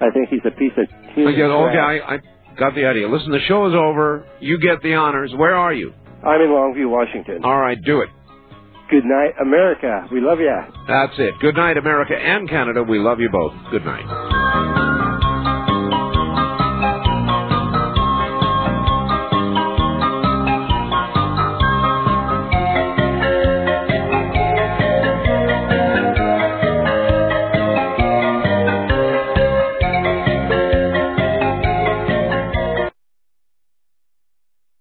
[0.00, 0.86] I think he's a piece of
[1.16, 1.78] I get, okay.
[1.78, 2.18] I, I
[2.58, 3.08] got the idea.
[3.08, 4.24] Listen, the show is over.
[4.40, 5.32] You get the honors.
[5.36, 5.92] Where are you?
[6.24, 7.44] I'm in Longview, Washington.
[7.44, 8.08] All right, do it.
[8.90, 10.08] Good night, America.
[10.12, 10.54] We love you.
[10.88, 11.34] That's it.
[11.40, 12.82] Good night, America and Canada.
[12.82, 13.52] We love you both.
[13.70, 14.91] Good night.